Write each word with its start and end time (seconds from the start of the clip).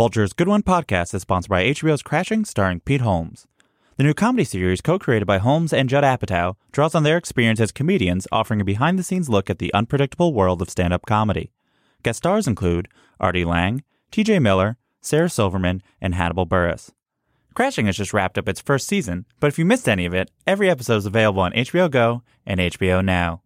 Vulture's 0.00 0.32
Good 0.32 0.48
One 0.48 0.62
podcast 0.62 1.12
is 1.12 1.20
sponsored 1.20 1.50
by 1.50 1.62
HBO's 1.62 2.00
Crashing, 2.02 2.46
starring 2.46 2.80
Pete 2.80 3.02
Holmes. 3.02 3.46
The 3.98 4.02
new 4.02 4.14
comedy 4.14 4.44
series, 4.44 4.80
co 4.80 4.98
created 4.98 5.26
by 5.26 5.36
Holmes 5.36 5.74
and 5.74 5.90
Judd 5.90 6.04
Apatow, 6.04 6.56
draws 6.72 6.94
on 6.94 7.02
their 7.02 7.18
experience 7.18 7.60
as 7.60 7.70
comedians, 7.70 8.26
offering 8.32 8.62
a 8.62 8.64
behind 8.64 8.98
the 8.98 9.02
scenes 9.02 9.28
look 9.28 9.50
at 9.50 9.58
the 9.58 9.70
unpredictable 9.74 10.32
world 10.32 10.62
of 10.62 10.70
stand 10.70 10.94
up 10.94 11.04
comedy. 11.04 11.52
Guest 12.02 12.16
stars 12.16 12.46
include 12.46 12.88
Artie 13.20 13.44
Lange, 13.44 13.82
TJ 14.10 14.40
Miller, 14.40 14.78
Sarah 15.02 15.28
Silverman, 15.28 15.82
and 16.00 16.14
Hannibal 16.14 16.46
Buress. 16.46 16.92
Crashing 17.52 17.84
has 17.84 17.98
just 17.98 18.14
wrapped 18.14 18.38
up 18.38 18.48
its 18.48 18.62
first 18.62 18.88
season, 18.88 19.26
but 19.38 19.48
if 19.48 19.58
you 19.58 19.66
missed 19.66 19.86
any 19.86 20.06
of 20.06 20.14
it, 20.14 20.30
every 20.46 20.70
episode 20.70 20.96
is 20.96 21.04
available 21.04 21.42
on 21.42 21.52
HBO 21.52 21.90
Go 21.90 22.22
and 22.46 22.58
HBO 22.58 23.04
Now. 23.04 23.42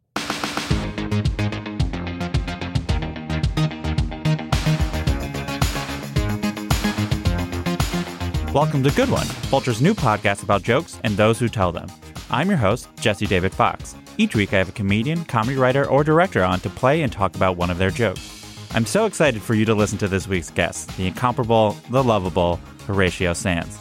Welcome 8.54 8.84
to 8.84 8.90
Good 8.92 9.10
One, 9.10 9.26
Vulture's 9.50 9.82
new 9.82 9.94
podcast 9.94 10.44
about 10.44 10.62
jokes 10.62 11.00
and 11.02 11.16
those 11.16 11.40
who 11.40 11.48
tell 11.48 11.72
them. 11.72 11.88
I'm 12.30 12.48
your 12.48 12.56
host, 12.56 12.88
Jesse 13.00 13.26
David 13.26 13.52
Fox. 13.52 13.96
Each 14.16 14.36
week 14.36 14.52
I 14.52 14.58
have 14.58 14.68
a 14.68 14.72
comedian, 14.72 15.24
comedy 15.24 15.56
writer, 15.56 15.88
or 15.88 16.04
director 16.04 16.44
on 16.44 16.60
to 16.60 16.70
play 16.70 17.02
and 17.02 17.10
talk 17.10 17.34
about 17.34 17.56
one 17.56 17.68
of 17.68 17.78
their 17.78 17.90
jokes. 17.90 18.68
I'm 18.70 18.86
so 18.86 19.06
excited 19.06 19.42
for 19.42 19.54
you 19.54 19.64
to 19.64 19.74
listen 19.74 19.98
to 19.98 20.06
this 20.06 20.28
week's 20.28 20.50
guest, 20.50 20.96
the 20.96 21.08
incomparable, 21.08 21.76
the 21.90 22.04
lovable 22.04 22.60
Horatio 22.86 23.32
Sanz. 23.32 23.76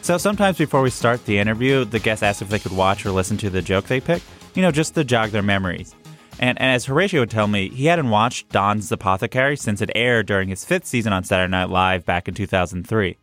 So 0.00 0.16
sometimes 0.16 0.56
before 0.56 0.80
we 0.80 0.88
start 0.88 1.22
the 1.26 1.38
interview, 1.38 1.84
the 1.84 2.00
guest 2.00 2.22
asks 2.22 2.40
if 2.40 2.48
they 2.48 2.58
could 2.58 2.72
watch 2.72 3.04
or 3.04 3.10
listen 3.10 3.36
to 3.36 3.50
the 3.50 3.60
joke 3.60 3.84
they 3.84 4.00
pick, 4.00 4.22
you 4.54 4.62
know, 4.62 4.70
just 4.70 4.94
to 4.94 5.04
jog 5.04 5.28
their 5.28 5.42
memories. 5.42 5.94
And, 6.38 6.58
and 6.58 6.72
as 6.72 6.86
Horatio 6.86 7.20
would 7.20 7.30
tell 7.30 7.48
me, 7.48 7.68
he 7.68 7.84
hadn't 7.84 8.08
watched 8.08 8.48
Don's 8.48 8.90
Apothecary 8.90 9.58
since 9.58 9.82
it 9.82 9.90
aired 9.94 10.24
during 10.24 10.48
his 10.48 10.64
fifth 10.64 10.86
season 10.86 11.12
on 11.12 11.22
Saturday 11.22 11.50
Night 11.50 11.68
Live 11.68 12.06
back 12.06 12.28
in 12.28 12.32
2003. 12.32 13.18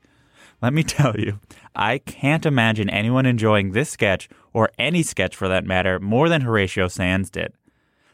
Let 0.64 0.72
me 0.72 0.84
tell 0.84 1.20
you, 1.20 1.42
I 1.76 1.98
can't 1.98 2.46
imagine 2.46 2.90
anyone 2.90 3.26
enjoying 3.26 3.74
this 3.74 3.90
sketch, 3.90 4.30
or 4.54 4.70
any 4.80 5.04
sketch 5.04 5.36
for 5.36 5.50
that 5.50 5.66
matter, 5.66 6.00
more 6.00 6.30
than 6.30 6.40
Horatio 6.40 6.88
Sanz 6.88 7.30
did. 7.30 7.52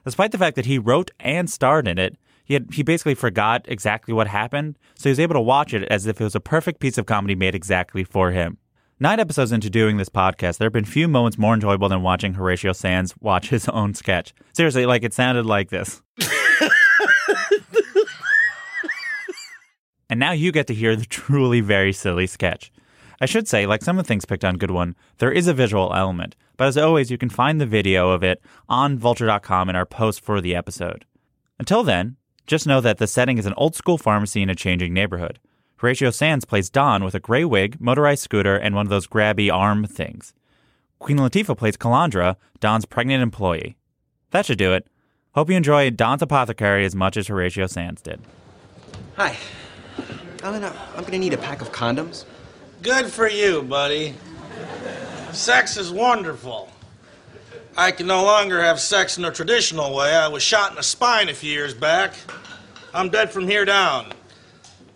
Despite 0.03 0.31
the 0.31 0.39
fact 0.39 0.55
that 0.55 0.65
he 0.65 0.79
wrote 0.79 1.11
and 1.19 1.47
starred 1.47 1.87
in 1.87 1.99
it, 1.99 2.17
he, 2.43 2.55
had, 2.55 2.69
he 2.73 2.81
basically 2.81 3.13
forgot 3.13 3.65
exactly 3.67 4.15
what 4.15 4.27
happened, 4.29 4.79
so 4.95 5.03
he 5.03 5.11
was 5.11 5.19
able 5.19 5.35
to 5.35 5.39
watch 5.39 5.75
it 5.75 5.83
as 5.91 6.07
if 6.07 6.19
it 6.19 6.23
was 6.23 6.33
a 6.33 6.39
perfect 6.39 6.79
piece 6.79 6.97
of 6.97 7.05
comedy 7.05 7.35
made 7.35 7.53
exactly 7.53 8.03
for 8.03 8.31
him. 8.31 8.57
Nine 8.99 9.19
episodes 9.19 9.51
into 9.51 9.69
doing 9.69 9.97
this 9.97 10.09
podcast, 10.09 10.57
there 10.57 10.65
have 10.65 10.73
been 10.73 10.85
few 10.85 11.07
moments 11.07 11.37
more 11.37 11.53
enjoyable 11.53 11.87
than 11.87 12.01
watching 12.01 12.33
Horatio 12.33 12.73
Sanz 12.73 13.13
watch 13.21 13.49
his 13.49 13.69
own 13.69 13.93
sketch. 13.93 14.33
Seriously, 14.53 14.87
like 14.87 15.03
it 15.03 15.13
sounded 15.13 15.45
like 15.45 15.69
this. 15.69 16.01
And 20.09 20.19
now 20.19 20.31
you 20.31 20.51
get 20.51 20.67
to 20.67 20.73
hear 20.73 20.95
the 20.95 21.05
truly 21.09 21.61
very 21.61 21.93
silly 21.93 22.27
sketch. 22.27 22.71
I 23.21 23.25
should 23.25 23.47
say, 23.47 23.65
like 23.65 23.83
some 23.83 23.99
of 23.99 24.05
the 24.05 24.07
things 24.07 24.25
picked 24.25 24.45
on 24.45 24.57
Good 24.57 24.71
One, 24.71 24.95
there 25.17 25.31
is 25.31 25.47
a 25.47 25.53
visual 25.53 25.93
element, 25.93 26.35
but 26.55 26.67
as 26.67 26.77
always, 26.77 27.11
you 27.11 27.17
can 27.17 27.29
find 27.29 27.59
the 27.59 27.65
video 27.65 28.11
of 28.11 28.23
it 28.23 28.41
on 28.69 28.97
vulture.com 28.97 29.69
in 29.69 29.75
our 29.75 29.85
post 29.85 30.21
for 30.21 30.39
the 30.39 30.55
episode. 30.55 31.05
Until 31.59 31.83
then, 31.83 32.15
just 32.47 32.65
know 32.65 32.81
that 32.81 32.97
the 32.97 33.07
setting 33.07 33.37
is 33.37 33.45
an 33.45 33.53
old 33.57 33.75
school 33.75 33.97
pharmacy 33.97 34.41
in 34.41 34.49
a 34.49 34.55
changing 34.55 34.93
neighborhood. 34.93 35.39
Horatio 35.77 36.09
Sanz 36.11 36.45
plays 36.45 36.69
Don 36.69 37.03
with 37.03 37.13
a 37.13 37.19
gray 37.19 37.45
wig, 37.45 37.79
motorized 37.79 38.23
scooter, 38.23 38.55
and 38.55 38.75
one 38.75 38.85
of 38.85 38.89
those 38.89 39.07
grabby 39.07 39.53
arm 39.53 39.85
things. 39.85 40.33
Queen 40.99 41.17
Latifah 41.17 41.57
plays 41.57 41.77
Calandra, 41.77 42.35
Don's 42.59 42.85
pregnant 42.85 43.23
employee. 43.23 43.77
That 44.31 44.45
should 44.45 44.57
do 44.57 44.73
it. 44.73 44.87
Hope 45.35 45.49
you 45.49 45.55
enjoy 45.55 45.89
Don's 45.91 46.21
Apothecary 46.21 46.85
as 46.85 46.95
much 46.95 47.15
as 47.15 47.27
Horatio 47.27 47.67
Sanz 47.67 48.01
did. 48.01 48.19
Hi. 49.15 49.37
Uh, 50.43 50.73
I'm 50.95 51.03
gonna 51.03 51.17
need 51.17 51.33
a 51.33 51.37
pack 51.37 51.61
of 51.61 51.71
condoms. 51.71 52.25
Good 52.81 53.07
for 53.07 53.27
you, 53.27 53.61
buddy. 53.61 54.15
Sex 55.31 55.77
is 55.77 55.91
wonderful. 55.91 56.69
I 57.77 57.91
can 57.91 58.07
no 58.07 58.23
longer 58.23 58.61
have 58.61 58.79
sex 58.79 59.17
in 59.17 59.25
a 59.25 59.31
traditional 59.31 59.95
way. 59.95 60.15
I 60.15 60.27
was 60.27 60.43
shot 60.43 60.71
in 60.71 60.75
the 60.75 60.83
spine 60.83 61.29
a 61.29 61.33
few 61.33 61.51
years 61.51 61.73
back. 61.73 62.13
I'm 62.93 63.09
dead 63.09 63.31
from 63.31 63.47
here 63.47 63.63
down. 63.63 64.11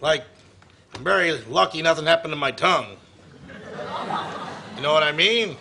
Like, 0.02 0.26
I'm 0.96 1.04
very 1.04 1.32
lucky 1.44 1.82
nothing 1.82 2.06
happened 2.06 2.34
to 2.34 2.38
my 2.38 2.52
tongue. 2.52 2.98
You 4.76 4.82
know 4.82 4.94
what 4.94 5.04
I 5.04 5.12
mean? 5.12 5.56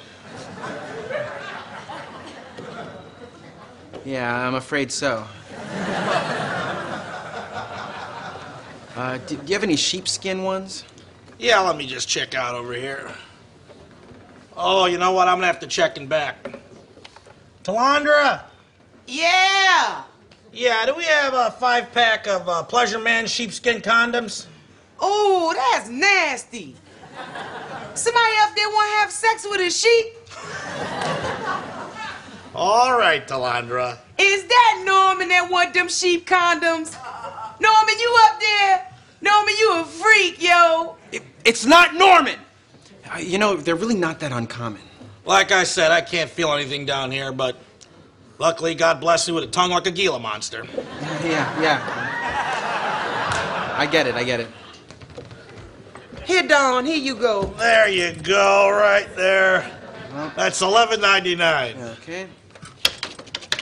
Yeah, 4.04 4.34
I'm 4.34 4.54
afraid 4.54 4.91
so. 4.91 5.26
Uh, 8.94 9.19
do, 9.19 9.36
do 9.36 9.47
you 9.47 9.54
have 9.54 9.62
any 9.62 9.76
sheepskin 9.76 10.42
ones? 10.42 10.84
Yeah, 11.38 11.60
let 11.60 11.76
me 11.76 11.86
just 11.86 12.08
check 12.08 12.34
out 12.34 12.54
over 12.54 12.72
here. 12.75 13.10
Oh, 14.56 14.86
you 14.86 14.98
know 14.98 15.12
what? 15.12 15.28
I'm 15.28 15.36
gonna 15.36 15.47
have 15.47 15.60
to 15.60 15.66
check 15.66 15.97
in 15.97 16.06
back. 16.06 16.36
Talandra? 17.64 18.42
Yeah. 19.06 20.02
Yeah, 20.52 20.84
do 20.86 20.94
we 20.94 21.04
have 21.04 21.32
a 21.32 21.50
five 21.52 21.91
pack 21.92 22.26
of 22.26 22.48
uh, 22.48 22.62
Pleasure 22.64 22.98
Man 22.98 23.26
sheepskin 23.26 23.81
condoms? 23.81 24.47
Oh, 25.00 25.54
that's 25.56 25.88
nasty. 25.88 26.76
Somebody 27.94 28.32
up 28.41 28.54
there 28.54 28.69
want 28.69 28.91
to 28.91 28.98
have 29.00 29.10
sex 29.10 29.47
with 29.48 29.60
a 29.60 29.70
sheep? 29.70 30.06
All 32.54 32.98
right, 32.98 33.26
Talandra. 33.26 33.98
Is 34.19 34.44
that 34.44 34.82
Norman 34.84 35.28
that 35.28 35.50
want 35.50 35.72
them 35.72 35.88
sheep 35.88 36.28
condoms? 36.28 36.97
Norman, 37.62 37.94
you 37.98 38.18
up 38.24 38.40
there? 38.40 38.86
Norman, 39.20 39.54
you 39.58 39.80
a 39.80 39.84
freak, 39.84 40.42
yo. 40.42 40.96
It, 41.12 41.22
it's 41.44 41.64
not 41.64 41.94
Norman! 41.94 42.38
Uh, 43.08 43.18
you 43.18 43.38
know, 43.38 43.54
they're 43.56 43.76
really 43.76 43.94
not 43.94 44.18
that 44.20 44.32
uncommon. 44.32 44.82
Like 45.24 45.52
I 45.52 45.62
said, 45.62 45.92
I 45.92 46.00
can't 46.00 46.28
feel 46.28 46.52
anything 46.52 46.84
down 46.86 47.12
here, 47.12 47.30
but 47.30 47.56
luckily, 48.38 48.74
God 48.74 49.00
bless 49.00 49.28
you 49.28 49.34
with 49.34 49.44
a 49.44 49.48
tongue 49.48 49.70
like 49.70 49.86
a 49.86 49.92
Gila 49.92 50.18
monster. 50.18 50.66
Yeah, 51.22 51.62
yeah. 51.62 51.80
I 53.78 53.86
get 53.86 54.08
it, 54.08 54.16
I 54.16 54.24
get 54.24 54.40
it. 54.40 54.48
Here, 56.24 56.42
Don, 56.46 56.84
here 56.84 56.96
you 56.96 57.14
go. 57.14 57.44
There 57.58 57.88
you 57.88 58.12
go, 58.22 58.70
right 58.70 59.08
there. 59.16 59.70
That's 60.36 60.60
eleven 60.60 61.00
ninety 61.00 61.34
nine. 61.34 61.76
Okay. 61.80 62.26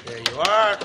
There 0.06 0.18
you 0.18 0.40
are. 0.40 0.78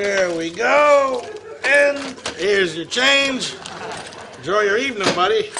There 0.00 0.34
we 0.34 0.48
go. 0.48 1.28
And 1.62 1.98
here's 2.38 2.74
your 2.74 2.86
change. 2.86 3.54
Enjoy 4.38 4.62
your 4.62 4.78
evening, 4.78 5.14
buddy. 5.14 5.50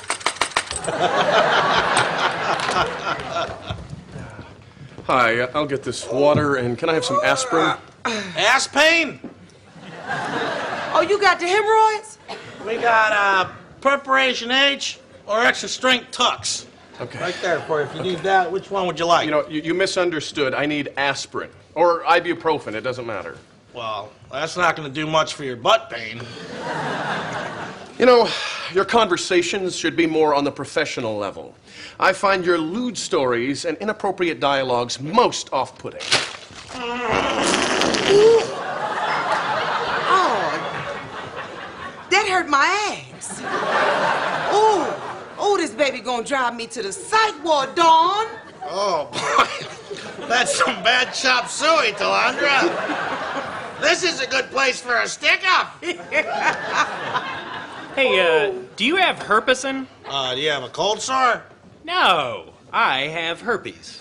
Hi, 5.05 5.43
I'll 5.53 5.67
get 5.67 5.83
this 5.83 6.09
water, 6.09 6.56
and 6.56 6.78
can 6.78 6.89
I 6.89 6.95
have 6.95 7.05
some 7.05 7.21
aspirin? 7.23 7.77
Ass 8.06 8.67
pain? 8.67 9.21
Oh, 10.95 11.07
you 11.07 11.21
got 11.21 11.39
the 11.39 11.47
hemorrhoids? 11.47 12.17
We 12.67 12.78
got 12.78 13.12
uh, 13.12 13.53
Preparation 13.83 14.51
H 14.51 15.01
or 15.27 15.45
extra 15.45 15.69
strength 15.69 16.12
Tucks. 16.12 16.67
Okay. 16.99 17.21
Right 17.21 17.37
there 17.43 17.61
for 17.61 17.81
you. 17.83 17.89
If 17.89 17.95
you 17.95 18.03
need 18.03 18.21
that, 18.21 18.51
which 18.51 18.71
one 18.71 18.87
would 18.87 18.99
you 18.99 19.05
like? 19.05 19.27
You 19.27 19.33
know, 19.33 19.47
you, 19.49 19.61
you 19.61 19.75
misunderstood. 19.75 20.55
I 20.55 20.65
need 20.65 20.95
aspirin. 20.97 21.51
Or 21.75 22.05
ibuprofen, 22.05 22.72
it 22.72 22.81
doesn't 22.81 23.07
matter. 23.07 23.37
Well, 23.72 24.10
that's 24.32 24.56
not 24.56 24.75
going 24.76 24.88
to 24.88 24.94
do 24.94 25.06
much 25.06 25.34
for 25.34 25.44
your 25.44 25.56
butt 25.56 25.91
pain. 25.91 26.20
You 27.98 28.06
know, 28.06 28.28
your 28.72 28.84
conversations 28.84 29.76
should 29.76 29.94
be 29.94 30.06
more 30.06 30.34
on 30.34 30.42
the 30.44 30.50
professional 30.50 31.16
level. 31.16 31.54
I 31.98 32.12
find 32.12 32.44
your 32.44 32.59
lewd 32.59 32.97
stories 32.97 33.64
and 33.64 33.76
inappropriate 33.78 34.41
dialogues 34.41 35.00
most 35.00 35.53
off 35.53 35.78
putting. 35.78 36.00
Oh, 40.12 40.50
that 42.10 42.26
hurt 42.28 42.48
my 42.48 42.64
ass. 42.91 43.41
Oh, 44.50 45.33
oh, 45.39 45.56
this 45.59 45.71
baby 45.71 46.00
gonna 46.00 46.24
drive 46.24 46.56
me 46.56 46.66
to 46.68 46.83
the 46.83 46.92
psych 46.92 47.45
ward, 47.45 47.74
Don. 47.74 48.27
Oh, 48.65 49.09
boy. 49.12 49.47
That's 50.27 50.56
some 50.56 50.83
bad 50.83 51.12
chop 51.12 51.48
suey, 51.48 51.92
Talandra. 51.92 53.48
This 53.80 54.03
is 54.03 54.21
a 54.21 54.27
good 54.27 54.50
place 54.50 54.80
for 54.80 55.00
a 55.00 55.09
stick 55.09 55.42
up. 55.47 55.82
Hey, 57.97 58.21
uh, 58.21 58.54
do 58.77 58.84
you 58.84 58.97
have 58.97 59.16
Herpecin? 59.16 59.84
Uh, 60.06 60.34
do 60.36 60.41
you 60.41 60.50
have 60.50 60.62
a 60.62 60.68
cold 60.68 61.03
sore? 61.03 61.42
No, 61.84 62.53
I 62.72 63.00
have 63.00 63.41
herpes. 63.41 64.00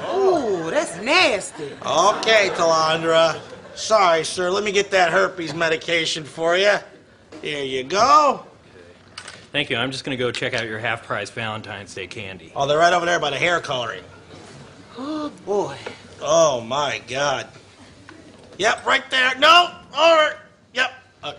Oh, 0.00 0.68
that's 0.70 1.00
nasty. 1.00 1.72
Okay, 1.84 2.50
Talandra. 2.50 3.40
Sorry, 3.74 4.22
sir. 4.24 4.50
Let 4.50 4.64
me 4.64 4.70
get 4.70 4.90
that 4.90 5.10
herpes 5.12 5.54
medication 5.54 6.24
for 6.24 6.58
you. 6.58 6.76
Here 7.40 7.64
you 7.64 7.84
go. 7.84 8.44
Thank 9.50 9.70
you. 9.70 9.78
I'm 9.78 9.90
just 9.90 10.04
gonna 10.04 10.16
go 10.18 10.30
check 10.30 10.52
out 10.52 10.66
your 10.66 10.78
half-price 10.78 11.30
Valentine's 11.30 11.94
Day 11.94 12.06
candy. 12.06 12.52
Oh, 12.54 12.66
they're 12.66 12.78
right 12.78 12.92
over 12.92 13.06
there 13.06 13.18
by 13.18 13.30
the 13.30 13.38
hair 13.38 13.60
coloring. 13.60 14.04
Oh, 14.98 15.32
boy. 15.46 15.78
Oh, 16.20 16.60
my 16.60 17.00
God. 17.08 17.48
Yep, 18.62 18.86
right 18.86 19.10
there. 19.10 19.36
No, 19.40 19.74
over. 19.92 20.36
Yep. 20.72 20.92
Uh, 21.24 21.32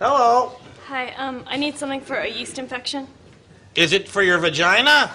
hello. 0.00 0.58
Hi, 0.88 1.12
um, 1.12 1.44
I 1.46 1.56
need 1.56 1.78
something 1.78 2.00
for 2.00 2.16
a 2.16 2.28
yeast 2.28 2.58
infection. 2.58 3.06
Is 3.76 3.92
it 3.92 4.08
for 4.08 4.22
your 4.22 4.38
vagina? 4.38 5.12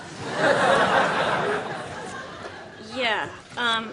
Yeah. 2.96 3.28
Um, 3.58 3.92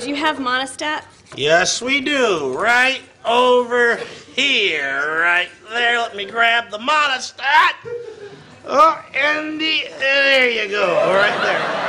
do 0.00 0.08
you 0.08 0.14
have 0.16 0.38
Monistat? 0.38 1.02
Yes, 1.36 1.82
we 1.82 2.00
do. 2.00 2.58
Right 2.58 3.02
over 3.26 3.96
here, 4.34 5.20
right 5.20 5.50
there. 5.68 5.98
Let 5.98 6.16
me 6.16 6.24
grab 6.24 6.70
the 6.70 6.78
Monistat. 6.78 7.74
Oh, 8.64 9.04
and 9.14 9.60
the 9.60 9.84
there 9.98 10.48
you 10.48 10.70
go, 10.70 11.12
right 11.12 11.42
there. 11.42 11.87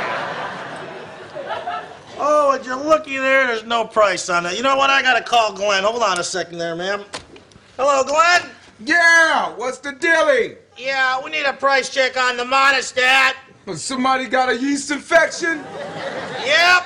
Oh, 2.22 2.50
would 2.50 2.66
you 2.66 2.76
looky 2.76 3.16
there? 3.16 3.46
There's 3.46 3.64
no 3.64 3.86
price 3.86 4.28
on 4.28 4.44
it. 4.44 4.54
You 4.54 4.62
know 4.62 4.76
what? 4.76 4.90
I 4.90 5.00
gotta 5.00 5.24
call 5.24 5.54
Glenn. 5.54 5.84
Hold 5.84 6.02
on 6.02 6.20
a 6.20 6.22
second 6.22 6.58
there, 6.58 6.76
ma'am. 6.76 7.02
Hello, 7.78 8.04
Glenn. 8.04 8.50
Yeah, 8.84 9.54
what's 9.56 9.78
the 9.78 9.92
dilly? 9.92 10.56
Yeah, 10.76 11.22
we 11.24 11.30
need 11.30 11.44
a 11.44 11.54
price 11.54 11.88
check 11.88 12.18
on 12.18 12.36
the 12.36 12.44
Monistat. 12.44 13.32
Somebody 13.74 14.26
got 14.26 14.50
a 14.50 14.56
yeast 14.58 14.90
infection? 14.90 15.64
Yep. 16.44 16.84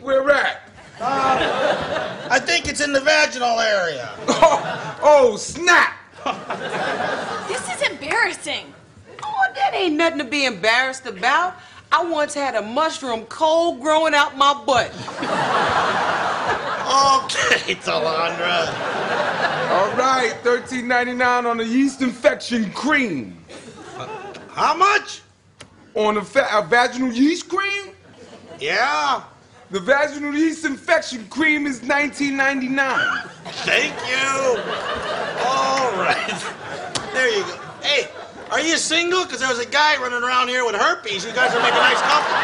Where 0.00 0.30
at? 0.30 0.62
Uh, 0.98 2.28
I 2.30 2.38
think 2.38 2.66
it's 2.66 2.80
in 2.80 2.94
the 2.94 3.00
vaginal 3.00 3.60
area. 3.60 4.08
Oh, 4.26 4.98
oh 5.02 5.36
snap! 5.36 5.96
This 7.46 7.74
is 7.74 7.90
embarrassing. 7.90 8.72
Oh, 9.22 9.46
that 9.54 9.74
ain't 9.74 9.96
nothing 9.96 10.18
to 10.18 10.24
be 10.24 10.46
embarrassed 10.46 11.04
about. 11.04 11.56
I 11.92 12.04
once 12.04 12.34
had 12.34 12.54
a 12.54 12.62
mushroom 12.62 13.24
cold 13.26 13.80
growing 13.80 14.14
out 14.14 14.36
my 14.36 14.54
butt. 14.64 14.90
Okay, 16.90 17.74
Talandra. 17.76 18.68
All 19.70 19.90
right, 19.96 20.34
thirteen 20.42 20.88
ninety 20.88 21.14
nine 21.14 21.46
on 21.46 21.56
the 21.56 21.64
yeast 21.64 22.02
infection 22.02 22.70
cream. 22.72 23.36
How 24.50 24.74
much? 24.76 25.22
On 25.94 26.14
the 26.14 26.22
fa- 26.22 26.52
uh, 26.54 26.62
vaginal 26.62 27.12
yeast 27.12 27.48
cream? 27.48 27.92
Yeah. 28.60 29.22
The 29.70 29.80
vaginal 29.80 30.34
yeast 30.34 30.64
infection 30.64 31.26
cream 31.28 31.66
is 31.66 31.82
nineteen 31.82 32.36
ninety 32.36 32.68
nine. 32.68 33.28
Thank 33.64 33.94
you. 34.08 34.60
All 35.44 35.92
right. 35.92 36.44
There 37.12 37.36
you 37.36 37.42
go. 37.44 37.58
Hey, 37.82 38.08
are 38.50 38.60
you 38.60 38.76
single? 38.76 39.24
Because 39.24 39.40
there 39.40 39.48
was 39.48 39.58
a 39.58 39.66
guy 39.66 39.96
running 40.00 40.22
around 40.22 40.48
here 40.48 40.64
with 40.64 40.74
herpes. 40.74 41.24
You 41.24 41.32
guys 41.32 41.54
are 41.54 41.60
making 41.60 41.76
a 41.76 41.80
nice 41.80 42.00
couple. 42.00 42.34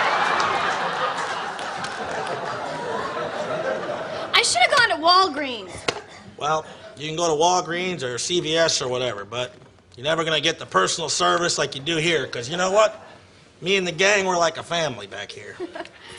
I 4.34 4.42
should 4.42 4.62
have 4.62 4.70
gone 4.76 4.88
to 4.90 4.96
Walgreens. 5.04 6.02
Well, 6.36 6.64
you 6.96 7.08
can 7.08 7.16
go 7.16 7.26
to 7.26 7.42
Walgreens 7.42 8.02
or 8.02 8.16
CVS 8.16 8.84
or 8.84 8.88
whatever, 8.88 9.24
but 9.24 9.54
you're 9.96 10.04
never 10.04 10.24
going 10.24 10.36
to 10.36 10.42
get 10.42 10.58
the 10.58 10.66
personal 10.66 11.08
service 11.08 11.58
like 11.58 11.74
you 11.74 11.80
do 11.80 11.96
here. 11.96 12.24
Because 12.24 12.48
you 12.48 12.56
know 12.56 12.70
what? 12.70 13.02
Me 13.60 13.76
and 13.76 13.86
the 13.86 13.92
gang, 13.92 14.26
we're 14.26 14.38
like 14.38 14.58
a 14.58 14.62
family 14.62 15.06
back 15.06 15.30
here. 15.30 15.56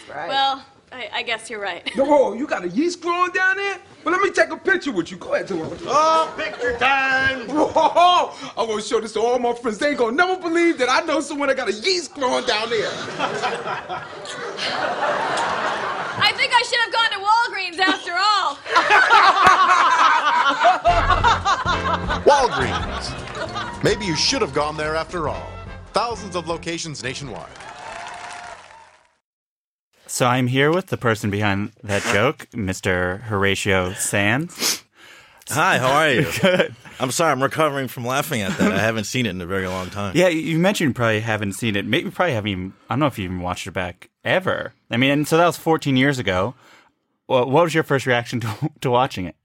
Right. 0.09 0.29
Well, 0.29 0.63
I, 0.91 1.09
I 1.15 1.21
guess 1.23 1.49
you're 1.49 1.59
right. 1.59 1.83
No, 1.97 2.33
you 2.33 2.47
got 2.47 2.63
a 2.63 2.69
yeast 2.69 3.01
growing 3.01 3.31
down 3.31 3.57
there? 3.57 3.77
Well, 4.03 4.13
let 4.15 4.23
me 4.23 4.31
take 4.31 4.51
a 4.51 4.57
picture 4.57 4.91
with 4.93 5.11
you. 5.11 5.17
Go 5.17 5.33
ahead, 5.33 5.47
do 5.47 5.61
it. 5.63 5.81
Oh, 5.85 6.33
picture 6.37 6.77
time. 6.77 7.47
Whoa, 7.49 8.31
I'm 8.57 8.67
gonna 8.67 8.81
show 8.81 9.01
this 9.01 9.11
to 9.13 9.19
all 9.19 9.37
my 9.37 9.53
friends. 9.53 9.79
They 9.79 9.89
ain't 9.89 9.97
gonna 9.97 10.15
never 10.15 10.41
believe 10.41 10.77
that 10.77 10.89
I 10.89 11.01
know 11.01 11.19
someone 11.19 11.49
that 11.49 11.57
got 11.57 11.67
a 11.67 11.73
yeast 11.73 12.13
growing 12.13 12.45
down 12.45 12.69
there. 12.69 12.89
I 16.19 16.31
think 16.35 16.53
I 16.55 16.61
should 16.63 16.79
have 16.79 16.93
gone 16.93 17.09
to 17.11 17.19
Walgreens 17.19 17.79
after 17.79 18.13
all. 18.13 18.57
Walgreens. 22.23 23.83
Maybe 23.83 24.05
you 24.05 24.15
should 24.15 24.41
have 24.41 24.53
gone 24.53 24.77
there 24.77 24.95
after 24.95 25.27
all. 25.27 25.49
Thousands 25.91 26.35
of 26.35 26.47
locations 26.47 27.03
nationwide. 27.03 27.49
So 30.17 30.25
I'm 30.25 30.47
here 30.47 30.71
with 30.71 30.87
the 30.87 30.97
person 30.97 31.29
behind 31.29 31.73
that 31.83 32.01
joke, 32.11 32.47
Mr. 32.51 33.21
Horatio 33.21 33.93
Sanz. 33.93 34.83
Hi, 35.49 35.77
how 35.77 35.91
are 35.91 36.09
you? 36.09 36.25
Good. 36.41 36.75
I'm 36.99 37.11
sorry, 37.11 37.31
I'm 37.31 37.43
recovering 37.43 37.87
from 37.87 38.03
laughing 38.03 38.41
at 38.41 38.57
that. 38.57 38.71
I 38.71 38.79
haven't 38.79 39.03
seen 39.03 39.27
it 39.27 39.29
in 39.29 39.41
a 39.41 39.45
very 39.45 39.67
long 39.67 39.91
time. 39.91 40.17
Yeah, 40.17 40.29
you 40.29 40.57
mentioned 40.57 40.89
you 40.89 40.93
probably 40.95 41.19
haven't 41.19 41.53
seen 41.53 41.75
it. 41.75 41.85
Maybe 41.85 42.09
probably 42.09 42.33
haven't 42.33 42.49
even. 42.49 42.73
I 42.89 42.93
don't 42.93 43.01
know 43.01 43.05
if 43.05 43.19
you 43.19 43.25
even 43.25 43.41
watched 43.41 43.67
it 43.67 43.73
back 43.73 44.09
ever. 44.23 44.73
I 44.89 44.97
mean, 44.97 45.11
and 45.11 45.27
so 45.27 45.37
that 45.37 45.45
was 45.45 45.57
14 45.57 45.95
years 45.95 46.17
ago. 46.17 46.55
Well, 47.27 47.47
what 47.47 47.65
was 47.65 47.75
your 47.75 47.83
first 47.83 48.07
reaction 48.07 48.39
to, 48.39 48.71
to 48.81 48.89
watching 48.89 49.25
it? 49.25 49.35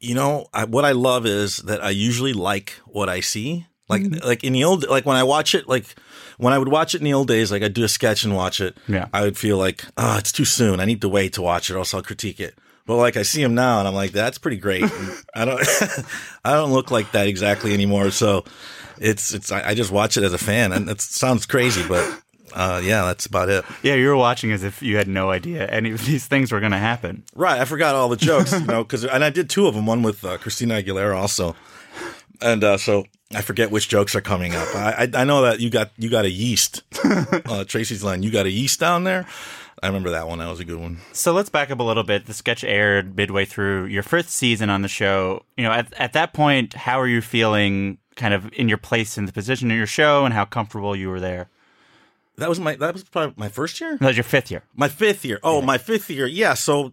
You 0.00 0.16
know, 0.16 0.46
I, 0.52 0.64
what 0.64 0.84
I 0.84 0.90
love 0.90 1.24
is 1.24 1.58
that 1.58 1.84
I 1.84 1.90
usually 1.90 2.32
like 2.32 2.70
what 2.84 3.08
I 3.08 3.20
see. 3.20 3.68
Like, 3.88 4.02
mm-hmm. 4.02 4.26
like 4.26 4.42
in 4.42 4.54
the 4.54 4.64
old, 4.64 4.88
like 4.88 5.06
when 5.06 5.16
I 5.16 5.22
watch 5.22 5.54
it, 5.54 5.68
like 5.68 5.94
when 6.38 6.52
I 6.52 6.58
would 6.58 6.68
watch 6.68 6.94
it 6.94 6.98
in 6.98 7.04
the 7.04 7.14
old 7.14 7.28
days, 7.28 7.50
like 7.50 7.62
I'd 7.62 7.74
do 7.74 7.84
a 7.84 7.88
sketch 7.88 8.24
and 8.24 8.34
watch 8.34 8.60
it. 8.60 8.76
Yeah. 8.88 9.08
I 9.12 9.22
would 9.22 9.38
feel 9.38 9.58
like, 9.58 9.84
oh, 9.96 10.18
it's 10.18 10.32
too 10.32 10.44
soon. 10.44 10.80
I 10.80 10.84
need 10.84 11.00
to 11.00 11.08
wait 11.08 11.32
to 11.34 11.42
watch 11.42 11.70
it, 11.70 11.74
or 11.74 11.78
else 11.78 11.94
I'll 11.94 12.02
critique 12.02 12.40
it. 12.40 12.58
But 12.86 12.96
like 12.96 13.16
I 13.16 13.22
see 13.22 13.42
him 13.42 13.54
now, 13.54 13.78
and 13.80 13.88
I'm 13.88 13.94
like, 13.94 14.12
that's 14.12 14.38
pretty 14.38 14.58
great. 14.58 14.84
I 15.34 15.44
don't, 15.44 15.60
I 16.44 16.52
don't 16.52 16.72
look 16.72 16.90
like 16.90 17.12
that 17.12 17.26
exactly 17.26 17.74
anymore. 17.74 18.10
So 18.10 18.44
it's, 18.98 19.34
it's, 19.34 19.50
I, 19.50 19.70
I 19.70 19.74
just 19.74 19.90
watch 19.90 20.16
it 20.16 20.24
as 20.24 20.32
a 20.32 20.38
fan, 20.38 20.72
and 20.72 20.88
it 20.88 21.00
sounds 21.00 21.46
crazy, 21.46 21.86
but 21.86 22.22
uh, 22.56 22.80
yeah, 22.82 23.04
that's 23.04 23.26
about 23.26 23.48
it. 23.50 23.64
Yeah, 23.82 23.94
you 23.94 24.08
were 24.08 24.16
watching 24.16 24.50
as 24.50 24.62
if 24.62 24.82
you 24.82 24.96
had 24.96 25.08
no 25.08 25.30
idea 25.30 25.66
any 25.66 25.90
of 25.90 26.04
these 26.06 26.26
things 26.26 26.50
were 26.52 26.60
going 26.60 26.72
to 26.72 26.78
happen. 26.78 27.22
Right, 27.34 27.60
I 27.60 27.66
forgot 27.66 27.94
all 27.94 28.08
the 28.08 28.16
jokes, 28.16 28.52
you 28.52 28.66
know, 28.66 28.82
because 28.84 29.04
and 29.04 29.22
I 29.22 29.30
did 29.30 29.50
two 29.50 29.66
of 29.66 29.74
them. 29.74 29.84
One 29.86 30.02
with 30.02 30.24
uh, 30.24 30.38
Christina 30.38 30.82
Aguilera 30.82 31.16
also, 31.16 31.54
and 32.40 32.64
uh, 32.64 32.78
so 32.78 33.04
I 33.34 33.40
forget 33.40 33.70
which 33.70 33.88
jokes 33.88 34.14
are 34.14 34.20
coming 34.20 34.54
up. 34.54 34.74
I 34.74 34.92
I, 35.14 35.20
I 35.22 35.24
know 35.24 35.42
that 35.42 35.60
you 35.60 35.70
got 35.70 35.90
you 35.96 36.08
got 36.08 36.24
a 36.24 36.30
yeast. 36.30 36.82
uh, 37.04 37.64
Tracy's 37.64 38.04
line, 38.04 38.22
you 38.22 38.30
got 38.30 38.46
a 38.46 38.50
yeast 38.50 38.80
down 38.80 39.04
there. 39.04 39.26
I 39.82 39.88
remember 39.88 40.10
that 40.10 40.26
one. 40.26 40.38
That 40.38 40.48
was 40.48 40.60
a 40.60 40.64
good 40.64 40.78
one. 40.78 40.98
So 41.12 41.32
let's 41.32 41.50
back 41.50 41.70
up 41.70 41.80
a 41.80 41.82
little 41.82 42.02
bit. 42.02 42.26
The 42.26 42.32
sketch 42.32 42.64
aired 42.64 43.16
midway 43.16 43.44
through 43.44 43.86
your 43.86 44.02
first 44.02 44.30
season 44.30 44.70
on 44.70 44.80
the 44.82 44.88
show. 44.88 45.44
You 45.56 45.64
know, 45.64 45.70
at, 45.70 45.92
at 45.98 46.12
that 46.14 46.32
point, 46.32 46.72
how 46.74 46.98
are 46.98 47.06
you 47.06 47.20
feeling 47.20 47.98
kind 48.14 48.32
of 48.32 48.50
in 48.54 48.68
your 48.68 48.78
place 48.78 49.18
in 49.18 49.26
the 49.26 49.32
position 49.32 49.70
in 49.70 49.76
your 49.76 49.86
show 49.86 50.24
and 50.24 50.32
how 50.32 50.46
comfortable 50.46 50.96
you 50.96 51.10
were 51.10 51.20
there? 51.20 51.50
That 52.38 52.48
was 52.48 52.60
my 52.60 52.76
that 52.76 52.92
was 52.92 53.04
probably 53.04 53.34
my 53.36 53.48
first 53.48 53.80
year. 53.80 53.96
That 53.98 54.08
was 54.08 54.16
your 54.16 54.24
fifth 54.24 54.50
year. 54.50 54.62
My 54.74 54.88
fifth 54.88 55.24
year. 55.24 55.40
Oh, 55.42 55.62
my 55.62 55.78
fifth 55.78 56.10
year. 56.10 56.26
Yeah. 56.26 56.54
So 56.54 56.92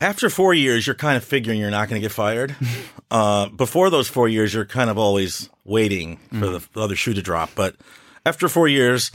after 0.00 0.28
four 0.28 0.54
years, 0.54 0.86
you're 0.86 0.94
kind 0.96 1.16
of 1.16 1.24
figuring 1.24 1.58
you're 1.58 1.70
not 1.70 1.88
going 1.88 2.00
to 2.00 2.04
get 2.04 2.12
fired. 2.12 2.54
uh, 3.10 3.48
before 3.48 3.90
those 3.90 4.08
four 4.08 4.28
years, 4.28 4.52
you're 4.54 4.64
kind 4.66 4.90
of 4.90 4.98
always 4.98 5.48
waiting 5.64 6.18
for 6.30 6.46
the, 6.46 6.66
the 6.72 6.80
other 6.80 6.96
shoe 6.96 7.14
to 7.14 7.22
drop. 7.22 7.50
But 7.54 7.76
after 8.24 8.48
four 8.48 8.68
years, 8.68 9.10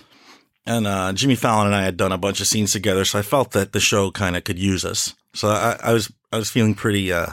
and 0.65 0.86
uh, 0.88 1.13
Jimmy 1.13 1.36
Fallon 1.36 1.67
and 1.67 1.75
I 1.75 1.84
had 1.84 1.98
done 1.98 2.12
a 2.12 2.17
bunch 2.17 2.39
of 2.41 2.48
scenes 2.48 2.72
together, 2.72 3.06
so 3.06 3.20
I 3.20 3.24
felt 3.24 3.51
that 3.51 3.74
the 3.74 3.79
show 3.79 4.12
kind 4.12 4.36
of 4.36 4.44
could 4.44 4.60
use 4.60 4.86
us. 4.86 5.15
So 5.34 5.48
I, 5.50 5.77
I 5.82 5.94
was 5.94 6.12
I 6.32 6.38
was 6.38 6.50
feeling 6.51 6.75
pretty 6.75 7.12
uh, 7.12 7.32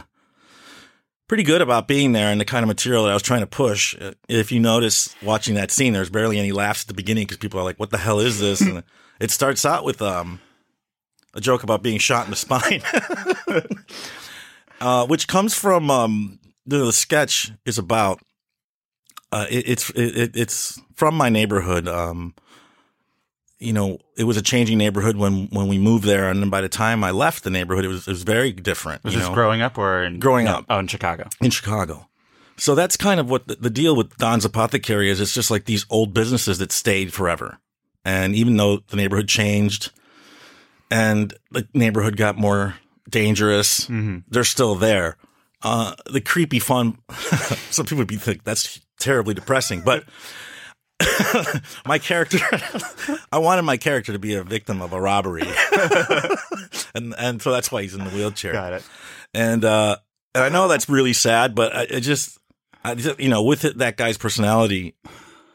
pretty 1.26 1.42
good 1.42 1.60
about 1.60 1.88
being 1.88 2.12
there 2.12 2.30
and 2.30 2.40
the 2.40 2.44
kind 2.44 2.62
of 2.62 2.68
material 2.68 3.04
that 3.04 3.10
I 3.10 3.14
was 3.14 3.22
trying 3.22 3.40
to 3.40 3.46
push. 3.46 3.94
Uh, 4.00 4.12
If 4.28 4.50
you 4.50 4.60
notice 4.60 5.14
watching 5.22 5.54
that 5.56 5.70
scene, 5.70 5.92
there's 5.92 6.10
barely 6.10 6.38
any 6.38 6.52
laughs 6.52 6.84
at 6.84 6.88
the 6.88 6.94
beginning 6.94 7.24
because 7.24 7.36
people 7.36 7.60
are 7.60 7.64
like, 7.64 7.78
"What 7.78 7.90
the 7.90 7.98
hell 7.98 8.18
is 8.20 8.40
this?" 8.40 8.60
and 8.62 8.82
it 9.20 9.30
starts 9.30 9.64
out 9.64 9.84
with 9.84 10.00
um, 10.00 10.40
a 11.34 11.40
joke 11.40 11.62
about 11.62 11.82
being 11.82 11.98
shot 11.98 12.24
in 12.24 12.30
the 12.30 12.36
spine, 12.36 12.82
uh, 14.80 15.06
which 15.06 15.28
comes 15.28 15.54
from 15.54 15.90
um, 15.90 16.38
the, 16.66 16.78
the 16.78 16.92
sketch 16.92 17.52
is 17.64 17.78
about. 17.78 18.20
Uh, 19.30 19.46
it, 19.50 19.68
it's 19.68 19.90
it, 19.90 20.16
it- 20.16 20.36
it's 20.36 20.80
from 20.94 21.14
my 21.14 21.28
neighborhood. 21.28 21.86
Um, 21.86 22.34
you 23.58 23.72
know, 23.72 23.98
it 24.16 24.24
was 24.24 24.36
a 24.36 24.42
changing 24.42 24.78
neighborhood 24.78 25.16
when 25.16 25.48
when 25.48 25.68
we 25.68 25.78
moved 25.78 26.04
there, 26.04 26.30
and 26.30 26.40
then 26.40 26.48
by 26.48 26.60
the 26.60 26.68
time 26.68 27.02
I 27.04 27.10
left 27.10 27.44
the 27.44 27.50
neighborhood, 27.50 27.84
it 27.84 27.88
was 27.88 28.06
it 28.06 28.10
was 28.12 28.22
very 28.22 28.52
different. 28.52 29.04
Was 29.04 29.14
this 29.14 29.28
know? 29.28 29.34
growing 29.34 29.60
up 29.60 29.76
or 29.76 30.04
in, 30.04 30.18
Growing 30.20 30.46
no, 30.46 30.58
up. 30.58 30.66
Oh, 30.70 30.78
in 30.78 30.86
Chicago. 30.86 31.28
in 31.42 31.50
Chicago. 31.50 32.06
So 32.56 32.74
that's 32.74 32.96
kind 32.96 33.20
of 33.20 33.30
what 33.30 33.46
the, 33.46 33.54
the 33.56 33.70
deal 33.70 33.94
with 33.94 34.16
Don's 34.16 34.44
Apothecary 34.44 35.10
is. 35.10 35.20
It's 35.20 35.32
just 35.34 35.50
like 35.50 35.66
these 35.66 35.86
old 35.90 36.12
businesses 36.12 36.58
that 36.58 36.72
stayed 36.72 37.12
forever. 37.12 37.58
And 38.04 38.34
even 38.34 38.56
though 38.56 38.78
the 38.88 38.96
neighborhood 38.96 39.28
changed 39.28 39.92
and 40.90 41.34
the 41.50 41.66
neighborhood 41.74 42.16
got 42.16 42.36
more 42.38 42.74
dangerous, 43.08 43.86
they're 44.28 44.44
still 44.44 44.74
there. 44.74 45.16
Uh, 45.62 45.94
the 46.10 46.20
creepy 46.20 46.58
fun, 46.60 46.98
some 47.70 47.84
people 47.84 47.98
would 47.98 48.06
be 48.06 48.16
think 48.16 48.44
that's 48.44 48.80
terribly 49.00 49.34
depressing, 49.34 49.80
but 49.84 50.04
my 51.86 51.98
character, 51.98 52.38
I 53.32 53.38
wanted 53.38 53.62
my 53.62 53.76
character 53.76 54.12
to 54.12 54.18
be 54.18 54.34
a 54.34 54.42
victim 54.44 54.80
of 54.82 54.92
a 54.92 55.00
robbery. 55.00 55.42
and, 56.94 57.14
and 57.18 57.42
so 57.42 57.50
that's 57.52 57.70
why 57.72 57.82
he's 57.82 57.94
in 57.94 58.04
the 58.04 58.10
wheelchair 58.10 58.52
Got 58.52 58.72
it. 58.74 58.84
and 59.34 59.64
uh, 59.64 59.96
and 60.34 60.44
I 60.44 60.48
know 60.48 60.68
that's 60.68 60.88
really 60.88 61.12
sad, 61.12 61.54
but 61.54 61.74
I, 61.74 61.86
I 61.96 62.00
just, 62.00 62.38
I 62.84 62.94
just, 62.94 63.18
you 63.18 63.28
know, 63.28 63.42
with 63.42 63.64
it, 63.64 63.78
that 63.78 63.96
guy's 63.96 64.18
personality, 64.18 64.94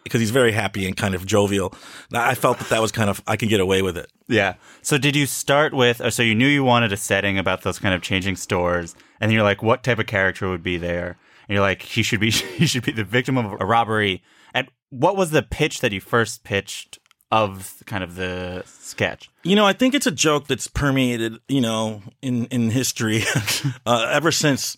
because 0.04 0.20
he's 0.20 0.32
very 0.32 0.52
happy 0.52 0.86
and 0.86 0.96
kind 0.96 1.16
of 1.16 1.26
jovial, 1.26 1.74
I 2.14 2.36
felt 2.36 2.60
that 2.60 2.70
that 2.70 2.82
was 2.82 2.92
kind 2.92 3.10
of 3.10 3.22
I 3.28 3.36
can 3.38 3.50
get 3.50 3.60
away 3.60 3.82
with 3.82 3.98
it. 3.98 4.12
Yeah. 4.28 4.56
So 4.82 4.98
did 4.98 5.16
you 5.16 5.26
start 5.26 5.74
with? 5.74 6.02
oh, 6.02 6.10
So 6.10 6.24
you 6.24 6.36
knew 6.36 6.48
you 6.48 6.64
wanted 6.64 6.94
a 6.94 6.98
setting 6.98 7.38
about 7.38 7.64
those 7.64 7.80
kind 7.80 7.94
of 7.96 8.02
changing 8.02 8.36
stores, 8.36 8.96
and 9.20 9.30
then 9.30 9.36
you're 9.36 9.44
like, 9.44 9.64
what 9.64 9.84
type 9.84 10.00
of 10.00 10.08
character 10.08 10.50
would 10.50 10.64
be 10.64 10.78
there? 10.78 11.18
And 11.48 11.56
you're 11.56 11.62
like, 11.62 11.82
he 11.82 12.04
should 12.04 12.20
be 12.20 12.32
he 12.60 12.66
should 12.66 12.84
be 12.84 12.92
the 12.92 13.04
victim 13.04 13.38
of 13.38 13.60
a 13.60 13.66
robbery. 13.66 14.24
And 14.54 14.68
what 14.90 15.18
was 15.18 15.32
the 15.32 15.44
pitch 15.44 15.82
that 15.82 15.92
you 15.92 16.00
first 16.02 16.44
pitched 16.44 17.00
of 17.32 17.82
kind 17.88 18.04
of 18.04 18.16
the 18.16 18.64
sketch? 18.66 19.30
You 19.44 19.56
know, 19.56 19.66
I 19.66 19.74
think 19.74 19.96
it's 19.96 20.06
a 20.06 20.12
joke 20.12 20.48
that's 20.48 20.68
permeated, 20.68 21.38
you 21.48 21.62
know, 21.62 22.02
in 22.22 22.46
in 22.46 22.70
history 22.70 23.24
uh, 23.86 24.08
ever 24.12 24.32
since 24.32 24.78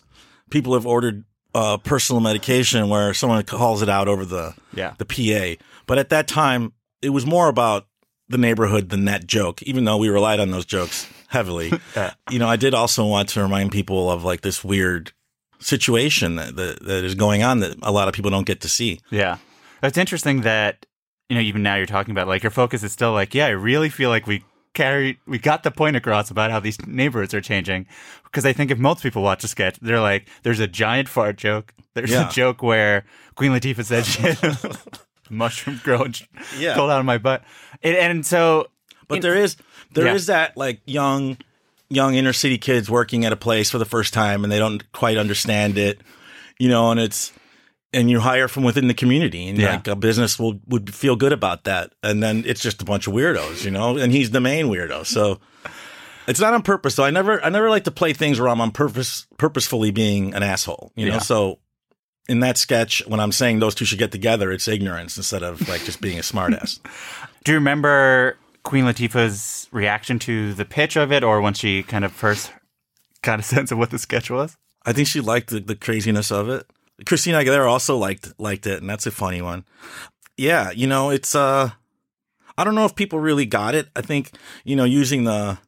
people 0.50 0.74
have 0.74 0.86
ordered 0.86 1.24
uh, 1.56 1.76
personal 1.78 2.20
medication 2.20 2.88
where 2.88 3.14
someone 3.14 3.42
calls 3.44 3.80
it 3.82 3.88
out 3.88 4.08
over 4.08 4.24
the 4.24 4.54
Yeah. 4.74 4.92
the 4.98 5.04
PA. 5.06 5.62
But 5.86 5.98
at 5.98 6.08
that 6.10 6.28
time, 6.28 6.72
it 7.00 7.10
was 7.10 7.24
more 7.24 7.48
about 7.48 7.86
the 8.28 8.38
neighborhood 8.38 8.88
than 8.90 9.04
that 9.06 9.26
joke, 9.26 9.62
even 9.62 9.84
though 9.84 9.96
we 9.96 10.08
relied 10.08 10.40
on 10.40 10.50
those 10.50 10.66
jokes 10.66 11.06
heavily. 11.28 11.72
You 12.30 12.38
know, 12.40 12.48
I 12.48 12.56
did 12.56 12.74
also 12.74 13.06
want 13.06 13.28
to 13.30 13.40
remind 13.42 13.70
people 13.72 14.10
of 14.10 14.22
like 14.24 14.40
this 14.42 14.62
weird 14.64 15.12
situation 15.60 16.36
that, 16.36 16.56
that 16.56 16.84
that 16.84 17.04
is 17.04 17.14
going 17.14 17.42
on 17.42 17.60
that 17.60 17.76
a 17.82 17.92
lot 17.92 18.08
of 18.08 18.14
people 18.14 18.30
don't 18.30 18.46
get 18.46 18.60
to 18.62 18.68
see. 18.68 19.00
Yeah. 19.10 19.38
It's 19.82 19.96
interesting 19.98 20.42
that, 20.42 20.86
you 21.28 21.36
know, 21.36 21.42
even 21.42 21.62
now 21.62 21.76
you're 21.76 21.86
talking 21.86 22.10
about 22.12 22.28
like 22.28 22.42
your 22.42 22.50
focus 22.50 22.82
is 22.82 22.92
still 22.92 23.12
like, 23.12 23.34
yeah, 23.34 23.46
I 23.46 23.50
really 23.50 23.88
feel 23.88 24.10
like 24.10 24.26
we 24.26 24.44
carried, 24.76 25.16
we 25.26 25.38
got 25.38 25.64
the 25.64 25.72
point 25.72 25.96
across 25.96 26.30
about 26.30 26.52
how 26.52 26.60
these 26.60 26.80
neighborhoods 26.86 27.34
are 27.34 27.40
changing. 27.40 27.86
Because 28.22 28.46
I 28.46 28.52
think 28.52 28.70
if 28.70 28.78
most 28.78 29.02
people 29.02 29.22
watch 29.22 29.42
a 29.42 29.48
sketch, 29.48 29.76
they're 29.80 30.00
like, 30.00 30.28
there's 30.44 30.60
a 30.60 30.68
giant 30.68 31.08
fart 31.08 31.36
joke. 31.36 31.74
There's 31.94 32.10
Yeah. 32.12 32.28
a 32.28 32.32
joke 32.32 32.62
where 32.62 33.04
Queen 33.34 33.50
Latifah 33.50 33.84
said 33.84 34.06
she 34.06 34.22
had 34.22 34.38
mushroom 35.30 35.80
growing 35.82 36.14
Yeah. 36.56 36.74
pulled 36.76 36.90
out 36.90 37.00
of 37.00 37.06
my 37.06 37.18
butt. 37.18 37.42
And, 37.82 37.96
and 37.96 38.26
so, 38.26 38.68
But 39.08 39.22
there 39.22 39.34
is 39.34 39.56
there 39.92 40.06
is 40.14 40.28
Yeah. 40.28 40.34
that 40.36 40.56
like 40.56 40.80
young 40.86 41.38
young 41.88 42.14
inner 42.14 42.32
city 42.32 42.58
kids 42.58 42.90
working 42.90 43.24
at 43.24 43.32
a 43.32 43.36
place 43.36 43.70
for 43.70 43.78
the 43.78 43.84
first 43.84 44.12
time 44.12 44.44
and 44.44 44.52
they 44.52 44.58
don't 44.58 44.82
quite 44.92 45.16
understand 45.16 45.78
it, 45.78 46.00
you 46.58 46.68
know, 46.68 46.90
and 46.90 47.00
it's 47.00 47.32
and 47.96 48.10
you 48.10 48.20
hire 48.20 48.46
from 48.46 48.62
within 48.62 48.86
the 48.86 48.94
community 48.94 49.48
and 49.48 49.58
Yeah. 49.58 49.72
like 49.72 49.88
a 49.88 49.96
business 49.96 50.38
will 50.38 50.60
would 50.66 50.94
feel 50.94 51.16
good 51.16 51.32
about 51.32 51.64
that. 51.64 51.92
And 52.02 52.22
then 52.22 52.44
it's 52.46 52.60
just 52.60 52.82
a 52.82 52.84
bunch 52.84 53.06
of 53.06 53.14
weirdos, 53.14 53.64
you 53.64 53.70
know, 53.70 53.96
and 53.96 54.12
he's 54.12 54.30
the 54.30 54.40
main 54.40 54.66
weirdo. 54.66 55.04
So 55.06 55.40
it's 56.28 56.38
not 56.40 56.54
on 56.54 56.62
purpose. 56.62 56.94
So 56.94 57.04
I 57.04 57.10
never 57.10 57.42
I 57.44 57.48
never 57.48 57.70
like 57.70 57.84
to 57.84 57.90
play 57.90 58.12
things 58.12 58.38
where 58.38 58.48
I'm 58.48 58.60
on 58.60 58.70
purpose 58.70 59.26
purposefully 59.38 59.90
being 59.90 60.34
an 60.34 60.42
asshole, 60.42 60.92
you 60.94 61.06
know. 61.06 61.14
Yeah. 61.14 61.18
So 61.20 61.58
in 62.28 62.40
that 62.40 62.58
sketch, 62.58 63.02
when 63.06 63.20
I'm 63.20 63.32
saying 63.32 63.60
those 63.60 63.74
two 63.74 63.84
should 63.84 63.98
get 63.98 64.12
together, 64.12 64.52
it's 64.52 64.68
ignorance 64.68 65.16
instead 65.16 65.42
of 65.42 65.66
like 65.68 65.84
just 65.84 66.00
being 66.00 66.18
a 66.18 66.22
smartass. 66.22 66.80
do 67.44 67.52
you 67.52 67.58
remember 67.58 68.36
Queen 68.64 68.84
Latifah's 68.84 69.68
reaction 69.72 70.18
to 70.20 70.52
the 70.54 70.64
pitch 70.64 70.96
of 70.96 71.12
it 71.12 71.22
or 71.24 71.40
when 71.40 71.54
she 71.54 71.82
kind 71.84 72.04
of 72.04 72.12
first 72.12 72.52
got 73.22 73.38
a 73.40 73.42
sense 73.42 73.70
of 73.72 73.78
what 73.78 73.90
the 73.90 73.98
sketch 73.98 74.28
was? 74.30 74.56
I 74.84 74.92
think 74.92 75.08
she 75.08 75.20
liked 75.20 75.50
the, 75.50 75.60
the 75.60 75.74
craziness 75.76 76.30
of 76.30 76.48
it. 76.48 76.66
Christina 77.04 77.38
Aguilera 77.38 77.68
also 77.70 77.96
liked 77.96 78.32
liked 78.38 78.66
it, 78.66 78.80
and 78.80 78.88
that's 78.88 79.06
a 79.06 79.10
funny 79.10 79.42
one. 79.42 79.64
Yeah, 80.36 80.70
you 80.70 80.86
know, 80.86 81.10
it's 81.10 81.34
uh, 81.34 81.70
I 82.56 82.64
don't 82.64 82.74
know 82.74 82.84
if 82.86 82.94
people 82.94 83.18
really 83.20 83.46
got 83.46 83.74
it. 83.74 83.88
I 83.94 84.00
think 84.02 84.30
you 84.64 84.76
know 84.76 84.84
using 84.84 85.24
the 85.24 85.58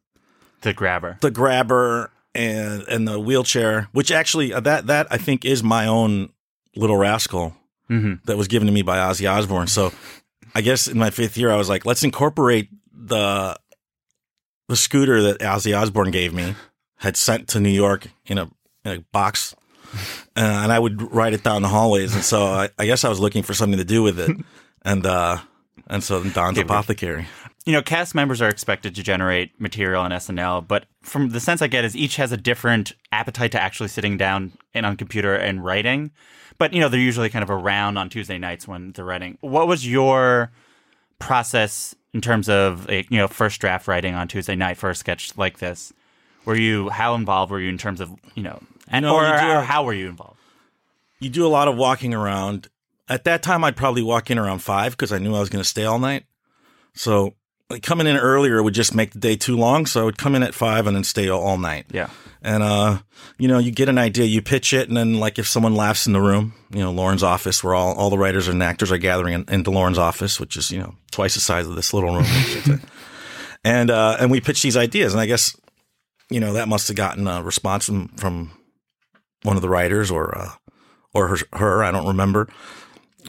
The 0.61 0.73
grabber. 0.73 1.17
the 1.21 1.31
grabber 1.31 2.11
and 2.33 2.83
and 2.87 3.07
the 3.07 3.19
wheelchair, 3.19 3.89
which 3.91 4.11
actually 4.11 4.53
uh, 4.53 4.59
that 4.61 4.87
that 4.87 5.07
I 5.11 5.17
think 5.17 5.45
is 5.45 5.61
my 5.63 5.85
own 5.85 6.29
little 6.75 6.97
rascal 6.97 7.55
Mhm. 7.89 8.23
that 8.25 8.37
was 8.37 8.47
given 8.47 8.67
to 8.67 8.71
me 8.71 8.83
by 8.83 8.97
Ozzy 8.97 9.29
Osbourne. 9.29 9.67
So 9.67 9.91
I 10.55 10.61
guess 10.61 10.87
in 10.87 10.97
my 10.99 11.09
fifth 11.09 11.37
year, 11.37 11.51
I 11.51 11.55
was 11.57 11.69
like, 11.69 11.85
let's 11.85 12.03
incorporate 12.03 12.69
the 12.91 13.55
the 14.67 14.75
scooter 14.75 15.21
that 15.23 15.39
Ozzy 15.39 15.75
Osbourne 15.79 16.11
gave 16.11 16.31
me, 16.33 16.55
had 16.97 17.17
sent 17.17 17.47
to 17.49 17.59
New 17.59 17.69
York 17.69 18.07
in 18.27 18.37
a 18.37 18.49
in 18.85 18.91
a 18.91 18.99
box, 19.11 19.55
uh, 20.35 20.39
and 20.39 20.71
I 20.71 20.79
would 20.79 21.13
write 21.13 21.33
it 21.33 21.43
down 21.43 21.61
the 21.61 21.67
hallways. 21.67 22.13
And 22.13 22.23
so 22.23 22.45
I, 22.45 22.69
I 22.77 22.85
guess 22.85 23.03
I 23.03 23.09
was 23.09 23.19
looking 23.19 23.43
for 23.43 23.53
something 23.53 23.77
to 23.77 23.85
do 23.85 24.03
with 24.03 24.19
it, 24.19 24.35
and 24.83 25.05
uh, 25.05 25.37
and 25.87 26.03
so 26.03 26.23
Don's 26.23 26.57
apothecary. 26.57 27.27
you 27.65 27.73
know, 27.73 27.81
cast 27.81 28.15
members 28.15 28.41
are 28.41 28.49
expected 28.49 28.95
to 28.95 29.03
generate 29.03 29.59
material 29.59 30.01
on 30.01 30.11
SNL, 30.11 30.67
but 30.67 30.85
from 31.01 31.29
the 31.29 31.39
sense 31.39 31.61
I 31.61 31.67
get 31.67 31.85
is 31.85 31.95
each 31.95 32.15
has 32.17 32.31
a 32.31 32.37
different 32.37 32.93
appetite 33.11 33.51
to 33.53 33.61
actually 33.61 33.89
sitting 33.89 34.17
down 34.17 34.53
and 34.73 34.85
on 34.85 34.95
computer 34.97 35.35
and 35.35 35.63
writing. 35.63 36.11
But 36.57 36.73
you 36.73 36.81
know, 36.81 36.89
they're 36.89 36.99
usually 36.99 37.29
kind 37.29 37.43
of 37.43 37.49
around 37.49 37.97
on 37.97 38.09
Tuesday 38.09 38.37
nights 38.37 38.67
when 38.67 38.91
they're 38.91 39.05
writing. 39.05 39.37
What 39.41 39.67
was 39.67 39.87
your 39.89 40.51
process 41.17 41.95
in 42.13 42.21
terms 42.21 42.49
of 42.49 42.87
like, 42.87 43.09
you 43.11 43.17
know 43.17 43.27
first 43.27 43.59
draft 43.61 43.87
writing 43.87 44.15
on 44.15 44.27
Tuesday 44.27 44.55
night 44.55 44.77
for 44.77 44.89
a 44.89 44.95
sketch 44.95 45.37
like 45.37 45.59
this? 45.59 45.93
Were 46.45 46.55
you 46.55 46.89
how 46.89 47.15
involved 47.15 47.51
were 47.51 47.59
you 47.59 47.69
in 47.69 47.77
terms 47.77 48.01
of 48.01 48.11
you 48.35 48.43
know, 48.43 48.61
and 48.89 49.03
know, 49.03 49.15
or, 49.15 49.23
you 49.23 49.39
do- 49.39 49.51
or 49.51 49.61
how 49.61 49.83
were 49.83 49.93
you 49.93 50.07
involved? 50.07 50.39
you 51.19 51.29
do 51.29 51.45
a 51.45 51.49
lot 51.49 51.67
of 51.67 51.75
walking 51.75 52.13
around. 52.13 52.67
At 53.07 53.25
that 53.25 53.43
time, 53.43 53.63
I'd 53.63 53.75
probably 53.75 54.03
walk 54.03 54.31
in 54.31 54.37
around 54.37 54.59
five 54.59 54.91
because 54.93 55.11
I 55.11 55.17
knew 55.17 55.35
I 55.35 55.39
was 55.39 55.49
going 55.49 55.63
to 55.63 55.67
stay 55.67 55.85
all 55.85 55.99
night. 55.99 56.25
So 56.93 57.33
like, 57.69 57.83
coming 57.83 58.07
in 58.07 58.17
earlier 58.17 58.61
would 58.61 58.73
just 58.73 58.95
make 58.95 59.11
the 59.11 59.19
day 59.19 59.35
too 59.35 59.57
long. 59.57 59.85
So 59.85 60.01
I 60.01 60.05
would 60.05 60.17
come 60.17 60.35
in 60.35 60.43
at 60.43 60.53
five 60.53 60.87
and 60.87 60.95
then 60.95 61.03
stay 61.03 61.27
all, 61.29 61.57
night. 61.57 61.87
Yeah. 61.91 62.09
And, 62.41 62.63
uh, 62.63 62.99
you 63.37 63.47
know, 63.47 63.57
you 63.57 63.71
get 63.71 63.89
an 63.89 63.97
idea, 63.97 64.25
you 64.25 64.41
pitch 64.41 64.71
it, 64.73 64.87
and 64.87 64.95
then 64.95 65.19
like 65.19 65.37
if 65.37 65.47
someone 65.47 65.75
laughs 65.75 66.07
in 66.07 66.13
the 66.13 66.21
room, 66.21 66.53
you 66.71 66.79
know, 66.79 66.91
Lorne's 66.91 67.23
office, 67.23 67.63
where 67.63 67.75
all, 67.75 67.93
all 67.95 68.09
the 68.09 68.17
writers 68.17 68.47
and 68.47 68.63
actors 68.63 68.91
are 68.91 68.97
gathering 68.97 69.33
in, 69.33 69.45
into 69.49 69.71
Lorne's 69.71 69.97
office, 69.97 70.39
which 70.39 70.55
is, 70.55 70.71
you 70.71 70.79
know, 70.79 70.95
twice 71.11 71.33
the 71.33 71.41
size 71.41 71.67
of 71.67 71.75
this 71.75 71.93
little 71.93 72.13
room. 72.13 72.23
I 72.25 72.41
should 72.41 72.63
say. 72.63 72.87
and, 73.65 73.89
uh, 73.91 74.17
and 74.19 74.31
we 74.31 74.39
pitch 74.39 74.61
these 74.61 74.77
ideas. 74.77 75.13
And 75.13 75.19
I 75.19 75.25
guess, 75.25 75.59
you 76.29 76.39
know, 76.39 76.53
that 76.53 76.69
must 76.69 76.87
have 76.87 76.95
gotten 76.97 77.27
a 77.27 77.43
response 77.43 77.85
from, 77.87 78.07
from 78.09 78.51
one 79.43 79.55
of 79.55 79.61
the 79.61 79.69
writers 79.69 80.11
or, 80.11 80.37
uh, 80.37 80.51
or 81.13 81.27
her, 81.29 81.37
her, 81.53 81.83
I 81.83 81.91
don't 81.91 82.07
remember. 82.07 82.47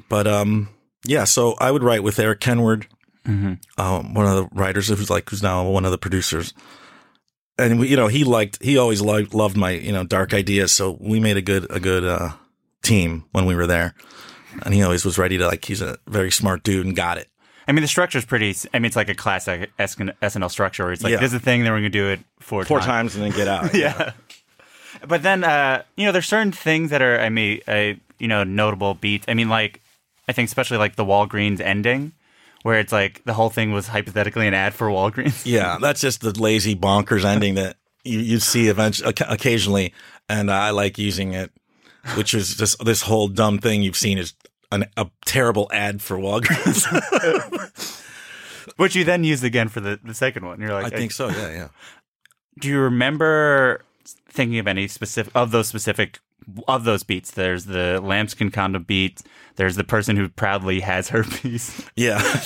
But, 0.08 0.26
um, 0.26 0.68
yeah, 1.04 1.24
so 1.24 1.54
I 1.58 1.70
would 1.70 1.82
write 1.82 2.02
with 2.02 2.18
Erik 2.18 2.40
Kenward, 2.40 2.86
um, 3.26 4.14
one 4.14 4.26
of 4.26 4.34
the 4.36 4.48
writers 4.52 4.88
who's 4.88 5.10
like, 5.10 5.30
who's 5.30 5.42
now 5.42 5.68
one 5.68 5.84
of 5.84 5.90
the 5.92 5.98
producers 5.98 6.52
and 7.58 7.78
we, 7.78 7.88
you 7.88 7.96
know 7.96 8.08
he 8.08 8.24
liked 8.24 8.60
he 8.62 8.78
always 8.78 9.00
loved, 9.02 9.34
loved 9.34 9.56
my 9.56 9.70
you 9.72 9.92
know 9.92 10.02
dark 10.04 10.32
ideas 10.34 10.72
so 10.72 10.96
we 11.00 11.20
made 11.20 11.36
a 11.36 11.42
good 11.42 11.66
a 11.70 11.78
good 11.78 12.04
uh 12.04 12.30
team 12.82 13.24
when 13.32 13.44
we 13.44 13.54
were 13.54 13.66
there 13.66 13.94
and 14.64 14.72
he 14.74 14.82
always 14.82 15.04
was 15.04 15.18
ready 15.18 15.36
to 15.36 15.46
like 15.46 15.64
he's 15.66 15.82
a 15.82 15.98
very 16.06 16.30
smart 16.30 16.62
dude 16.62 16.86
and 16.86 16.96
got 16.96 17.18
it 17.18 17.28
I 17.68 17.72
mean, 17.72 17.82
the 17.82 17.88
structure 17.88 18.18
is 18.18 18.24
pretty. 18.24 18.56
I 18.74 18.80
mean, 18.80 18.86
it's 18.86 18.96
like 18.96 19.08
a 19.10 19.14
classic 19.14 19.70
SNL 19.78 20.50
structure 20.50 20.82
where 20.82 20.92
it's 20.92 21.04
like, 21.04 21.12
Yeah. 21.12 21.18
this 21.18 21.28
is 21.28 21.34
a 21.34 21.38
thing, 21.38 21.62
then 21.62 21.70
we're 21.70 21.80
going 21.80 21.92
to 21.92 21.98
do 21.98 22.08
it 22.08 22.18
four, 22.40 22.64
four 22.64 22.80
times 22.80 23.14
and 23.14 23.22
then 23.22 23.30
get 23.30 23.46
out 23.46 23.72
yeah. 23.74 24.12
But 25.06 25.22
then, 25.22 25.44
uh, 25.44 25.82
you 25.96 26.06
know, 26.06 26.12
there's 26.12 26.26
certain 26.26 26.52
things 26.52 26.90
that 26.90 27.02
are, 27.02 27.20
I 27.20 27.28
mean, 27.28 27.60
uh, 27.66 27.94
you 28.18 28.28
know, 28.28 28.44
notable 28.44 28.94
beats. 28.94 29.24
I 29.28 29.34
mean, 29.34 29.48
like, 29.48 29.80
I 30.28 30.32
think 30.32 30.46
especially 30.48 30.76
like 30.76 30.96
the 30.96 31.04
Walgreens 31.04 31.60
ending, 31.60 32.12
where 32.62 32.78
it's 32.78 32.92
like 32.92 33.24
the 33.24 33.32
whole 33.34 33.50
thing 33.50 33.72
was 33.72 33.88
hypothetically 33.88 34.46
an 34.46 34.54
ad 34.54 34.74
for 34.74 34.88
Walgreens. 34.88 35.46
yeah 35.46 35.78
that's 35.80 36.00
just 36.00 36.20
the 36.20 36.38
lazy 36.38 36.76
bonkers 36.76 37.24
ending 37.24 37.54
that 37.54 37.76
you 38.04 38.18
you 38.18 38.38
see 38.38 38.68
eventually 38.68 39.12
occasionally 39.28 39.92
and 40.28 40.50
I 40.50 40.70
like 40.70 40.98
using 40.98 41.32
it 41.32 41.50
which 42.16 42.34
is 42.34 42.54
just 42.54 42.84
this 42.84 43.02
whole 43.02 43.28
dumb 43.28 43.58
thing 43.58 43.82
you've 43.82 43.96
seen 43.96 44.18
is 44.18 44.34
an, 44.72 44.86
a 44.96 45.08
terrible 45.24 45.68
ad 45.72 46.00
for 46.02 46.16
Walgreens 46.16 46.86
Which 48.76 48.94
you 48.94 49.04
then 49.04 49.24
used 49.24 49.42
again 49.44 49.68
for 49.68 49.80
the, 49.80 49.98
the 50.02 50.14
second 50.14 50.46
one. 50.46 50.60
You're 50.60 50.72
like, 50.72 50.86
I 50.86 50.96
think 50.96 51.12
so 51.12 51.28
yeah 51.28 51.50
yeah 51.50 51.68
Do 52.58 52.68
you 52.68 52.80
remember 52.80 53.82
thinking 54.28 54.58
of 54.58 54.66
any 54.66 54.88
specific 54.88 55.32
of 55.34 55.50
those 55.50 55.68
specific 55.68 56.18
of 56.68 56.84
those 56.84 57.02
beats? 57.02 57.30
There's 57.30 57.66
the 57.66 58.00
lambskin 58.02 58.50
condom 58.50 58.82
beat. 58.84 59.22
There's 59.56 59.76
the 59.76 59.84
person 59.84 60.16
who 60.16 60.28
proudly 60.28 60.80
has 60.80 61.08
herpes. 61.08 61.84
yeah 61.96 62.20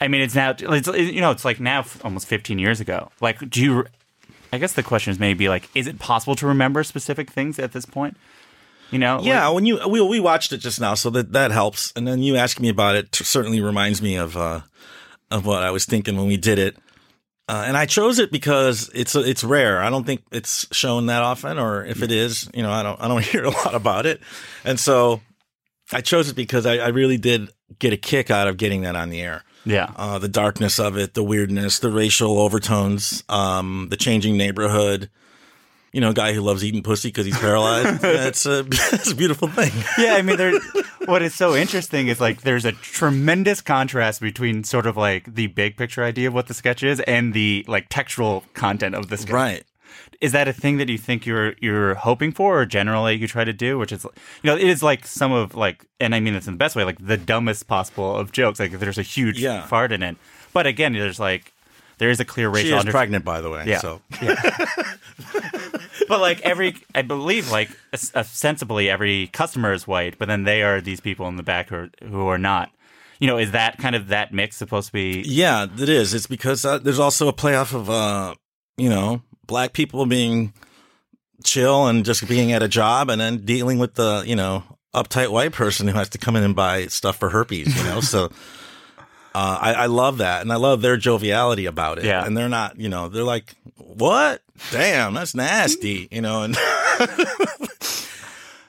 I 0.00 0.08
mean, 0.08 0.20
it's 0.20 0.34
now, 0.34 0.50
it's, 0.58 0.88
you 0.88 1.20
know, 1.20 1.30
it's 1.30 1.44
like 1.44 1.60
now 1.60 1.84
almost 2.02 2.26
15 2.26 2.58
years 2.58 2.80
ago. 2.80 3.10
Like, 3.20 3.48
do 3.48 3.62
you, 3.62 3.86
I 4.52 4.58
guess 4.58 4.72
the 4.72 4.82
question 4.82 5.12
is 5.12 5.20
maybe 5.20 5.48
like, 5.48 5.68
is 5.76 5.86
it 5.86 6.00
possible 6.00 6.34
to 6.36 6.46
remember 6.48 6.82
specific 6.82 7.30
things 7.30 7.56
at 7.60 7.70
this 7.72 7.86
point? 7.86 8.16
You 8.90 8.98
know? 8.98 9.20
Yeah, 9.22 9.46
Like- 9.46 9.54
when 9.54 9.66
you 9.66 9.78
we 9.88 10.00
we 10.00 10.18
watched 10.18 10.52
it 10.52 10.58
just 10.58 10.80
now, 10.80 10.94
so 10.94 11.08
that 11.10 11.32
that 11.32 11.50
helps. 11.52 11.92
And 11.94 12.06
then 12.06 12.18
you 12.22 12.36
asking 12.36 12.64
me 12.64 12.68
about 12.68 12.94
it 12.96 13.14
certainly 13.14 13.60
reminds 13.60 14.02
me 14.02 14.16
of 14.16 14.36
uh 14.36 14.62
of 15.30 15.46
what 15.46 15.62
I 15.62 15.70
was 15.70 15.86
thinking 15.86 16.16
when 16.16 16.26
we 16.26 16.36
did 16.36 16.58
it. 16.58 16.76
Uh, 17.48 17.64
and 17.66 17.76
I 17.76 17.86
chose 17.86 18.18
it 18.18 18.30
because 18.30 18.90
it's 18.94 19.14
it's 19.14 19.42
rare. 19.42 19.82
I 19.82 19.90
don't 19.90 20.04
think 20.04 20.22
it's 20.30 20.66
shown 20.72 21.06
that 21.06 21.22
often, 21.22 21.58
or 21.58 21.84
if 21.84 22.02
it 22.02 22.12
is, 22.12 22.48
you 22.54 22.62
know, 22.62 22.70
I 22.70 22.82
don't 22.82 23.00
I 23.00 23.08
don't 23.08 23.24
hear 23.32 23.44
a 23.44 23.50
lot 23.50 23.74
about 23.74 24.06
it. 24.06 24.20
And 24.64 24.78
so 24.78 25.20
I 25.92 26.00
chose 26.00 26.28
it 26.28 26.36
because 26.36 26.66
I, 26.66 26.76
I 26.78 26.88
really 26.88 27.18
did 27.18 27.50
get 27.78 27.92
a 27.92 27.96
kick 27.96 28.30
out 28.30 28.48
of 28.48 28.56
getting 28.56 28.82
that 28.82 28.96
on 28.96 29.10
the 29.10 29.20
air. 29.20 29.42
yeah. 29.64 29.90
Uh, 29.96 30.18
the 30.18 30.28
darkness 30.28 30.78
of 30.78 30.96
it, 30.96 31.14
the 31.14 31.22
weirdness, 31.24 31.78
the 31.78 31.90
racial 31.90 32.38
overtones, 32.38 33.24
um, 33.28 33.88
the 33.90 33.96
changing 33.96 34.36
neighborhood. 34.36 35.10
You 35.92 36.00
know, 36.00 36.10
a 36.10 36.14
guy 36.14 36.32
who 36.32 36.40
loves 36.40 36.64
eating 36.64 36.82
pussy 36.82 37.08
because 37.08 37.26
he's 37.26 37.38
paralyzed. 37.38 38.00
that's, 38.02 38.46
a 38.46 38.60
it's 38.70 39.12
a 39.12 39.14
beautiful 39.14 39.46
thing. 39.48 39.72
yeah, 39.98 40.14
I 40.14 40.22
mean, 40.22 40.38
there. 40.38 40.58
what 41.04 41.20
is 41.20 41.34
so 41.34 41.54
interesting 41.54 42.08
is 42.08 42.18
like 42.20 42.40
there's 42.42 42.64
a 42.64 42.72
tremendous 42.72 43.60
contrast 43.60 44.20
between 44.22 44.64
sort 44.64 44.86
of 44.86 44.96
like 44.96 45.34
the 45.34 45.48
big 45.48 45.76
picture 45.76 46.02
idea 46.02 46.28
of 46.28 46.34
what 46.34 46.46
the 46.46 46.54
sketch 46.54 46.82
is 46.82 47.00
and 47.00 47.34
the 47.34 47.64
like 47.68 47.88
textual 47.90 48.44
content 48.54 48.94
of 48.94 49.08
the 49.08 49.18
sketch. 49.18 49.32
Right. 49.34 49.64
Is 50.22 50.32
that 50.32 50.46
a 50.48 50.52
thing 50.52 50.78
that 50.78 50.88
you 50.88 50.96
think 50.96 51.26
you're 51.26 51.54
you're 51.60 51.94
hoping 51.96 52.32
for, 52.32 52.60
or 52.60 52.64
generally 52.64 53.16
you 53.16 53.26
try 53.28 53.44
to 53.44 53.52
do? 53.52 53.76
Which 53.78 53.92
is, 53.92 54.04
you 54.04 54.10
know, 54.44 54.56
it 54.56 54.62
is 54.68 54.82
like 54.82 55.04
some 55.04 55.32
of 55.32 55.54
like, 55.56 55.84
and 56.00 56.14
I 56.14 56.20
mean 56.20 56.32
this 56.32 56.46
in 56.46 56.54
the 56.54 56.58
best 56.58 56.74
way, 56.76 56.84
like 56.84 57.04
the 57.04 57.16
dumbest 57.18 57.66
possible 57.66 58.16
of 58.16 58.30
jokes. 58.32 58.60
Like 58.60 58.70
there's 58.78 58.98
a 58.98 59.02
huge 59.02 59.40
Yeah. 59.40 59.66
fart 59.66 59.92
in 59.92 60.02
it, 60.02 60.16
but 60.54 60.66
again, 60.66 60.92
there's 60.94 61.18
like 61.20 61.52
there 61.98 62.10
is 62.10 62.20
a 62.20 62.24
clear 62.24 62.48
racial. 62.48 62.70
She 62.70 62.74
is 62.74 62.80
under- 62.80 62.90
pregnant, 62.90 63.24
by 63.24 63.40
the 63.40 63.50
way. 63.50 63.64
Yeah. 63.66 63.78
So 63.78 64.00
but 66.08 66.20
like 66.20 66.40
every, 66.42 66.76
I 66.94 67.02
believe 67.02 67.50
like 67.50 67.70
ostensibly 68.14 68.90
every 68.90 69.28
customer 69.28 69.72
is 69.72 69.86
white, 69.86 70.18
but 70.18 70.28
then 70.28 70.44
they 70.44 70.62
are 70.62 70.80
these 70.80 71.00
people 71.00 71.28
in 71.28 71.36
the 71.36 71.42
back 71.42 71.68
who 71.68 71.76
are, 71.76 71.90
who 72.02 72.26
are 72.26 72.38
not. 72.38 72.70
You 73.18 73.28
know, 73.28 73.38
is 73.38 73.52
that 73.52 73.78
kind 73.78 73.94
of 73.94 74.08
that 74.08 74.32
mix 74.32 74.56
supposed 74.56 74.88
to 74.88 74.92
be? 74.92 75.22
yeah, 75.24 75.66
it 75.78 75.88
is. 75.88 76.12
It's 76.12 76.26
because 76.26 76.64
uh, 76.64 76.78
there's 76.78 76.98
also 76.98 77.28
a 77.28 77.32
playoff 77.32 77.72
of 77.72 77.88
uh, 77.88 78.34
you 78.76 78.88
know, 78.88 79.22
black 79.46 79.72
people 79.72 80.04
being 80.06 80.52
chill 81.44 81.86
and 81.86 82.04
just 82.04 82.26
being 82.28 82.50
at 82.52 82.62
a 82.64 82.68
job, 82.68 83.10
and 83.10 83.20
then 83.20 83.44
dealing 83.44 83.78
with 83.78 83.94
the 83.94 84.24
you 84.26 84.34
know 84.34 84.64
uptight 84.92 85.30
white 85.30 85.52
person 85.52 85.86
who 85.86 85.94
has 85.94 86.08
to 86.10 86.18
come 86.18 86.34
in 86.34 86.42
and 86.42 86.56
buy 86.56 86.86
stuff 86.86 87.16
for 87.16 87.30
herpes. 87.30 87.76
You 87.76 87.84
know, 87.84 88.00
so. 88.00 88.30
Uh, 89.34 89.58
I, 89.60 89.72
I 89.74 89.86
love 89.86 90.18
that, 90.18 90.42
and 90.42 90.52
I 90.52 90.56
love 90.56 90.82
their 90.82 90.96
joviality 90.96 91.66
about 91.66 91.98
it. 91.98 92.04
Yeah. 92.04 92.24
and 92.24 92.36
they're 92.36 92.48
not, 92.50 92.78
you 92.78 92.88
know, 92.88 93.08
they're 93.08 93.24
like, 93.24 93.54
"What? 93.76 94.42
Damn, 94.70 95.14
that's 95.14 95.34
nasty," 95.34 96.08
you 96.10 96.20
know. 96.20 96.42
And 96.42 96.56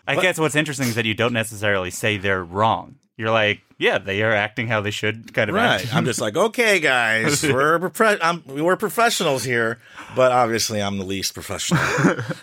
I 0.08 0.15
guess 0.22 0.38
what's 0.38 0.55
interesting 0.55 0.88
is 0.88 0.96
that 0.96 1.05
you 1.05 1.13
don't 1.13 1.34
necessarily 1.34 1.91
say 1.91 2.17
they're 2.17 2.43
wrong. 2.43 2.96
You're 3.15 3.32
like, 3.32 3.62
yeah, 3.77 4.00
they 4.00 4.24
are 4.24 4.32
acting 4.34 4.67
how 4.67 4.82
they 4.82 4.91
should 4.91 5.34
kind 5.34 5.50
of 5.50 5.55
Right. 5.55 5.82
act. 5.84 5.93
I'm 5.96 6.05
just 6.05 6.20
like, 6.20 6.36
okay, 6.36 6.79
guys, 6.79 7.43
we're 7.48 7.89
prof- 7.89 8.46
we're 8.48 8.75
professionals 8.75 9.43
here, 9.43 9.79
but 10.15 10.32
obviously 10.32 10.82
I'm 10.82 10.98
the 10.98 11.05
least 11.05 11.34
professional. 11.34 11.82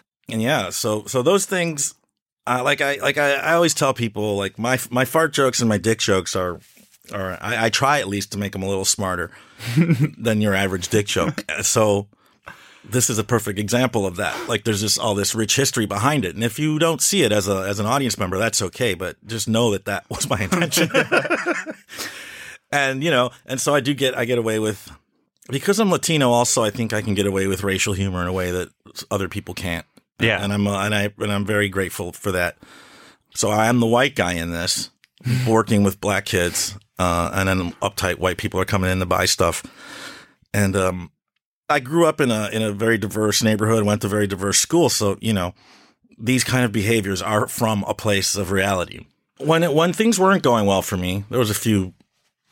and 0.29 0.41
yeah, 0.41 0.71
so 0.71 1.05
so 1.07 1.23
those 1.23 1.45
things, 1.47 1.95
uh, 2.47 2.62
like 2.65 2.81
I 2.81 2.97
like 2.97 3.19
I, 3.19 3.35
I 3.35 3.55
always 3.55 3.75
tell 3.75 3.93
people, 3.93 4.37
like 4.37 4.59
my 4.59 4.79
my 4.91 5.05
fart 5.05 5.33
jokes 5.33 5.61
and 5.61 5.69
my 5.69 5.79
dick 5.79 5.99
jokes 5.99 6.35
are. 6.37 6.61
Or 7.12 7.38
I, 7.40 7.67
I 7.67 7.71
try 7.71 8.00
at 8.00 8.09
least 8.09 8.33
to 8.33 8.38
make 8.38 8.52
them 8.52 8.62
a 8.62 8.69
little 8.69 8.85
smarter 8.85 9.31
than 10.19 10.40
your 10.40 10.55
average 10.55 10.88
dick 10.88 11.07
joke. 11.07 11.45
So 11.62 12.09
this 12.85 13.11
is 13.11 13.19
a 13.19 13.25
perfect 13.25 13.59
example 13.59 14.07
of 14.07 14.17
that. 14.17 14.49
Like 14.49 14.64
there's 14.64 14.81
just 14.81 14.99
all 14.99 15.14
this 15.14 15.35
rich 15.35 15.57
history 15.57 15.87
behind 15.87 16.25
it, 16.25 16.35
and 16.35 16.45
if 16.45 16.59
you 16.59 16.79
don't 16.79 17.02
see 17.02 17.23
it 17.23 17.33
as 17.33 17.49
a 17.49 17.62
as 17.69 17.79
an 17.79 17.87
audience 17.87 18.19
member, 18.19 18.38
that's 18.38 18.62
okay. 18.62 18.95
But 18.95 19.17
just 19.26 19.49
know 19.49 19.71
that 19.73 19.85
that 19.85 20.09
was 20.11 20.29
my 20.29 20.40
intention. 20.40 20.90
and 22.73 23.05
you 23.05 23.11
know, 23.11 23.31
and 23.47 23.61
so 23.61 23.75
I 23.75 23.81
do 23.81 23.95
get 23.95 24.17
I 24.17 24.25
get 24.25 24.38
away 24.38 24.59
with 24.59 24.90
because 25.50 25.79
I'm 25.79 25.90
Latino. 25.90 26.31
Also, 26.31 26.62
I 26.62 26.71
think 26.71 26.93
I 26.93 27.02
can 27.02 27.14
get 27.14 27.26
away 27.26 27.47
with 27.47 27.62
racial 27.62 27.93
humor 27.93 28.23
in 28.23 28.29
a 28.29 28.33
way 28.33 28.50
that 28.50 28.69
other 29.11 29.29
people 29.29 29.55
can't. 29.55 29.87
Yeah. 30.21 30.43
and 30.43 30.52
I'm 30.52 30.67
uh, 30.67 30.85
and 30.85 30.95
I 30.95 31.12
and 31.19 31.33
I'm 31.33 31.47
very 31.47 31.69
grateful 31.69 32.12
for 32.12 32.33
that. 32.33 32.57
So 33.35 33.50
I 33.50 33.67
am 33.67 33.81
the 33.81 33.87
white 33.87 34.17
guy 34.17 34.33
in 34.35 34.50
this, 34.50 34.90
working 35.47 35.83
with 35.83 36.00
black 36.00 36.25
kids, 36.25 36.77
uh, 36.99 37.31
and 37.35 37.49
then 37.49 37.73
uptight 37.83 38.19
white 38.19 38.39
people 38.39 38.61
are 38.61 38.65
coming 38.65 38.91
in 38.91 38.99
to 39.00 39.07
buy 39.07 39.27
stuff, 39.27 39.62
and 40.53 40.77
um, 40.77 41.11
I 41.69 41.81
grew 41.81 42.07
up 42.07 42.21
in 42.21 42.31
a 42.31 42.49
in 42.49 42.62
a 42.62 42.73
very 42.73 42.99
diverse 42.99 43.43
neighborhood, 43.43 43.85
went 43.85 44.03
to 44.03 44.09
very 44.09 44.27
diverse 44.27 44.59
schools, 44.59 44.97
so 44.97 45.17
you 45.21 45.33
know 45.33 45.55
these 46.21 46.45
kind 46.45 46.65
of 46.65 46.73
behaviors 46.73 47.23
are 47.23 47.49
from 47.49 47.85
a 47.89 47.95
place 47.95 48.37
of 48.37 48.50
reality. 48.50 49.07
When 49.39 49.62
it, 49.62 49.73
when 49.73 49.93
things 49.93 50.19
weren't 50.19 50.43
going 50.43 50.67
well 50.67 50.83
for 50.83 50.99
me, 50.99 51.25
there 51.31 51.39
was 51.39 51.50
a 51.50 51.55
few 51.55 51.95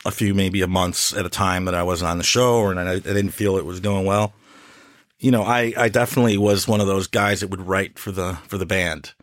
a 0.05 0.11
few 0.11 0.33
maybe 0.33 0.61
a 0.61 0.67
months 0.67 1.13
at 1.13 1.25
a 1.25 1.29
time 1.29 1.65
that 1.65 1.75
I 1.75 1.83
wasn't 1.83 2.09
on 2.09 2.17
the 2.17 2.23
show 2.23 2.55
or 2.59 2.71
and 2.71 2.79
I, 2.79 2.93
I 2.93 2.99
didn't 2.99 3.31
feel 3.31 3.57
it 3.57 3.65
was 3.65 3.79
going 3.79 4.05
well. 4.05 4.33
You 5.19 5.31
know, 5.31 5.43
I, 5.43 5.73
I 5.75 5.89
definitely 5.89 6.37
was 6.37 6.65
one 6.65 6.79
of 6.79 6.87
those 6.87 7.07
guys 7.07 7.41
that 7.41 7.49
would 7.49 7.67
write 7.67 7.99
for 7.99 8.11
the 8.11 8.35
for 8.47 8.57
the 8.57 8.65
band, 8.65 9.13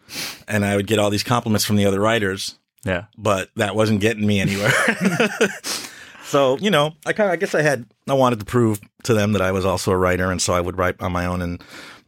and 0.46 0.64
I 0.64 0.76
would 0.76 0.86
get 0.86 0.98
all 0.98 1.10
these 1.10 1.22
compliments 1.22 1.64
from 1.64 1.76
the 1.76 1.86
other 1.86 2.00
writers, 2.00 2.58
Yeah. 2.84 3.06
but 3.18 3.50
that 3.56 3.74
wasn't 3.74 4.00
getting 4.00 4.26
me 4.26 4.40
anywhere. 4.40 4.70
so 6.24 6.56
you 6.58 6.70
know, 6.70 6.92
I 7.04 7.12
kind 7.12 7.28
of 7.28 7.32
I 7.32 7.36
guess 7.36 7.54
I 7.54 7.62
had 7.62 7.86
I 8.08 8.14
wanted 8.14 8.38
to 8.40 8.44
prove 8.44 8.80
to 9.04 9.14
them 9.14 9.32
that 9.32 9.42
I 9.42 9.52
was 9.52 9.64
also 9.64 9.90
a 9.92 9.96
writer, 9.96 10.30
and 10.30 10.40
so 10.40 10.52
I 10.54 10.60
would 10.60 10.78
write 10.78 11.00
on 11.00 11.12
my 11.12 11.26
own 11.26 11.42
and 11.42 11.62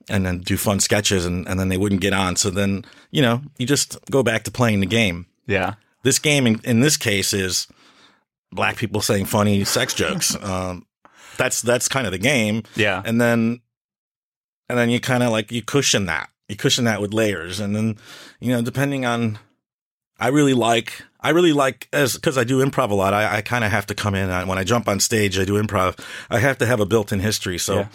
and 0.09 0.25
then 0.25 0.39
do 0.39 0.57
fun 0.57 0.81
sketches, 0.81 1.27
and 1.27 1.49
and 1.49 1.59
then 1.59 1.69
they 1.69 1.77
wouldn't 1.77 2.01
get 2.01 2.13
on. 2.13 2.37
So 2.37 2.51
then 2.51 2.85
you 3.11 3.23
know, 3.23 3.43
you 3.59 3.67
just 3.67 3.99
go 4.11 4.23
back 4.23 4.45
to 4.45 4.51
playing 4.51 4.81
the 4.81 4.87
game. 4.87 5.27
Yeah. 5.47 5.75
This 6.05 6.19
game 6.19 6.47
in, 6.47 6.61
in 6.65 6.81
this 6.81 6.97
case 6.97 7.33
is 7.33 7.67
black 8.53 8.77
people 8.77 9.01
saying 9.01 9.27
funny 9.27 9.65
sex 9.65 9.95
jokes. 9.95 10.37
Um, 10.43 10.87
that's 11.37 11.63
that's 11.63 11.89
kind 11.89 12.07
of 12.07 12.13
the 12.13 12.19
game. 12.19 12.65
Yeah. 12.75 13.01
And 13.05 13.21
then 13.21 13.61
and 14.69 14.79
then 14.79 14.91
you 14.91 15.01
kind 15.01 15.23
of 15.23 15.31
like 15.31 15.51
you 15.53 15.63
cushion 15.63 16.07
that. 16.07 16.31
You 16.49 16.57
cushion 16.57 16.85
that 16.85 17.01
with 17.01 17.13
layers, 17.13 17.61
and 17.61 17.75
then 17.77 17.97
you 18.41 18.53
know 18.53 18.63
depending 18.63 19.05
on. 19.05 19.39
I 20.19 20.29
really 20.29 20.55
like 20.55 21.03
I 21.21 21.31
really 21.31 21.53
like 21.53 21.89
as 21.93 22.15
because 22.15 22.37
I 22.39 22.45
do 22.45 22.65
improv 22.65 22.91
a 22.91 22.95
lot. 22.95 23.13
I, 23.15 23.37
I 23.39 23.43
kind 23.43 23.65
of 23.65 23.71
have 23.71 23.87
to 23.87 23.95
come 23.95 24.15
in 24.15 24.31
I, 24.31 24.45
when 24.45 24.59
I 24.59 24.65
jump 24.65 24.89
on 24.89 25.01
stage. 25.01 25.39
I 25.39 25.45
do 25.45 25.61
improv. 25.63 25.99
I 26.31 26.39
have 26.39 26.59
to 26.59 26.67
have 26.67 26.81
a 26.81 26.87
built-in 26.87 27.21
history. 27.21 27.59
So 27.59 27.75
Yeah. 27.81 27.89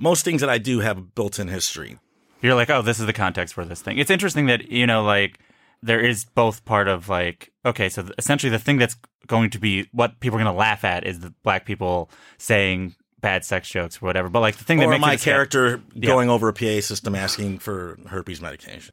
most 0.00 0.24
things 0.24 0.40
that 0.40 0.50
I 0.50 0.58
do 0.58 0.80
have 0.80 0.98
a 0.98 1.02
built-in 1.02 1.48
history. 1.48 1.98
You're 2.40 2.54
like, 2.54 2.70
oh, 2.70 2.82
this 2.82 2.98
is 2.98 3.06
the 3.06 3.12
context 3.12 3.54
for 3.54 3.64
this 3.64 3.80
thing. 3.82 3.98
It's 3.98 4.10
interesting 4.10 4.46
that, 4.46 4.70
you 4.70 4.86
know, 4.86 5.04
like 5.04 5.38
there 5.82 6.00
is 6.00 6.24
both 6.24 6.64
part 6.64 6.88
of 6.88 7.08
like, 7.08 7.52
okay, 7.64 7.88
so 7.88 8.08
essentially 8.18 8.50
the 8.50 8.58
thing 8.58 8.78
that's 8.78 8.96
going 9.26 9.50
to 9.50 9.58
be 9.60 9.88
what 9.92 10.18
people 10.20 10.38
are 10.38 10.42
going 10.42 10.52
to 10.52 10.58
laugh 10.58 10.84
at 10.84 11.06
is 11.06 11.20
the 11.20 11.32
black 11.42 11.64
people 11.66 12.10
saying 12.38 12.94
bad 13.20 13.44
sex 13.44 13.68
jokes 13.68 14.02
or 14.02 14.06
whatever. 14.06 14.28
But 14.28 14.40
like 14.40 14.56
the 14.56 14.64
thing 14.64 14.78
that 14.78 14.86
or 14.86 14.90
makes 14.90 15.00
my 15.00 15.12
it 15.12 15.14
a 15.14 15.18
sketch- 15.18 15.32
character 15.32 15.80
Yeah. 15.94 16.06
going 16.08 16.28
over 16.30 16.48
a 16.48 16.52
PA 16.52 16.80
system 16.80 17.14
asking 17.14 17.60
for 17.60 17.98
herpes 18.08 18.40
medication. 18.40 18.92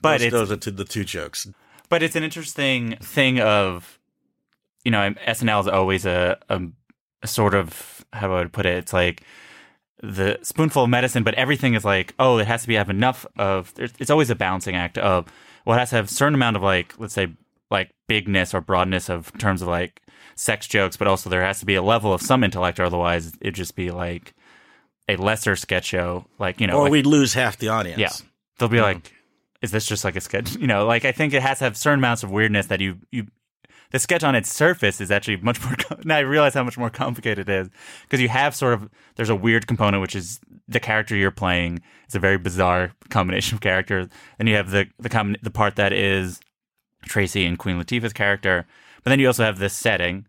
But 0.00 0.18
those, 0.18 0.26
it's- 0.26 0.32
those 0.48 0.52
are 0.68 0.70
the 0.72 0.84
two 0.84 1.04
jokes. 1.04 1.46
But 1.92 2.02
it's 2.02 2.16
an 2.16 2.22
interesting 2.22 2.96
thing 3.02 3.38
of, 3.38 3.98
you 4.82 4.90
know, 4.90 5.10
SNL 5.28 5.60
is 5.60 5.68
always 5.68 6.06
a, 6.06 6.38
a, 6.48 6.62
a 7.22 7.26
sort 7.26 7.52
of 7.52 8.02
how 8.14 8.32
I 8.32 8.38
would 8.38 8.46
I 8.46 8.48
put 8.48 8.64
it? 8.64 8.78
It's 8.78 8.94
like 8.94 9.24
the 10.02 10.38
spoonful 10.40 10.84
of 10.84 10.88
medicine, 10.88 11.22
but 11.22 11.34
everything 11.34 11.74
is 11.74 11.84
like, 11.84 12.14
oh, 12.18 12.38
it 12.38 12.46
has 12.46 12.62
to 12.62 12.68
be 12.68 12.76
have 12.76 12.88
enough 12.88 13.26
of. 13.36 13.74
It's 13.76 14.08
always 14.08 14.30
a 14.30 14.34
balancing 14.34 14.74
act 14.74 14.96
of 14.96 15.26
well, 15.66 15.76
it 15.76 15.80
has 15.80 15.90
to 15.90 15.96
have 15.96 16.06
a 16.06 16.08
certain 16.08 16.34
amount 16.34 16.56
of 16.56 16.62
like, 16.62 16.94
let's 16.98 17.12
say, 17.12 17.28
like 17.70 17.90
bigness 18.06 18.54
or 18.54 18.62
broadness 18.62 19.10
of 19.10 19.30
terms 19.36 19.60
of 19.60 19.68
like 19.68 20.00
sex 20.34 20.66
jokes, 20.66 20.96
but 20.96 21.06
also 21.06 21.28
there 21.28 21.44
has 21.44 21.60
to 21.60 21.66
be 21.66 21.74
a 21.74 21.82
level 21.82 22.14
of 22.14 22.22
some 22.22 22.42
intellect, 22.42 22.80
or 22.80 22.84
otherwise 22.84 23.34
it'd 23.42 23.54
just 23.54 23.76
be 23.76 23.90
like 23.90 24.32
a 25.10 25.16
lesser 25.16 25.56
sketch 25.56 25.84
show, 25.84 26.24
like 26.38 26.58
you 26.58 26.66
know, 26.66 26.78
or 26.78 26.82
like- 26.84 26.92
we'd 26.92 27.06
lose 27.06 27.34
half 27.34 27.58
the 27.58 27.68
audience. 27.68 28.00
yeah. 28.00 28.12
They'll 28.58 28.70
be 28.70 28.78
hmm. 28.78 28.84
like, 28.84 29.12
is 29.62 29.70
this 29.70 29.86
just 29.86 30.04
like 30.04 30.16
a 30.16 30.20
sketch? 30.20 30.56
You 30.62 30.66
know, 30.66 30.86
like 30.86 31.04
I 31.04 31.12
think 31.12 31.32
it 31.32 31.42
has 31.42 31.58
to 31.58 31.64
have 31.64 31.76
certain 31.76 32.00
amounts 32.00 32.22
of 32.22 32.30
weirdness 32.30 32.66
that 32.66 32.80
you, 32.80 32.98
you, 33.10 33.26
the 33.90 33.98
sketch 33.98 34.24
on 34.24 34.34
its 34.34 34.52
surface 34.52 35.00
is 35.00 35.10
actually 35.10 35.36
much 35.38 35.62
more, 35.62 35.76
now 36.04 36.16
I 36.16 36.20
realize 36.20 36.54
how 36.54 36.64
much 36.64 36.78
more 36.78 36.90
complicated 36.90 37.48
it 37.48 37.52
is 37.52 37.70
because 38.02 38.20
you 38.20 38.28
have 38.28 38.54
sort 38.54 38.74
of, 38.74 38.90
there's 39.16 39.30
a 39.30 39.36
weird 39.36 39.66
component, 39.66 40.00
which 40.00 40.16
is 40.16 40.40
the 40.68 40.80
character 40.80 41.16
you're 41.16 41.30
playing. 41.30 41.80
It's 42.04 42.14
a 42.14 42.20
very 42.20 42.38
bizarre 42.38 42.92
combination 43.10 43.56
of 43.56 43.60
characters. 43.60 44.08
And 44.38 44.48
you 44.48 44.56
have 44.56 44.70
the, 44.70 44.86
the, 44.98 45.08
com- 45.08 45.36
the 45.42 45.50
part 45.50 45.76
that 45.76 45.92
is 45.92 46.40
Tracy 47.04 47.44
and 47.46 47.58
Queen 47.58 47.80
Latifah's 47.80 48.12
character. 48.12 48.66
But 49.02 49.10
then 49.10 49.20
you 49.20 49.26
also 49.26 49.44
have 49.44 49.58
this 49.58 49.74
setting 49.74 50.26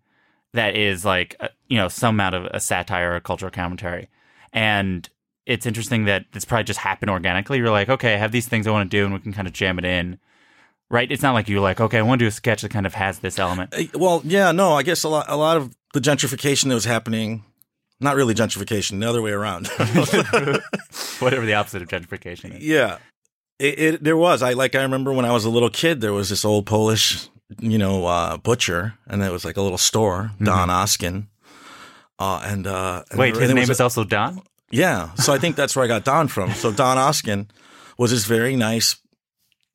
that 0.54 0.76
is 0.76 1.06
like, 1.06 1.36
a, 1.40 1.50
you 1.68 1.78
know, 1.78 1.88
some 1.88 2.16
amount 2.16 2.36
of 2.36 2.46
a 2.46 2.60
satire 2.60 3.12
or 3.12 3.16
a 3.16 3.22
cultural 3.22 3.52
commentary. 3.52 4.10
And 4.52 5.10
it's 5.46 5.66
interesting 5.66 6.06
that 6.06 6.26
this 6.32 6.46
probably 6.46 6.64
just 6.64 6.80
happened 6.80 7.10
organically. 7.12 7.58
You're 7.58 7.70
like, 7.70 7.90
okay, 7.90 8.14
I 8.14 8.18
have 8.18 8.32
these 8.32 8.48
things 8.48 8.66
I 8.68 8.72
want 8.72 8.90
to 8.90 8.98
do, 8.98 9.06
and 9.06 9.14
we 9.14 9.20
can 9.20 9.34
kind 9.34 9.48
of 9.48 9.54
jam 9.54 9.78
it 9.78 9.86
in, 9.86 10.18
right? 10.90 11.12
It's 11.12 11.22
not 11.24 11.34
like 11.34 11.50
you're 11.50 11.60
like, 11.60 11.82
okay, 11.82 11.98
I 12.00 12.02
want 12.02 12.20
to 12.20 12.26
do 12.26 12.28
a 12.28 12.32
sketch 12.32 12.62
that 12.62 12.70
kind 12.72 12.86
of 12.86 12.94
has 12.94 13.20
this 13.20 13.38
element. 13.40 13.74
Uh, 13.74 13.84
Well, 13.96 14.22
yeah, 14.24 14.52
no, 14.52 14.74
I 14.74 14.84
guess 14.84 15.04
a 15.04 15.10
lot, 15.10 15.26
a 15.28 15.36
lot 15.36 15.58
of 15.58 15.76
the 15.94 16.00
gentrification 16.00 16.70
that 16.70 16.76
was 16.76 16.86
happening, 16.86 17.44
not 18.00 18.16
really 18.16 18.34
gentrification, 18.34 19.00
the 19.00 19.10
other 19.10 19.22
way 19.22 19.32
around. 19.32 19.68
Whatever 21.20 21.46
the 21.46 21.54
opposite 21.54 21.82
of 21.82 21.88
gentrification 21.88 22.58
is. 22.58 22.64
yeah, 22.66 22.98
it, 23.60 23.80
it 23.80 24.04
there 24.04 24.18
was. 24.18 24.42
I 24.42 24.54
like 24.54 24.76
I 24.76 24.82
remember 24.82 25.14
when 25.14 25.26
I 25.26 25.32
was 25.32 25.46
a 25.46 25.50
little 25.50 25.70
kid, 25.70 26.02
there 26.02 26.14
was 26.14 26.30
this 26.30 26.44
old 26.44 26.66
Polish, 26.66 27.28
you 27.60 27.78
know, 27.78 28.06
uh, 28.06 28.38
butcher, 28.38 28.96
and 29.08 29.22
it 29.22 29.32
was 29.32 29.46
like 29.46 29.58
a 29.58 29.62
little 29.62 29.78
store, 29.78 30.32
Don 30.42 30.70
Oskin. 30.70 31.28
Uh, 32.20 32.42
and 32.46 32.68
uh, 32.68 33.04
and 33.12 33.20
Mm-hmm. 33.20 33.20
Wait, 33.20 33.36
his 33.36 33.50
name 33.50 33.58
was 33.62 33.70
is 33.72 33.82
also 33.82 34.04
Don. 34.04 34.42
Yeah, 34.72 35.14
so 35.16 35.34
I 35.34 35.38
think 35.38 35.56
that's 35.56 35.76
where 35.76 35.86
I 35.86 35.88
got 35.88 36.04
Don 36.04 36.28
from. 36.28 36.52
So 36.54 36.72
Don 36.72 36.98
Oskin 36.98 37.48
was 37.98 38.10
this 38.12 38.26
very 38.26 38.56
nice, 38.56 38.96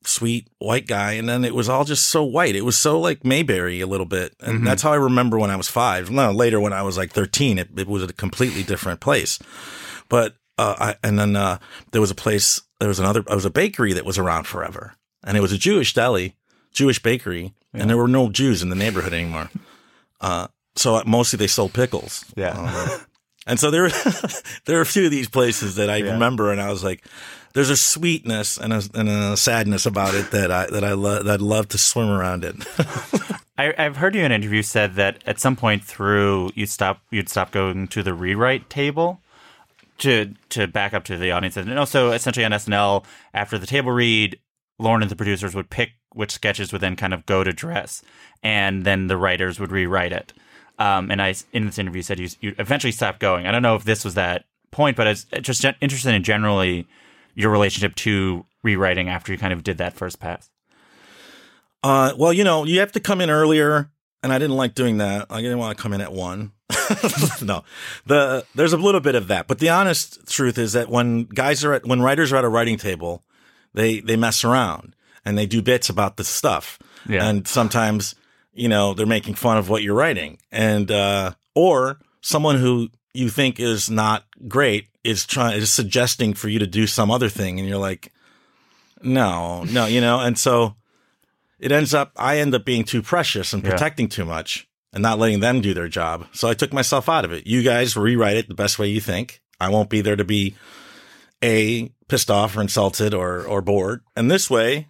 sweet 0.03 0.47
white 0.59 0.87
guy, 0.87 1.13
and 1.13 1.27
then 1.29 1.45
it 1.45 1.55
was 1.55 1.69
all 1.69 1.85
just 1.85 2.07
so 2.07 2.23
white. 2.23 2.55
It 2.55 2.65
was 2.65 2.77
so 2.77 2.99
like 2.99 3.23
Mayberry 3.23 3.79
a 3.81 3.87
little 3.87 4.05
bit, 4.05 4.33
and 4.41 4.59
Mhm. 4.61 4.65
that's 4.65 4.81
how 4.81 4.91
I 4.91 4.95
remember 4.97 5.37
when 5.39 5.51
I 5.51 5.55
was 5.55 5.69
five. 5.69 6.11
No, 6.11 6.31
later 6.31 6.59
when 6.59 6.73
I 6.73 6.81
was 6.81 6.97
like 6.97 7.11
thirteen, 7.13 7.57
it, 7.57 7.69
it 7.77 7.87
was 7.87 8.03
a 8.03 8.11
completely 8.13 8.63
different 8.63 8.99
place. 8.99 9.39
But 10.09 10.35
uh, 10.57 10.75
I, 10.79 10.95
and 11.07 11.17
then 11.17 11.35
uh, 11.37 11.59
there 11.91 12.01
was 12.01 12.11
a 12.11 12.15
place, 12.15 12.61
there 12.79 12.89
was 12.89 12.99
another, 12.99 13.21
there 13.21 13.35
was 13.35 13.45
a 13.45 13.49
bakery 13.49 13.93
that 13.93 14.03
was 14.05 14.17
around 14.17 14.45
forever, 14.47 14.95
and 15.23 15.37
it 15.37 15.41
was 15.41 15.53
a 15.53 15.57
Jewish 15.57 15.93
deli, 15.93 16.35
Jewish 16.73 17.01
bakery, 17.01 17.53
and 17.73 17.89
there 17.89 17.95
were 17.97 18.07
no 18.09 18.29
Jews 18.29 18.61
in 18.61 18.69
the 18.69 18.75
neighborhood 18.75 19.13
anymore. 19.13 19.49
Uh, 20.19 20.47
so 20.75 21.01
mostly 21.05 21.37
they 21.37 21.47
sold 21.47 21.71
pickles. 21.73 22.25
Yeah. 22.35 22.97
And 23.49 23.59
so 23.59 23.71
there, 23.71 23.89
there 24.65 24.77
are 24.77 24.81
a 24.81 24.85
few 24.85 25.05
of 25.05 25.11
these 25.11 25.27
places 25.27 25.75
that 25.75 25.89
I 25.89 25.97
Yeah. 25.97 26.13
remember, 26.13 26.51
and 26.51 26.61
I 26.61 26.69
was 26.69 26.83
like, 26.83 27.03
"There's 27.53 27.69
a 27.71 27.75
sweetness 27.77 28.57
and 28.57 28.71
a, 28.71 28.81
and 28.93 29.09
a 29.09 29.35
sadness 29.35 29.85
about 29.85 30.13
it 30.13 30.31
that 30.31 30.51
I 30.51 30.67
that 30.67 30.83
I 30.83 30.93
lo- 30.93 31.23
that 31.23 31.33
I'd 31.33 31.41
love 31.41 31.67
to 31.69 31.77
swim 31.77 32.09
around 32.09 32.45
in." 32.45 32.61
I, 33.57 33.73
I've 33.77 33.97
heard 33.97 34.15
you 34.15 34.21
in 34.21 34.27
an 34.31 34.41
interview 34.41 34.61
said 34.61 34.95
that 34.95 35.21
at 35.25 35.39
some 35.39 35.55
point 35.57 35.83
through 35.83 36.51
you 36.55 36.65
stop 36.65 37.01
you'd 37.11 37.27
stop 37.27 37.51
going 37.51 37.87
to 37.89 38.03
the 38.03 38.13
rewrite 38.13 38.69
table 38.69 39.19
to 39.97 40.33
to 40.49 40.67
back 40.67 40.93
up 40.93 41.03
to 41.05 41.17
the 41.17 41.31
audience 41.31 41.57
and 41.57 41.77
also 41.77 42.11
essentially 42.11 42.45
on 42.45 42.51
SNL 42.51 43.03
after 43.33 43.57
the 43.57 43.67
table 43.67 43.91
read, 43.91 44.39
Lorne 44.77 45.01
and 45.01 45.11
the 45.11 45.15
producers 45.15 45.55
would 45.55 45.69
pick 45.69 45.91
which 46.13 46.31
sketches 46.31 46.71
would 46.71 46.81
then 46.81 46.95
kind 46.95 47.13
of 47.13 47.25
go 47.25 47.43
to 47.43 47.51
dress, 47.51 48.01
and 48.41 48.85
then 48.85 49.07
the 49.07 49.17
writers 49.17 49.59
would 49.59 49.71
rewrite 49.71 50.11
it. 50.13 50.33
Um, 50.79 51.11
and 51.11 51.21
I 51.21 51.35
in 51.53 51.65
this 51.65 51.77
interview 51.77 52.01
said 52.01 52.19
you 52.19 52.29
you 52.41 52.55
eventually 52.57 52.91
stopped 52.93 53.19
going. 53.19 53.45
I 53.45 53.51
don't 53.51 53.61
know 53.61 53.75
if 53.75 53.83
this 53.83 54.03
was 54.05 54.13
that 54.15 54.45
point, 54.71 54.95
but 54.97 55.07
I 55.07 55.11
was 55.11 55.25
just 55.41 55.63
interested 55.81 56.13
in 56.15 56.23
generally 56.23 56.87
your 57.35 57.51
relationship 57.51 57.95
to 57.95 58.45
rewriting 58.63 59.09
after 59.09 59.31
you 59.31 59.37
kind 59.37 59.53
of 59.53 59.63
did 59.63 59.77
that 59.79 59.93
first 59.93 60.19
pass. 60.19 60.49
Uh, 61.83 62.13
well, 62.17 62.33
you 62.33 62.43
know, 62.43 62.65
you 62.65 62.79
have 62.79 62.91
to 62.93 62.99
come 62.99 63.21
in 63.21 63.29
earlier, 63.29 63.89
and 64.21 64.33
I 64.33 64.39
didn't 64.39 64.57
like 64.57 64.73
doing 64.73 64.97
that. 64.97 65.27
I 65.29 65.41
didn't 65.41 65.59
want 65.59 65.77
to 65.77 65.81
come 65.81 65.93
in 65.93 66.01
at 66.01 66.11
one. 66.11 66.51
no, 67.41 67.63
the 68.05 68.45
there's 68.55 68.73
a 68.73 68.77
little 68.77 69.01
bit 69.01 69.15
of 69.15 69.27
that, 69.27 69.47
but 69.47 69.59
the 69.59 69.69
honest 69.69 70.27
truth 70.31 70.57
is 70.57 70.73
that 70.73 70.89
when 70.89 71.23
guys 71.23 71.63
are 71.65 71.73
at 71.73 71.85
when 71.85 72.01
writers 72.01 72.31
are 72.31 72.37
at 72.37 72.43
a 72.45 72.49
writing 72.49 72.77
table, 72.77 73.23
they 73.73 73.99
they 73.99 74.15
mess 74.15 74.43
around 74.43 74.95
and 75.25 75.37
they 75.37 75.45
do 75.45 75.61
bits 75.61 75.89
about 75.89 76.17
the 76.17 76.23
stuff, 76.23 76.77
Yeah. 77.07 77.27
and 77.27 77.47
sometimes 77.47 78.15
you 78.59 78.67
know 78.67 78.93
they're 78.93 79.05
making 79.05 79.35
fun 79.35 79.57
of 79.57 79.69
what 79.69 79.81
you're 79.83 79.95
writing, 79.95 80.37
and 80.51 80.91
uh, 80.91 81.31
or 81.55 81.99
someone 82.21 82.57
who 82.57 82.89
you 83.13 83.29
think 83.29 83.59
is 83.59 83.89
not 83.89 84.23
great 84.47 84.87
is 85.03 85.25
trying 85.25 85.57
is 85.57 85.71
suggesting 85.71 86.33
for 86.33 86.49
you 86.49 86.59
to 86.59 86.67
do 86.67 86.85
some 86.87 87.09
other 87.11 87.29
thing, 87.29 87.59
and 87.59 87.67
you're 87.67 87.77
like, 87.77 88.11
no, 89.01 89.63
no, 89.63 89.85
you 89.85 90.01
know, 90.01 90.19
and 90.19 90.37
so 90.37 90.75
it 91.59 91.71
ends 91.71 91.93
up 91.93 92.11
I 92.15 92.37
end 92.39 92.53
up 92.55 92.65
being 92.65 92.83
too 92.83 93.01
precious 93.01 93.53
and 93.53 93.63
Yeah. 93.63 93.71
protecting 93.71 94.09
too 94.09 94.25
much 94.25 94.67
and 94.93 95.01
not 95.01 95.19
letting 95.19 95.39
them 95.39 95.61
do 95.61 95.73
their 95.73 95.87
job. 95.87 96.27
So 96.33 96.47
I 96.49 96.53
took 96.53 96.73
myself 96.73 97.07
out 97.09 97.25
of 97.25 97.31
it. 97.31 97.47
You 97.47 97.63
guys 97.63 97.95
rewrite 97.95 98.37
it 98.37 98.47
the 98.47 98.55
best 98.55 98.79
way 98.79 98.87
you 98.89 99.01
think. 99.01 99.41
I 99.59 99.69
won't 99.69 99.89
be 99.89 100.01
there 100.01 100.15
to 100.15 100.23
be 100.23 100.55
a 101.43 101.91
pissed 102.07 102.31
off 102.31 102.57
or 102.57 102.61
insulted 102.61 103.13
or 103.13 103.43
or 103.45 103.61
bored. 103.61 104.01
And 104.15 104.29
this 104.29 104.49
way 104.49 104.87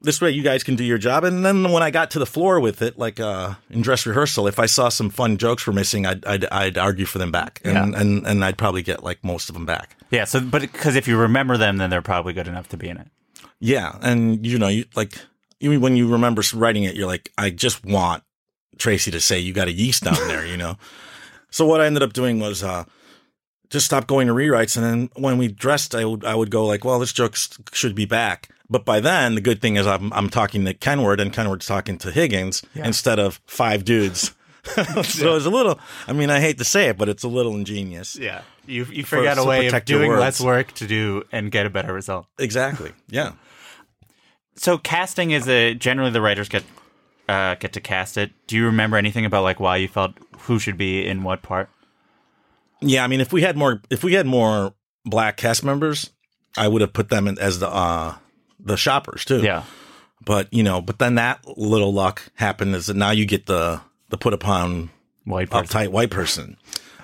this 0.00 0.20
way 0.20 0.30
you 0.30 0.42
guys 0.42 0.62
can 0.62 0.76
do 0.76 0.84
your 0.84 0.98
job. 0.98 1.24
And 1.24 1.44
then 1.44 1.70
when 1.72 1.82
I 1.82 1.90
got 1.90 2.10
to 2.12 2.18
the 2.18 2.26
floor 2.26 2.60
with 2.60 2.82
it, 2.82 2.98
like 2.98 3.18
uh, 3.18 3.54
in 3.70 3.82
dress 3.82 4.06
rehearsal, 4.06 4.46
if 4.46 4.58
I 4.58 4.66
saw 4.66 4.88
some 4.88 5.10
fun 5.10 5.36
jokes 5.38 5.66
were 5.66 5.72
missing, 5.72 6.06
I'd 6.06 6.24
I'd, 6.24 6.44
I'd 6.46 6.78
argue 6.78 7.04
for 7.06 7.18
them 7.18 7.32
back, 7.32 7.60
and, 7.64 7.92
Yeah. 7.92 8.00
and 8.00 8.26
and 8.26 8.44
I'd 8.44 8.58
probably 8.58 8.82
get 8.82 9.02
like 9.02 9.22
most 9.24 9.48
of 9.48 9.54
them 9.54 9.66
back. 9.66 9.96
Yeah, 10.10 10.24
so 10.24 10.40
but 10.40 10.62
because 10.62 10.94
if 10.96 11.08
you 11.08 11.16
remember 11.18 11.56
them, 11.56 11.76
then 11.78 11.90
they're 11.90 12.02
probably 12.02 12.32
good 12.32 12.48
enough 12.48 12.68
to 12.68 12.76
be 12.76 12.88
in 12.88 12.96
it. 12.96 13.08
Yeah, 13.60 13.98
and 14.02 14.46
you 14.46 14.58
know, 14.58 14.68
you 14.68 14.84
like 14.94 15.18
you 15.60 15.80
when 15.80 15.96
you 15.96 16.08
remember 16.08 16.42
writing 16.54 16.84
it, 16.84 16.94
you're 16.94 17.08
like, 17.08 17.32
I 17.36 17.50
just 17.50 17.84
want 17.84 18.22
Tracy 18.78 19.10
to 19.10 19.20
say 19.20 19.38
you 19.40 19.52
got 19.52 19.66
a 19.68 19.72
yeast 19.72 20.04
down 20.04 20.14
there, 20.28 20.46
you 20.46 20.56
know. 20.56 20.76
So 21.50 21.64
what 21.66 21.80
I 21.80 21.86
ended 21.86 22.02
up 22.02 22.12
doing 22.12 22.40
was 22.40 22.62
uh 22.62 22.84
just 23.70 23.86
stop 23.86 24.06
going 24.06 24.26
to 24.28 24.34
rewrites, 24.34 24.76
and 24.76 24.84
then 24.84 25.10
when 25.16 25.38
we 25.38 25.48
dressed, 25.48 25.94
I 25.94 26.04
would 26.04 26.22
I 26.24 26.34
would 26.34 26.50
go 26.50 26.66
like, 26.66 26.84
well, 26.84 26.98
this 26.98 27.12
joke 27.12 27.36
should 27.72 27.94
be 27.94 28.04
back. 28.04 28.50
But 28.70 28.84
by 28.84 29.00
then, 29.00 29.34
the 29.34 29.40
good 29.40 29.60
thing 29.62 29.76
is 29.76 29.86
I'm 29.86 30.12
I'm 30.12 30.28
talking 30.28 30.64
to 30.66 30.74
Kenward, 30.74 31.20
and 31.20 31.32
Kenward's 31.32 31.66
talking 31.66 31.98
to 31.98 32.10
Higgins 32.10 32.62
instead 32.74 33.18
of 33.18 33.40
five 33.46 33.84
dudes. 33.84 34.34
so 34.64 35.36
it's 35.36 35.46
a 35.46 35.50
little. 35.50 35.78
I 36.06 36.12
mean, 36.12 36.30
I 36.30 36.40
hate 36.40 36.58
to 36.58 36.64
say 36.64 36.88
it, 36.88 36.98
but 36.98 37.08
it's 37.08 37.22
a 37.22 37.28
little 37.28 37.54
ingenious. 37.54 38.16
Yeah, 38.16 38.42
you 38.66 38.84
you 38.84 39.04
figure 39.04 39.28
out 39.28 39.38
a 39.38 39.44
way 39.44 39.68
of 39.68 39.84
doing 39.84 40.12
less 40.12 40.40
work 40.40 40.72
to 40.72 40.86
do 40.86 41.22
and 41.32 41.50
get 41.50 41.64
a 41.64 41.70
better 41.70 41.92
result. 41.92 42.26
Exactly. 42.38 42.92
Yeah. 43.08 43.32
So 44.56 44.76
casting 44.76 45.30
is 45.30 45.48
a 45.48 45.74
generally 45.74 46.10
the 46.10 46.20
writers 46.20 46.48
get 46.48 46.64
uh, 47.28 47.54
get 47.54 47.72
to 47.74 47.80
cast 47.80 48.18
it. 48.18 48.32
Do 48.46 48.56
you 48.56 48.66
remember 48.66 48.96
anything 48.96 49.24
about 49.24 49.44
like 49.44 49.60
why 49.60 49.76
you 49.76 49.88
felt 49.88 50.12
who 50.40 50.58
should 50.58 50.76
be 50.76 51.06
in 51.06 51.22
what 51.22 51.42
part? 51.42 51.70
Yeah, 52.80 53.04
I 53.04 53.06
mean, 53.06 53.20
if 53.20 53.32
we 53.32 53.42
had 53.42 53.56
more, 53.56 53.80
if 53.88 54.04
we 54.04 54.14
had 54.14 54.26
more 54.26 54.74
black 55.04 55.36
cast 55.36 55.64
members, 55.64 56.10
I 56.56 56.68
would 56.68 56.80
have 56.80 56.92
put 56.92 57.08
them 57.08 57.28
in 57.28 57.38
as 57.38 57.60
the 57.60 57.68
uh 57.68 58.16
the 58.68 58.76
shoppers 58.76 59.24
too. 59.24 59.40
Yeah, 59.40 59.64
but 60.24 60.52
you 60.52 60.62
know, 60.62 60.80
but 60.80 60.98
then 60.98 61.16
that 61.16 61.44
little 61.56 61.92
luck 61.92 62.22
happened 62.34 62.74
is 62.74 62.86
that 62.86 62.96
now 62.96 63.10
you 63.10 63.26
get 63.26 63.46
the 63.46 63.80
the 64.08 64.16
put 64.16 64.32
upon 64.32 64.90
white 65.24 65.50
person. 65.50 65.66
uptight 65.66 65.88
white 65.88 66.10
person. 66.10 66.56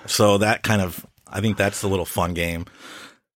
So 0.06 0.38
that 0.38 0.62
kind 0.62 0.82
of, 0.82 1.06
I 1.26 1.40
think 1.40 1.56
that's 1.56 1.80
the 1.80 1.88
little 1.88 2.04
fun 2.04 2.34
game. 2.34 2.66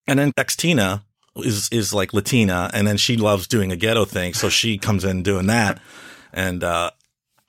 And 0.06 0.18
then 0.18 0.32
Xtina 0.32 1.02
is 1.36 1.68
is 1.70 1.92
like 1.92 2.12
Latina, 2.12 2.70
and 2.72 2.86
then 2.86 2.96
she 2.96 3.16
loves 3.16 3.46
doing 3.46 3.72
a 3.72 3.76
ghetto 3.76 4.04
thing, 4.04 4.34
so 4.34 4.48
she 4.48 4.78
comes 4.78 5.04
in 5.04 5.22
doing 5.22 5.46
that. 5.46 5.80
And 6.32 6.62
uh 6.62 6.90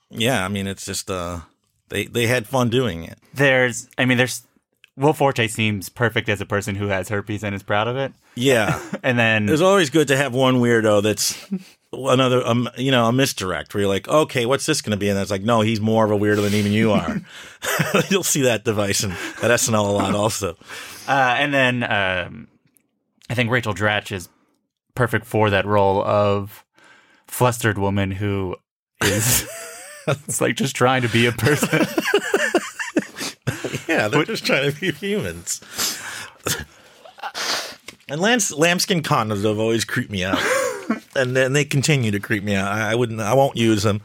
yeah, 0.10 0.44
I 0.44 0.48
mean, 0.48 0.68
it's 0.68 0.86
just 0.86 1.10
uh 1.10 1.42
they 1.90 2.06
they 2.06 2.28
had 2.28 2.48
fun 2.48 2.70
doing 2.70 3.04
it. 3.04 3.20
There's, 3.34 3.90
I 3.98 4.06
mean, 4.06 4.18
there's 4.18 4.44
Will 4.96 5.14
Forte 5.14 5.48
seems 5.48 5.90
perfect 5.90 6.30
as 6.30 6.42
a 6.42 6.46
person 6.46 6.76
who 6.76 6.88
has 6.88 7.10
herpes 7.10 7.44
and 7.44 7.56
is 7.56 7.64
proud 7.64 7.88
of 7.88 7.96
it. 7.96 8.14
Yeah. 8.40 8.80
And 9.02 9.18
then 9.18 9.48
It's 9.48 9.62
always 9.62 9.90
good 9.90 10.10
to 10.10 10.18
have 10.18 10.34
one 10.34 10.56
weirdo 10.56 11.02
that's 11.02 11.38
another, 11.94 12.46
um, 12.46 12.70
you 12.78 12.92
know, 12.92 13.06
a 13.06 13.14
misdirect 13.14 13.74
where 13.74 13.82
you're 13.82 13.90
like, 13.90 14.10
okay, 14.10 14.46
what's 14.46 14.66
this 14.66 14.82
going 14.82 14.92
to 14.92 14.98
be? 14.98 15.08
And 15.08 15.18
it's 15.18 15.32
like, 15.32 15.42
no, 15.42 15.62
he's 15.62 15.80
more 15.80 16.04
of 16.04 16.12
a 16.12 16.18
weirdo 16.18 16.44
than 16.44 16.54
even 16.54 16.74
you 16.74 16.92
are. 16.92 17.22
You'll 18.10 18.24
see 18.24 18.42
that 18.42 18.66
device 18.66 19.04
in, 19.04 19.12
at 19.12 19.52
SNL 19.52 19.88
a 19.88 19.92
lot 19.92 20.16
also. 20.16 20.58
Uh, 21.08 21.36
and 21.38 21.54
then 21.54 21.84
um, 21.84 22.50
I 23.30 23.36
think 23.36 23.50
Rachel 23.50 23.74
Dratch 23.74 24.12
is 24.12 24.28
perfect 24.96 25.26
for 25.26 25.50
that 25.50 25.66
role 25.66 26.04
of 26.04 26.66
flustered 27.28 27.78
woman 27.78 28.12
who 28.12 28.58
is 29.02 29.48
it's 30.08 30.42
like 30.42 30.56
just 30.56 30.76
trying 30.76 31.04
to 31.04 31.10
be 31.10 31.26
a 31.26 31.32
person. 31.32 31.86
Yeah, 33.88 34.08
they're 34.08 34.24
just 34.24 34.46
trying 34.46 34.72
to 34.72 34.80
be 34.80 34.92
humans. 34.92 35.62
And 38.10 38.20
lambs, 38.22 38.52
lambskin 38.52 39.04
condoms 39.04 39.44
have 39.44 39.60
always 39.60 39.86
creeped 39.86 40.12
me 40.12 40.24
out, 40.24 40.40
and 41.16 41.36
then 41.36 41.54
they 41.54 41.66
continue 41.66 42.12
to 42.12 42.20
creep 42.20 42.44
me 42.44 42.56
out. 42.56 42.72
I, 42.72 42.92
I 42.92 42.96
wouldn't, 42.96 43.20
I 43.20 43.34
won't 43.34 43.58
use 43.58 43.84
them. 43.84 44.02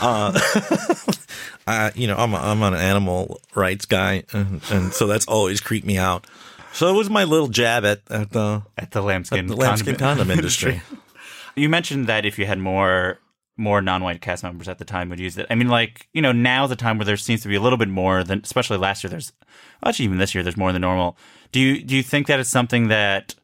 Uh, 0.00 0.38
I, 1.66 1.92
you 1.94 2.06
know, 2.06 2.16
I'm 2.16 2.32
a, 2.34 2.38
I'm 2.38 2.62
an 2.62 2.74
animal 2.74 3.40
rights 3.54 3.86
guy, 3.86 4.24
and, 4.32 4.60
and 4.70 4.92
so 4.92 5.06
that's 5.06 5.26
always 5.26 5.60
creeped 5.60 5.86
me 5.86 5.98
out. 5.98 6.26
So 6.72 6.88
it 6.88 6.92
was 6.92 7.08
my 7.08 7.24
little 7.24 7.48
jab 7.48 7.84
at 7.84 8.02
at 8.10 8.30
the 8.30 8.62
at 8.76 8.90
the 8.90 9.00
lambskin, 9.00 9.46
the 9.46 9.56
lambskin 9.56 9.96
condom 9.96 10.30
industry. 10.38 10.82
you 11.54 11.68
mentioned 11.68 12.06
that 12.06 12.26
if 12.26 12.38
you 12.38 12.46
had 12.46 12.58
more 12.58 13.18
more 13.56 13.80
non-white 13.80 14.20
cast 14.20 14.42
members 14.42 14.68
at 14.68 14.78
the 14.78 14.84
time 14.84 15.08
would 15.08 15.18
use 15.18 15.38
it. 15.38 15.46
I 15.48 15.54
mean, 15.54 15.68
like 15.68 16.08
you 16.12 16.22
know, 16.22 16.32
now's 16.32 16.70
the 16.70 16.76
time 16.76 16.98
where 16.98 17.04
there 17.04 17.16
seems 17.16 17.42
to 17.42 17.48
be 17.48 17.56
a 17.56 17.60
little 17.60 17.78
bit 17.78 17.88
more 17.88 18.22
than, 18.22 18.40
especially 18.44 18.76
last 18.78 19.02
year. 19.02 19.10
There's 19.10 19.32
actually 19.84 20.06
even 20.06 20.18
this 20.18 20.34
year 20.34 20.42
there's 20.42 20.56
more 20.56 20.72
than 20.72 20.82
normal. 20.82 21.16
Do 21.52 21.60
you 21.60 21.82
do 21.82 21.96
you 21.96 22.02
think 22.02 22.26
that 22.26 22.40
it's 22.40 22.50
something 22.50 22.88
that 22.88 23.34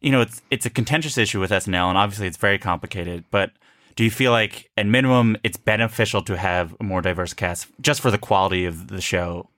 you 0.00 0.12
know 0.12 0.20
it's 0.20 0.42
it's 0.50 0.66
a 0.66 0.70
contentious 0.70 1.18
issue 1.18 1.40
with 1.40 1.50
SNL, 1.50 1.88
and 1.88 1.98
obviously 1.98 2.26
it's 2.26 2.36
very 2.38 2.58
complicated, 2.58 3.24
but. 3.30 3.52
Do 3.96 4.04
you 4.04 4.10
feel 4.10 4.30
like, 4.30 4.70
at 4.78 4.86
minimum, 4.86 5.36
it's 5.42 5.58
beneficial 5.58 6.22
to 6.22 6.38
have 6.38 6.74
a 6.80 6.84
more 6.84 7.02
diverse 7.02 7.34
cast 7.34 7.66
just 7.82 8.00
for 8.00 8.10
the 8.10 8.16
quality 8.16 8.64
of 8.64 8.86
the 8.86 9.00
show 9.00 9.50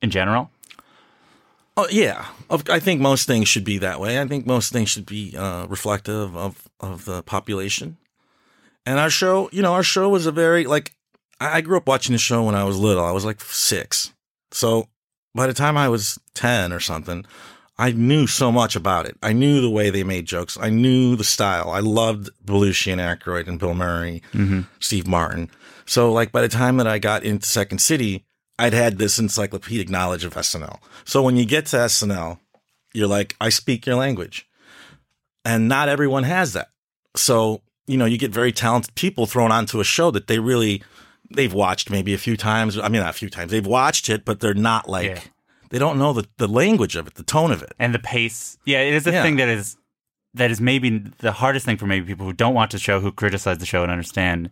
in 0.00 0.10
general? 0.10 0.50
Oh 1.76 1.86
yeah, 1.90 2.26
I 2.50 2.78
think 2.78 3.00
most 3.00 3.26
things 3.26 3.48
should 3.48 3.64
be 3.64 3.78
that 3.78 4.00
way. 4.00 4.20
I 4.20 4.26
think 4.26 4.46
most 4.46 4.72
things 4.72 4.90
should 4.90 5.06
be 5.06 5.36
uh, 5.36 5.66
reflective 5.66 6.36
of 6.36 6.68
of 6.80 7.04
the 7.04 7.22
population. 7.22 7.96
And 8.86 8.98
our 8.98 9.10
show, 9.10 9.48
you 9.52 9.62
know, 9.62 9.74
our 9.74 9.82
show 9.82 10.08
was 10.08 10.26
a 10.26 10.32
very 10.32 10.64
like 10.64 10.94
I 11.40 11.60
grew 11.60 11.76
up 11.76 11.86
watching 11.86 12.12
the 12.12 12.18
show 12.18 12.44
when 12.44 12.54
I 12.54 12.64
was 12.64 12.78
little. 12.78 13.04
I 13.04 13.12
was 13.12 13.24
like 13.24 13.40
six, 13.40 14.12
so 14.50 14.88
by 15.34 15.46
the 15.46 15.54
time 15.54 15.76
I 15.76 15.88
was 15.88 16.18
ten 16.34 16.72
or 16.72 16.80
something, 16.80 17.24
I 17.78 17.92
knew 17.92 18.26
so 18.26 18.52
much 18.52 18.76
about 18.76 19.06
it. 19.06 19.16
I 19.22 19.32
knew 19.32 19.60
the 19.60 19.70
way 19.70 19.90
they 19.90 20.04
made 20.04 20.26
jokes. 20.26 20.58
I 20.60 20.70
knew 20.70 21.16
the 21.16 21.24
style. 21.24 21.70
I 21.70 21.80
loved 21.80 22.28
Belushi 22.44 22.92
and 22.92 23.00
Aykroyd 23.00 23.48
and 23.48 23.58
Bill 23.58 23.74
Murray, 23.74 24.22
mm-hmm. 24.32 24.62
Steve 24.80 25.06
Martin. 25.06 25.50
So 25.86 26.12
like 26.12 26.30
by 26.30 26.42
the 26.42 26.48
time 26.48 26.76
that 26.76 26.86
I 26.86 26.98
got 26.98 27.24
into 27.24 27.46
Second 27.46 27.78
City, 27.78 28.26
I'd 28.58 28.74
had 28.74 28.98
this 28.98 29.18
encyclopedic 29.18 29.88
knowledge 29.88 30.24
of 30.24 30.34
SNL. 30.34 30.78
So 31.06 31.22
when 31.22 31.36
you 31.36 31.46
get 31.46 31.66
to 31.66 31.76
SNL, 31.76 32.38
you're 32.92 33.08
like, 33.08 33.34
I 33.40 33.48
speak 33.48 33.86
your 33.86 33.96
language. 33.96 34.46
And 35.44 35.66
not 35.66 35.88
everyone 35.88 36.24
has 36.24 36.52
that. 36.52 36.68
So, 37.16 37.62
you 37.90 37.96
know, 37.98 38.04
you 38.06 38.18
get 38.18 38.30
very 38.32 38.52
talented 38.52 38.94
people 38.94 39.26
thrown 39.26 39.50
onto 39.52 39.80
a 39.80 39.84
show 39.84 40.10
that 40.10 40.26
they 40.26 40.38
really 40.38 40.82
they've 41.32 41.52
watched 41.54 41.90
maybe 41.90 42.12
a 42.14 42.18
few 42.18 42.36
times. 42.36 42.78
I 42.78 42.88
mean 42.88 43.00
not 43.02 43.10
a 43.10 43.18
few 43.18 43.28
times. 43.30 43.50
They've 43.50 43.66
watched 43.66 44.08
it, 44.08 44.24
but 44.24 44.40
they're 44.40 44.54
not 44.54 44.88
like 44.88 45.06
Yeah. 45.08 45.20
they 45.70 45.78
don't 45.78 45.98
know 45.98 46.12
the, 46.12 46.26
the 46.38 46.48
language 46.48 46.96
of 46.96 47.06
it, 47.06 47.14
the 47.14 47.22
tone 47.22 47.50
of 47.52 47.62
it. 47.62 47.72
and 47.78 47.94
the 47.94 47.98
pace. 47.98 48.58
Yeah, 48.64 48.80
it 48.80 48.94
is 48.94 49.06
a 49.06 49.12
Yeah. 49.12 49.22
thing 49.22 49.36
that 49.36 49.48
is 49.48 49.76
that 50.34 50.50
is 50.50 50.60
maybe 50.60 50.98
the 51.18 51.32
hardest 51.32 51.66
thing 51.66 51.76
for 51.76 51.86
maybe 51.86 52.06
people 52.06 52.24
who 52.26 52.32
don't 52.32 52.54
watch 52.54 52.72
the 52.72 52.78
show, 52.78 53.00
who 53.00 53.10
criticize 53.12 53.58
the 53.58 53.66
show 53.66 53.82
and 53.82 53.90
understand. 53.90 54.50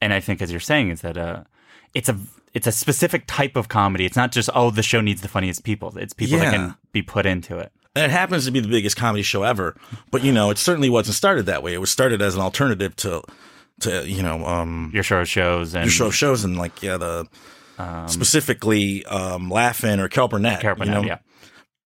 And 0.00 0.14
I 0.14 0.20
think, 0.20 0.40
as 0.40 0.50
you're 0.50 0.60
saying, 0.60 0.88
is 0.88 1.02
that 1.02 1.16
uh, 1.18 1.44
it's 1.92 2.08
a 2.08 2.16
it's 2.54 2.66
a 2.66 2.72
specific 2.72 3.24
type 3.26 3.54
of 3.56 3.68
comedy. 3.68 4.04
It's 4.06 4.16
not 4.16 4.32
just 4.32 4.48
oh 4.54 4.70
the 4.70 4.82
show 4.82 5.00
needs 5.00 5.20
the 5.20 5.28
funniest 5.28 5.64
people. 5.64 5.96
It's 5.98 6.14
people 6.14 6.38
that 6.38 6.52
can 6.54 6.74
be 6.92 7.02
put 7.02 7.26
into 7.26 7.58
it. 7.58 7.72
And 7.96 8.04
it 8.04 8.10
happens 8.12 8.44
to 8.44 8.52
be 8.52 8.60
the 8.60 8.68
biggest 8.68 8.96
comedy 8.96 9.22
show 9.22 9.42
ever. 9.42 9.76
But 10.10 10.22
you 10.22 10.32
know, 10.32 10.50
it 10.50 10.58
certainly 10.58 10.88
wasn't 10.90 11.16
started 11.16 11.46
that 11.46 11.62
way. 11.62 11.74
It 11.74 11.78
was 11.78 11.90
started 11.90 12.22
as 12.22 12.34
an 12.36 12.40
alternative 12.40 12.94
to 12.96 13.22
to, 13.80 14.08
you 14.08 14.22
know, 14.22 14.46
um 14.46 14.90
Your 14.94 15.02
show 15.02 15.24
shows 15.24 15.74
and 15.74 15.84
your 15.84 15.90
show 15.90 16.10
shows 16.10 16.44
and 16.44 16.56
like 16.56 16.82
yeah, 16.82 16.96
the 16.98 17.26
specifically 18.06 19.04
um 19.06 19.50
Laugh-In 19.50 20.00
or 20.00 20.08
Carol 20.08 20.28
Burnett. 20.28 20.62
You 20.62 20.74
Burnett, 20.74 20.88
know? 20.88 21.02
yeah. 21.02 21.18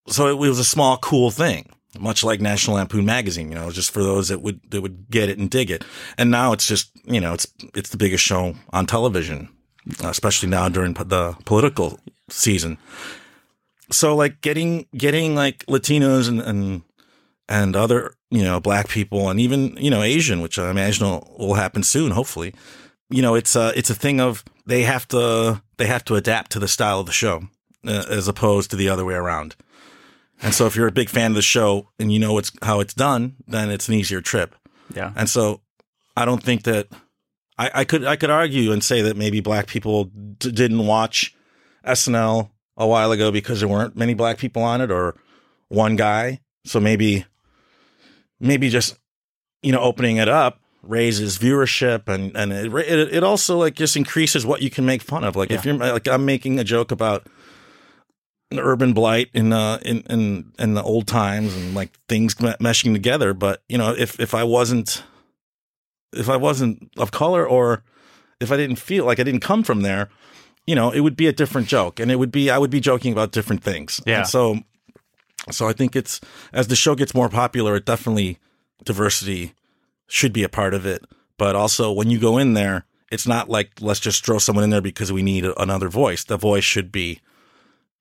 So 0.09 0.29
it 0.29 0.37
was 0.37 0.59
a 0.59 0.65
small, 0.65 0.99
cool 0.99 1.31
thing, 1.31 1.71
much 1.99 2.23
like 2.23 2.41
National 2.41 2.77
Lampoon 2.77 3.07
magazine, 3.07 3.49
you 3.49 3.55
know, 3.55 3.71
just 3.71 3.91
for 3.91 4.03
those 4.03 4.29
that 4.29 4.43
would 4.43 4.61
that 4.71 4.83
would 4.83 5.09
get 5.11 5.29
it 5.31 5.39
and 5.39 5.49
dig 5.49 5.71
it. 5.71 5.85
And 6.19 6.31
now 6.31 6.53
it's 6.53 6.67
just, 6.67 6.91
you 7.05 7.21
know, 7.21 7.33
it's 7.33 7.47
it's 7.75 7.91
the 7.91 7.97
biggest 7.97 8.23
show 8.25 8.55
on 8.73 8.87
television, 8.87 9.49
especially 10.03 10.49
now 10.51 10.69
during 10.69 10.93
the 10.95 11.37
political 11.45 11.99
season. 12.29 12.77
So 13.91 14.17
like 14.17 14.41
getting 14.41 14.87
getting 14.97 15.35
like 15.35 15.65
Latinos 15.67 16.29
and 16.29 16.41
and 16.41 16.83
and 17.49 17.77
other, 17.77 18.15
you 18.31 18.43
know, 18.43 18.61
black 18.61 18.89
people 18.89 19.29
and 19.29 19.39
even, 19.39 19.77
you 19.77 19.91
know, 19.91 20.03
Asian, 20.03 20.41
which 20.41 20.59
I 20.59 20.71
imagine 20.71 21.07
will, 21.07 21.37
will 21.39 21.55
happen 21.55 21.83
soon, 21.83 22.13
hopefully. 22.13 22.55
You 23.11 23.23
know, 23.23 23.35
it's 23.35 23.55
a 23.55 23.73
it's 23.77 23.91
a 23.91 23.95
thing 23.95 24.21
of 24.21 24.45
they 24.67 24.83
have 24.83 25.07
to 25.09 25.63
they 25.77 25.87
have 25.87 26.05
to 26.07 26.17
adapt 26.17 26.53
to 26.53 26.59
the 26.59 26.69
style 26.69 27.01
of 27.01 27.07
the 27.07 27.13
show 27.13 27.43
uh, 27.87 28.05
as 28.09 28.29
opposed 28.29 28.71
to 28.71 28.77
the 28.77 28.89
other 28.89 29.05
way 29.05 29.15
around. 29.15 29.57
And 30.43 30.55
so 30.55 30.67
if 30.67 30.75
you're 30.75 30.89
a 30.89 30.93
big 30.93 31.09
fan 31.09 31.33
of 31.33 31.37
the 31.37 31.43
show 31.43 31.91
and 31.99 32.13
you 32.13 32.19
know 32.19 32.39
it's 32.39 32.51
how 32.63 32.81
it's 32.81 32.95
done, 32.95 33.37
then 33.47 33.71
it's 33.71 33.89
an 33.89 33.95
easier 33.95 34.21
trip. 34.21 34.55
Yeah. 34.95 35.13
And 35.17 35.29
so 35.29 35.61
I 36.17 36.25
don't 36.25 36.43
think 36.43 36.65
that 36.65 36.89
I, 37.59 37.71
I 37.75 37.85
could 37.85 38.05
I 38.05 38.17
could 38.17 38.31
argue 38.31 38.73
and 38.73 38.83
say 38.83 39.03
that 39.03 39.17
maybe 39.17 39.41
black 39.41 39.67
people 39.67 40.05
d- 40.05 40.51
didn't 40.51 40.87
watch 40.87 41.35
SNL 41.87 42.51
a 42.77 42.87
while 42.87 43.13
ago 43.13 43.31
because 43.31 43.61
there 43.61 43.69
weren't 43.69 43.97
many 43.97 44.15
black 44.15 44.39
people 44.39 44.63
on 44.63 44.81
it 44.81 44.91
or 44.91 45.15
one 45.69 45.97
guy. 45.97 46.41
So 46.65 46.81
maybe 46.81 47.25
maybe 48.41 48.69
just 48.69 48.99
you 49.63 49.73
know 49.73 49.81
opening 49.81 50.17
it 50.17 50.29
up 50.29 50.61
raises 50.83 51.39
viewership 51.39 52.09
and 52.09 52.37
and 52.37 52.53
it 52.53 52.73
it, 52.75 53.15
it 53.15 53.25
also 53.25 53.59
like 53.59 53.75
just 53.75 53.97
increases 53.97 54.45
what 54.45 54.63
you 54.63 54.71
can 54.71 54.85
make 54.85 55.03
fun 55.03 55.25
of. 55.25 55.37
Like 55.37 55.51
if 55.51 55.65
you're 55.65 55.75
like 55.75 56.09
I'm 56.09 56.25
making 56.25 56.59
a 56.59 56.65
joke 56.65 56.91
about 56.91 57.27
an 58.51 58.59
urban 58.59 58.93
blight 58.93 59.29
in 59.35 59.53
uh 59.53 59.79
in 59.85 60.01
in 60.11 60.53
in 60.59 60.75
the 60.75 60.83
old 60.83 61.07
times 61.07 61.55
and 61.57 61.75
like 61.75 61.99
things 62.09 62.35
meshing 62.35 62.93
together 62.93 63.35
but 63.35 63.63
you 63.69 63.77
know 63.77 63.93
if 63.97 64.21
if 64.21 64.35
i 64.35 64.45
wasn't 64.45 65.03
if 66.13 66.29
i 66.29 66.37
wasn't 66.37 66.91
of 66.97 67.11
color 67.11 67.47
or 67.47 67.83
if 68.41 68.53
i 68.53 68.57
didn't 68.57 68.77
feel 68.77 69.05
like 69.05 69.19
i 69.19 69.23
didn't 69.23 69.41
come 69.41 69.63
from 69.63 69.83
there 69.83 70.09
you 70.67 70.75
know 70.75 70.91
it 70.91 71.01
would 71.01 71.17
be 71.17 71.27
a 71.27 71.33
different 71.33 71.69
joke 71.69 72.01
and 72.01 72.11
it 72.11 72.17
would 72.17 72.33
be 72.33 72.51
i 72.51 72.59
would 72.59 72.71
be 72.71 72.81
joking 72.81 73.13
about 73.13 73.33
different 73.33 73.63
things 73.63 74.01
Yeah. 74.07 74.19
and 74.19 74.27
so 74.27 74.59
so 75.51 75.69
i 75.69 75.73
think 75.73 75.95
it's 75.97 76.21
as 76.53 76.69
the 76.69 76.77
show 76.77 76.95
gets 76.95 77.15
more 77.15 77.29
popular 77.29 77.77
it 77.77 77.85
definitely 77.87 78.39
diversity 78.85 79.53
should 80.07 80.33
be 80.33 80.43
a 80.43 80.49
part 80.49 80.75
of 80.75 80.87
it 80.87 81.05
but 81.39 81.55
also 81.57 81.93
when 81.93 82.11
you 82.11 82.19
go 82.19 82.39
in 82.39 82.55
there 82.55 82.85
it's 83.11 83.27
not 83.27 83.49
like 83.49 83.71
let's 83.81 84.01
just 84.01 84.25
throw 84.25 84.39
someone 84.39 84.65
in 84.65 84.71
there 84.71 84.81
because 84.81 85.13
we 85.13 85.23
need 85.23 85.45
another 85.59 85.89
voice 85.89 86.25
the 86.25 86.37
voice 86.37 86.65
should 86.65 86.91
be 86.93 87.21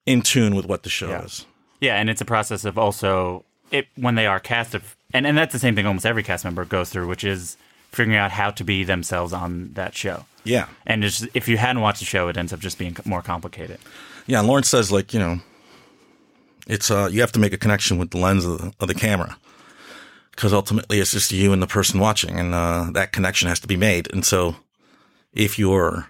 in 0.06 0.20
tune 0.22 0.54
with 0.54 0.66
what 0.66 0.82
the 0.82 0.90
show 0.90 1.10
is. 1.20 1.46
Yeah, 1.80 1.96
and 1.96 2.10
it's 2.10 2.20
a 2.20 2.26
process 2.26 2.64
of 2.66 2.76
also 2.78 3.44
it 3.70 3.86
when 3.96 4.16
they 4.16 4.26
are 4.26 4.38
cast 4.38 4.74
of 4.74 4.96
and, 5.14 5.26
and 5.26 5.36
that's 5.38 5.52
the 5.52 5.58
same 5.58 5.74
thing 5.74 5.86
almost 5.86 6.04
every 6.04 6.22
cast 6.22 6.44
member 6.44 6.64
goes 6.66 6.90
through, 6.90 7.06
which 7.08 7.24
is 7.24 7.56
figuring 7.94 8.18
out 8.18 8.30
how 8.30 8.50
to 8.50 8.64
be 8.64 8.84
themselves 8.84 9.32
on 9.32 9.72
that 9.74 9.94
show. 9.94 10.24
Yeah. 10.44 10.68
And 10.86 11.04
it's, 11.04 11.26
if 11.34 11.48
you 11.48 11.56
hadn't 11.56 11.82
watched 11.82 12.00
the 12.00 12.04
show, 12.04 12.28
it 12.28 12.36
ends 12.36 12.52
up 12.52 12.60
just 12.60 12.78
being 12.78 12.96
more 13.04 13.22
complicated. 13.22 13.78
Yeah, 14.26 14.40
and 14.40 14.48
Lawrence 14.48 14.68
says 14.68 14.92
like, 14.92 15.12
you 15.12 15.20
know, 15.20 15.40
it's 16.66 16.90
uh 16.90 17.08
you 17.10 17.20
have 17.20 17.32
to 17.32 17.38
make 17.38 17.52
a 17.52 17.58
connection 17.58 17.98
with 17.98 18.10
the 18.10 18.18
lens 18.18 18.44
of 18.44 18.58
the, 18.58 18.72
of 18.80 18.88
the 18.88 18.94
camera. 18.94 19.36
Cuz 20.36 20.52
ultimately 20.52 20.98
it's 20.98 21.12
just 21.12 21.30
you 21.30 21.52
and 21.52 21.62
the 21.62 21.66
person 21.66 22.00
watching 22.00 22.38
and 22.38 22.54
uh 22.54 22.90
that 22.92 23.12
connection 23.12 23.48
has 23.48 23.60
to 23.60 23.68
be 23.68 23.76
made. 23.76 24.10
And 24.12 24.24
so 24.24 24.56
if 25.32 25.58
you're 25.58 26.08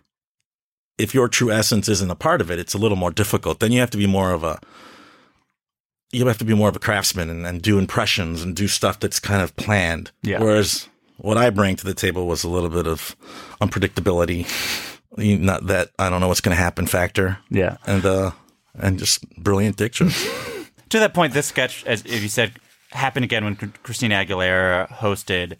if 0.96 1.12
your 1.12 1.28
true 1.28 1.50
essence 1.50 1.88
isn't 1.88 2.10
a 2.10 2.14
part 2.14 2.40
of 2.40 2.50
it, 2.50 2.58
it's 2.60 2.74
a 2.74 2.78
little 2.78 2.96
more 2.96 3.10
difficult. 3.10 3.58
Then 3.58 3.72
you 3.72 3.80
have 3.80 3.90
to 3.90 3.98
be 3.98 4.06
more 4.06 4.32
of 4.32 4.44
a 4.44 4.60
you 6.12 6.24
have 6.26 6.38
to 6.38 6.44
be 6.44 6.54
more 6.54 6.68
of 6.68 6.76
a 6.76 6.80
craftsman 6.80 7.28
and, 7.28 7.44
and 7.44 7.60
do 7.60 7.78
impressions 7.78 8.42
and 8.42 8.54
do 8.54 8.68
stuff 8.68 9.00
that's 9.00 9.18
kind 9.18 9.42
of 9.42 9.56
planned. 9.56 10.12
Yeah. 10.22 10.40
Whereas 10.40 10.88
what 11.16 11.36
I 11.38 11.50
bring 11.50 11.76
to 11.76 11.84
the 11.84 11.94
table 11.94 12.26
was 12.26 12.44
a 12.44 12.48
little 12.48 12.68
bit 12.70 12.86
of 12.86 13.16
unpredictability, 13.60 14.46
not 15.16 15.66
that 15.66 15.90
I 15.98 16.10
don't 16.10 16.20
know 16.20 16.28
what's 16.28 16.40
going 16.40 16.56
to 16.56 16.62
happen 16.62 16.86
factor. 16.86 17.38
Yeah. 17.50 17.76
and 17.86 18.04
uh, 18.04 18.32
and 18.74 18.98
just 18.98 19.28
brilliant 19.36 19.76
diction. 19.76 20.10
To 20.90 21.00
that 21.00 21.14
point, 21.14 21.32
this 21.32 21.46
sketch, 21.46 21.84
as 21.86 22.02
if 22.04 22.22
you 22.22 22.28
said, 22.28 22.52
happened 22.92 23.24
again 23.24 23.44
when 23.44 23.56
Christina 23.56 24.14
Aguilera 24.14 24.88
hosted. 24.88 25.56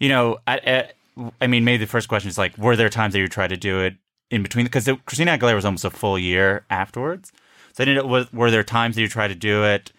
You 0.00 0.08
know, 0.08 0.38
I, 0.44 0.90
I, 1.16 1.24
I 1.40 1.46
mean, 1.46 1.64
maybe 1.64 1.84
the 1.84 1.88
first 1.88 2.08
question 2.08 2.28
is 2.28 2.36
like, 2.36 2.58
were 2.58 2.74
there 2.74 2.88
times 2.88 3.12
that 3.12 3.20
you 3.20 3.28
tried 3.28 3.50
to 3.50 3.56
do 3.56 3.78
it 3.80 3.94
in 4.28 4.42
between? 4.42 4.64
Because 4.64 4.88
Christina 5.06 5.38
Aguilera 5.38 5.54
was 5.54 5.64
almost 5.64 5.84
a 5.84 5.90
full 5.90 6.18
year 6.18 6.64
afterwards. 6.68 7.32
So 7.74 7.84
I 7.84 7.84
didn't. 7.84 8.08
Was, 8.08 8.32
were 8.32 8.50
there 8.50 8.64
times 8.64 8.96
that 8.96 9.02
you 9.02 9.08
tried 9.08 9.28
to 9.28 9.36
do 9.36 9.62
it? 9.64 9.92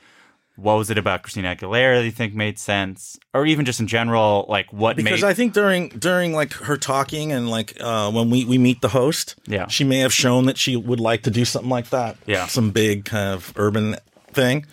What 0.55 0.75
was 0.75 0.91
it 0.91 0.99
about 0.99 1.23
Christina 1.23 1.55
Aguilera 1.55 1.97
that 1.97 2.05
you 2.05 2.11
think 2.11 2.35
made 2.35 2.59
sense, 2.59 3.17
or 3.33 3.43
even 3.45 3.65
just 3.65 3.79
in 3.79 3.87
general, 3.87 4.45
like 4.47 4.71
what 4.71 4.95
because 4.95 5.21
made? 5.23 5.27
I 5.27 5.33
think 5.33 5.53
during 5.53 5.89
during 5.89 6.33
like 6.33 6.53
her 6.53 6.77
talking 6.77 7.31
and 7.31 7.49
like 7.49 7.75
uh, 7.81 8.11
when 8.11 8.29
we 8.29 8.45
we 8.45 8.59
meet 8.59 8.81
the 8.81 8.89
host, 8.89 9.35
Yeah. 9.47 9.67
she 9.67 9.83
may 9.83 9.99
have 9.99 10.13
shown 10.13 10.45
that 10.45 10.57
she 10.59 10.75
would 10.75 10.99
like 10.99 11.23
to 11.23 11.31
do 11.31 11.43
something 11.43 11.71
like 11.71 11.89
that. 11.89 12.17
Yeah. 12.27 12.45
some 12.45 12.69
big 12.69 13.05
kind 13.05 13.33
of 13.33 13.51
urban 13.55 13.95
thing, 14.31 14.67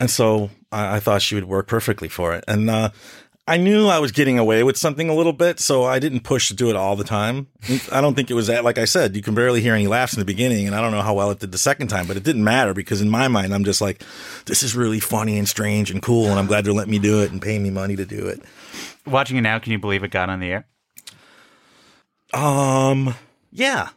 and 0.00 0.10
so 0.10 0.50
I, 0.72 0.96
I 0.96 1.00
thought 1.00 1.22
she 1.22 1.36
would 1.36 1.44
work 1.44 1.68
perfectly 1.68 2.08
for 2.08 2.34
it. 2.34 2.42
And 2.48 2.68
uh, 2.68 2.90
I 3.48 3.58
knew 3.58 3.86
I 3.86 4.00
was 4.00 4.10
getting 4.10 4.40
away 4.40 4.64
with 4.64 4.76
something 4.76 5.08
a 5.08 5.14
little 5.14 5.32
bit, 5.32 5.60
so 5.60 5.84
I 5.84 6.00
didn't 6.00 6.20
push 6.20 6.48
to 6.48 6.54
do 6.54 6.68
it 6.68 6.74
all 6.74 6.96
the 6.96 7.04
time. 7.04 7.46
I 7.92 8.00
don't 8.00 8.14
think 8.14 8.28
it 8.28 8.34
was 8.34 8.48
that. 8.48 8.64
Like 8.64 8.76
I 8.76 8.86
said, 8.86 9.14
you 9.14 9.22
can 9.22 9.36
barely 9.36 9.60
hear 9.60 9.74
any 9.74 9.86
laughs 9.86 10.14
in 10.14 10.18
the 10.18 10.24
beginning, 10.24 10.66
and 10.66 10.74
I 10.74 10.80
don't 10.80 10.90
know 10.90 11.02
how 11.02 11.14
well 11.14 11.30
it 11.30 11.38
did 11.38 11.52
the 11.52 11.58
second 11.58 11.86
time, 11.86 12.08
but 12.08 12.16
it 12.16 12.24
didn't 12.24 12.42
matter 12.42 12.74
because 12.74 13.00
in 13.00 13.08
my 13.08 13.28
mind, 13.28 13.54
I'm 13.54 13.64
just 13.64 13.80
like, 13.80 14.02
this 14.46 14.64
is 14.64 14.74
really 14.74 14.98
funny 14.98 15.38
and 15.38 15.48
strange 15.48 15.92
and 15.92 16.02
cool, 16.02 16.26
and 16.26 16.40
I'm 16.40 16.46
glad 16.46 16.64
they're 16.64 16.72
letting 16.72 16.90
me 16.90 16.98
do 16.98 17.22
it 17.22 17.30
and 17.30 17.40
paying 17.40 17.62
me 17.62 17.70
money 17.70 17.94
to 17.94 18.04
do 18.04 18.26
it. 18.26 18.42
watching 19.06 19.36
it 19.36 19.42
now, 19.42 19.60
can 19.60 19.70
you 19.70 19.78
believe 19.78 20.02
it 20.02 20.10
got 20.10 20.28
on 20.28 20.40
the 20.40 20.50
air? 20.50 20.66
Um, 22.34 23.14
yeah, 23.52 23.90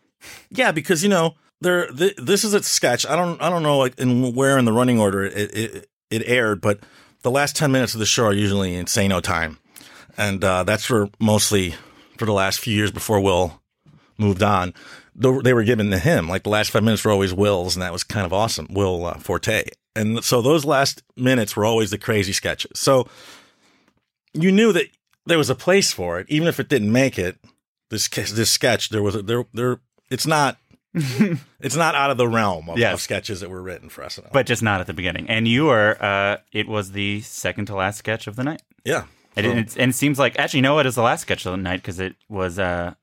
yeah, 0.51 0.71
because 0.71 1.01
you 1.01 1.09
know 1.09 1.35
there. 1.59 1.87
Th- 1.87 2.15
this 2.17 2.43
is 2.43 2.53
a 2.53 2.61
sketch. 2.61 3.05
I 3.05 3.15
don't. 3.15 3.41
I 3.41 3.49
don't 3.49 3.63
know 3.63 3.79
like 3.79 3.99
in 3.99 4.35
where 4.35 4.59
in 4.59 4.65
the 4.65 4.73
running 4.73 4.99
order 4.99 5.23
it, 5.23 5.33
it 5.57 5.89
it 6.11 6.23
aired, 6.27 6.61
but 6.61 6.79
the 7.21 7.31
last 7.31 7.55
ten 7.55 7.71
minutes 7.71 7.93
of 7.93 7.99
the 7.99 8.05
show 8.05 8.25
are 8.25 8.33
usually 8.33 8.75
in 8.75 8.87
say 8.87 9.07
no 9.07 9.19
time, 9.19 9.57
and 10.17 10.43
uh, 10.43 10.63
that's 10.63 10.85
for 10.85 11.09
mostly 11.19 11.75
for 12.17 12.25
the 12.25 12.33
last 12.33 12.59
few 12.59 12.73
years 12.73 12.91
before 12.91 13.19
Will 13.19 13.61
moved 14.17 14.43
on. 14.43 14.73
They 15.15 15.53
were 15.53 15.63
given 15.63 15.91
to 15.91 15.99
him. 15.99 16.29
Like 16.29 16.43
the 16.43 16.49
last 16.49 16.71
five 16.71 16.83
minutes 16.83 17.03
were 17.03 17.11
always 17.11 17.33
Will's, 17.33 17.75
and 17.75 17.83
that 17.83 17.91
was 17.91 18.03
kind 18.03 18.25
of 18.25 18.31
awesome. 18.31 18.67
Will 18.69 19.05
uh, 19.05 19.15
Forte, 19.15 19.63
and 19.95 20.23
so 20.23 20.41
those 20.41 20.65
last 20.65 21.03
minutes 21.17 21.55
were 21.55 21.65
always 21.65 21.91
the 21.91 21.97
crazy 21.97 22.33
sketches. 22.33 22.79
So 22.79 23.07
you 24.33 24.51
knew 24.51 24.71
that 24.73 24.87
there 25.25 25.37
was 25.37 25.49
a 25.49 25.55
place 25.55 25.91
for 25.91 26.19
it, 26.19 26.27
even 26.29 26.47
if 26.47 26.59
it 26.59 26.69
didn't 26.69 26.91
make 26.91 27.19
it. 27.19 27.37
This 27.89 28.07
this 28.07 28.51
sketch, 28.51 28.89
there 28.89 29.01
was 29.01 29.15
a, 29.15 29.21
there 29.23 29.45
there. 29.53 29.79
It's 30.11 30.27
not 30.27 30.57
it's 31.59 31.75
not 31.75 31.93
out 31.95 32.09
of 32.11 32.17
the 32.17 32.27
realm 32.27 32.69
of, 32.69 32.77
Yes. 32.77 32.93
of 32.95 33.01
sketches 33.01 33.41
that 33.41 33.49
were 33.49 33.61
written 33.61 33.89
for 33.89 34.03
SNL. 34.03 34.31
But 34.31 34.45
just 34.47 34.63
not 34.63 34.81
at 34.81 34.87
the 34.87 34.93
beginning. 34.93 35.29
And 35.29 35.47
you 35.47 35.65
were. 35.65 35.97
Uh, 36.03 36.37
it 36.51 36.67
was 36.67 36.91
the 36.93 37.21
second 37.21 37.65
to 37.65 37.75
last 37.75 37.97
sketch 37.97 38.25
of 38.27 38.35
the 38.35 38.43
night. 38.43 38.61
yeah, 38.83 39.03
And, 39.35 39.45
So- 39.45 39.51
it, 39.51 39.57
it's- 39.57 39.77
and 39.77 39.91
it 39.91 39.95
seems 39.95 40.17
like 40.19 40.37
actually, 40.39 40.59
you 40.59 40.63
know 40.63 40.75
what 40.75 40.85
is 40.85 40.95
the 40.95 41.01
last 41.03 41.21
sketch 41.21 41.45
of 41.45 41.51
the 41.51 41.57
night 41.57 41.77
because 41.81 41.99
it 41.99 42.15
was. 42.27 42.57
Uh, 42.59 42.93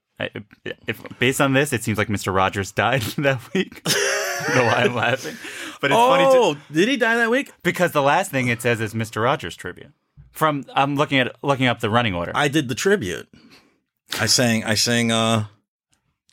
if 0.87 1.01
based 1.19 1.43
on 1.43 1.53
this, 1.53 1.73
it 1.75 1.85
seems 1.85 1.99
like 1.99 2.09
Mr. 2.09 2.35
Rogers 2.35 2.73
died 2.85 3.03
that 3.19 3.41
week. 3.55 3.83
Know 3.87 4.65
why 4.65 4.83
I'm 4.85 4.95
laughing, 4.95 5.37
but 5.81 5.91
it's 5.91 5.99
funny 5.99 6.25
oh, 6.27 6.55
too, 6.55 6.61
did 6.73 6.89
he 6.89 6.97
die 6.97 7.17
that 7.17 7.31
week? 7.31 7.53
because 7.63 7.93
the 7.93 8.01
last 8.03 8.31
thing 8.31 8.49
it 8.49 8.63
says 8.63 8.81
is 8.81 8.95
Mr. 8.95 9.23
Rogers 9.23 9.57
tribute. 9.57 9.93
From 10.33 10.65
I'm 10.75 10.97
looking 10.97 11.19
at 11.19 11.35
looking 11.43 11.67
up 11.67 11.81
the 11.81 11.91
running 11.91 12.15
order. 12.15 12.33
I 12.35 12.49
did 12.49 12.69
the 12.69 12.75
tribute. 12.75 13.29
I 14.21 14.27
sang 14.27 14.65
I 14.65 14.75
sang 14.75 15.11
uh 15.13 15.47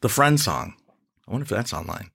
the 0.01 0.09
friend 0.09 0.39
song. 0.39 0.75
I 1.27 1.31
wonder 1.31 1.43
if 1.43 1.49
that's 1.49 1.73
online. 1.73 2.11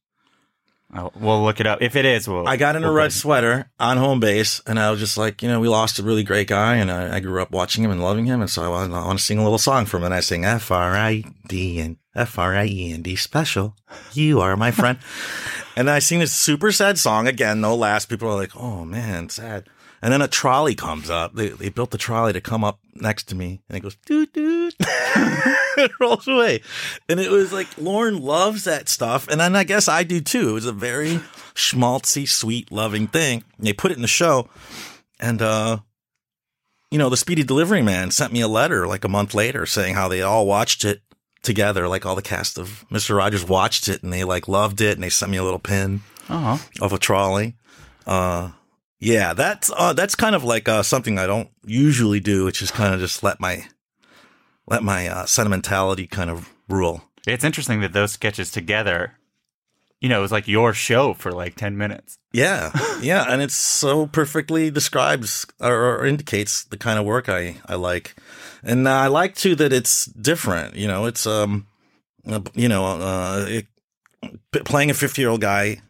Oh, 0.95 1.13
we'll 1.15 1.45
look 1.45 1.61
it 1.61 1.67
up. 1.67 1.83
If 1.83 1.97
it 1.97 2.07
is, 2.07 2.27
we'll. 2.27 2.49
I 2.49 2.57
got 2.57 2.75
in 2.75 2.83
a 2.83 2.87
we'll 2.87 2.97
red 2.97 3.07
put 3.07 3.13
sweater 3.13 3.71
on 3.79 3.99
home 3.99 4.21
base, 4.21 4.63
and 4.67 4.79
I 4.79 4.91
was 4.91 4.99
just 4.99 5.19
like, 5.19 5.43
you 5.43 5.49
know, 5.49 5.61
we 5.61 5.69
lost 5.69 5.99
a 5.99 6.03
really 6.03 6.23
great 6.23 6.49
guy, 6.49 6.77
and 6.77 6.91
I, 6.91 7.17
I 7.17 7.21
grew 7.21 7.43
up 7.43 7.51
watching 7.51 7.85
him 7.85 7.91
and 7.91 8.03
loving 8.03 8.25
him, 8.25 8.41
and 8.41 8.49
so 8.49 8.65
I 8.65 8.69
want, 8.69 8.93
I 8.95 9.05
want 9.05 9.19
to 9.19 9.25
sing 9.25 9.39
a 9.39 9.43
little 9.43 9.59
song 9.59 9.85
for 9.85 9.99
him, 9.99 10.05
and 10.05 10.15
I 10.15 10.21
sing 10.21 10.47
F 10.47 10.71
R 10.71 10.97
I 10.97 11.25
D 11.47 11.79
and 11.79 11.99
F 12.15 12.39
R 12.39 12.57
I 12.57 12.65
E 12.65 12.93
N 12.93 13.03
D 13.03 13.17
special. 13.17 13.77
You 14.15 14.41
are 14.41 14.57
my 14.57 14.71
friend, 14.71 14.99
and 15.77 15.91
I 15.91 15.99
sing 15.99 16.21
this 16.21 16.33
super 16.33 16.73
sad 16.73 16.99
song 16.99 17.29
again, 17.29 17.61
no 17.61 17.77
last 17.77 18.07
People 18.07 18.31
are 18.31 18.37
like, 18.37 18.57
oh 18.57 18.87
man, 18.87 19.29
sad, 19.29 19.69
And 20.01 20.13
then 20.13 20.23
a 20.23 20.29
trolley 20.29 20.75
comes 20.75 21.11
up. 21.11 21.35
They, 21.35 21.49
they 21.49 21.69
built 21.71 21.91
the 21.91 21.99
trolley 21.99 22.33
to 22.33 22.41
come 22.41 22.63
up 22.65 22.79
next 22.95 23.25
to 23.29 23.35
me 23.35 23.61
and 23.69 23.77
it 23.77 23.81
goes, 23.81 23.97
doot, 24.07 24.33
doot. 24.33 24.75
it 24.81 25.91
rolls 26.01 26.27
away. 26.29 26.63
And 27.09 27.19
it 27.21 27.31
was 27.31 27.53
like, 27.53 27.67
Lorne 27.79 28.21
loves 28.21 28.65
that 28.65 28.89
stuff. 28.89 29.27
And 29.29 29.41
then 29.41 29.57
I 29.57 29.65
guess 29.65 29.89
I 29.89 30.05
do 30.05 30.21
too. 30.21 30.51
It 30.51 30.53
was 30.53 30.67
a 30.67 30.73
very 30.73 31.21
schmaltzy, 31.55 32.29
sweet, 32.29 32.71
loving 32.71 33.07
thing. 33.09 33.43
And 33.59 33.67
they 33.67 33.73
put 33.73 33.91
it 33.91 33.97
in 33.97 34.03
the 34.03 34.09
show. 34.09 34.49
And, 35.21 35.43
uh, 35.43 35.79
you 36.91 36.99
know, 36.99 37.09
the 37.11 37.17
Speedy 37.17 37.43
Delivery 37.43 37.83
Man 37.83 38.11
sent 38.11 38.33
me 38.33 38.41
a 38.41 38.49
letter 38.49 38.87
like 38.87 39.05
a 39.05 39.09
month 39.09 39.35
later 39.35 39.67
saying 39.67 39.95
how 39.95 40.09
they 40.09 40.23
all 40.23 40.47
watched 40.47 40.85
it 40.85 41.03
together. 41.43 41.89
Like 41.89 42.07
all 42.07 42.15
the 42.15 42.23
cast 42.23 42.57
of 42.59 42.85
Mr. 42.91 43.17
Rogers 43.17 43.45
watched 43.45 43.89
it 43.89 44.03
and 44.03 44.13
they 44.13 44.25
like 44.25 44.47
loved 44.49 44.81
it. 44.81 44.95
And 44.95 45.03
they 45.03 45.11
sent 45.11 45.31
me 45.33 45.39
a 45.39 45.45
little 45.45 45.59
pin 45.59 46.03
Uh-huh. 46.29 46.59
of 46.81 46.93
a 46.93 46.99
trolley. 46.99 47.57
Uh, 48.07 48.51
yeah, 49.01 49.33
that's 49.33 49.71
uh, 49.77 49.93
that's 49.93 50.15
kind 50.15 50.35
of 50.35 50.43
like 50.43 50.69
uh, 50.69 50.83
something 50.83 51.19
I 51.19 51.27
don't 51.27 51.51
usually 51.65 52.21
do, 52.21 52.45
which 52.45 52.63
is 52.63 52.71
kind 52.71 52.93
of 52.93 53.01
just 53.01 53.23
let 53.23 53.39
my 53.39 53.67
let 54.67 54.83
my 54.83 55.09
uh, 55.09 55.27
sentimentality 55.27 56.07
kind 56.07 56.31
of 56.31 56.53
rule. 56.69 57.03
It's 57.27 57.45
interesting 57.45 57.81
that 57.81 57.93
those 57.93 58.13
sketches 58.13 58.51
together, 58.51 59.15
you 60.01 60.09
know, 60.09 60.19
it 60.19 60.23
was 60.23 60.33
like 60.33 60.49
your 60.49 60.73
show 60.73 61.15
for 61.15 61.31
like 61.31 61.55
10 61.57 61.77
minutes. 61.77 62.19
Yeah, 62.33 62.73
yeah, 63.01 63.25
and 63.29 63.41
it's 63.41 63.55
so 63.55 64.07
perfectly 64.07 64.71
describes 64.71 65.47
or, 65.61 66.01
or 66.01 66.07
indicates 66.07 66.65
the 66.65 66.77
kind 66.77 66.99
of 66.99 67.05
work 67.05 67.29
I 67.29 67.57
I 67.67 67.77
like, 67.77 68.17
and 68.65 68.89
I 68.89 69.07
like 69.07 69.37
too 69.37 69.55
that 69.57 69.73
it's 69.73 70.07
different. 70.07 70.75
You 70.75 70.89
know, 70.89 71.07
it's 71.07 71.25
um, 71.25 71.69
you 72.55 72.69
know, 72.69 72.85
uh, 72.85 73.47
it, 73.49 73.67
playing 74.65 74.91
a 74.91 74.95
fifty 74.95 75.23
year 75.23 75.31
old 75.31 75.41
guy 75.41 75.83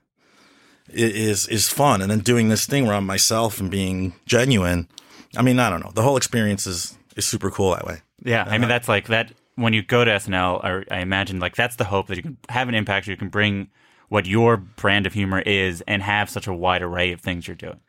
is 0.90 1.46
is 1.48 1.68
fun, 1.68 2.03
and 2.03 2.11
then 2.11 2.20
doing 2.20 2.48
this 2.48 2.66
thing 2.66 2.87
where 2.87 2.94
I'm 2.94 3.07
myself 3.07 3.61
and 3.61 3.70
being 3.70 4.14
genuine. 4.27 4.88
I 5.37 5.42
mean, 5.42 5.59
I 5.59 5.70
don't 5.70 5.83
know. 5.83 5.92
The 5.94 6.03
whole 6.03 6.16
experience 6.16 6.66
is 6.66 6.96
is 7.16 7.27
super 7.27 7.51
cool 7.51 7.72
that 7.72 7.87
way. 7.87 8.03
Yeah, 8.24 8.44
I 8.44 8.53
mean 8.53 8.62
uh-huh. 8.62 8.68
that's 8.68 8.88
like 8.88 9.09
that 9.09 9.33
when 9.57 9.72
you 9.72 9.83
go 9.83 10.05
to 10.05 10.11
SNL, 10.11 10.64
or 10.64 10.85
I 10.90 11.01
imagine 11.01 11.40
like 11.40 11.57
that's 11.57 11.77
the 11.77 11.85
hope 11.85 12.07
that 12.09 12.16
you 12.16 12.22
can 12.22 12.37
have 12.48 12.68
an 12.68 12.74
impact. 12.74 13.07
You 13.07 13.16
can 13.16 13.29
bring 13.29 13.68
what 14.09 14.27
your 14.27 14.57
brand 14.57 15.07
of 15.07 15.12
humor 15.12 15.40
is 15.40 15.83
and 15.87 16.03
have 16.03 16.31
such 16.31 16.46
a 16.46 16.55
wide 16.55 16.83
array 16.83 17.12
of 17.12 17.20
things 17.20 17.46
you're 17.46 17.57
doing. 17.57 17.81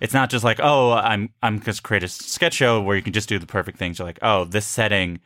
It's 0.00 0.14
not 0.14 0.30
just 0.30 0.44
like 0.44 0.58
oh 0.60 0.92
I'm 0.92 1.30
I'm 1.42 1.60
just 1.60 1.82
create 1.82 2.02
a 2.02 2.08
sketch 2.08 2.54
show 2.54 2.80
where 2.80 2.96
you 2.96 3.02
can 3.02 3.12
just 3.12 3.28
do 3.28 3.38
the 3.38 3.46
perfect 3.46 3.78
things. 3.78 3.98
You're 3.98 4.08
like 4.08 4.18
oh 4.22 4.44
this 4.44 4.66
setting 4.66 5.20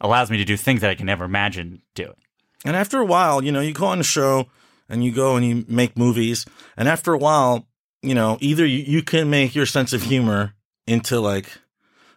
allows 0.00 0.30
me 0.30 0.36
to 0.38 0.44
do 0.44 0.56
things 0.56 0.80
that 0.80 0.90
I 0.90 0.94
can 0.94 1.06
never 1.06 1.24
imagine 1.24 1.82
doing. 1.94 2.16
And 2.64 2.76
after 2.76 2.98
a 2.98 3.04
while, 3.04 3.42
you 3.42 3.52
know, 3.52 3.60
you 3.60 3.72
go 3.72 3.86
on 3.86 4.00
a 4.00 4.04
show 4.04 4.48
and 4.88 5.04
you 5.04 5.12
go 5.12 5.36
and 5.36 5.46
you 5.46 5.64
make 5.68 5.96
movies. 5.96 6.46
And 6.76 6.88
after 6.88 7.12
a 7.12 7.18
while, 7.18 7.66
you 8.02 8.14
know, 8.14 8.38
either 8.40 8.64
you, 8.64 8.78
you 8.78 9.02
can 9.02 9.30
make 9.30 9.54
your 9.54 9.66
sense 9.66 9.92
of 9.92 10.02
humor 10.02 10.54
into 10.86 11.20
like 11.20 11.50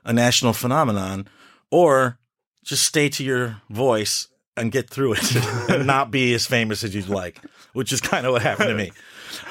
a 0.06 0.14
national 0.14 0.54
phenomenon 0.54 1.28
or 1.70 2.18
just 2.64 2.84
stay 2.84 3.10
to 3.10 3.24
your 3.24 3.62
voice 3.70 4.28
and 4.58 4.72
get 4.72 4.90
through 4.90 5.14
it 5.14 5.36
and 5.70 5.88
not 5.88 6.12
be 6.12 6.34
as 6.34 6.46
famous 6.46 6.84
as 6.84 6.94
you'd 6.94 7.10
like, 7.10 7.40
which 7.74 7.92
is 7.92 8.02
kind 8.02 8.26
of 8.26 8.34
what 8.34 8.42
happened 8.42 8.70
to 8.70 8.76
me. 8.76 8.92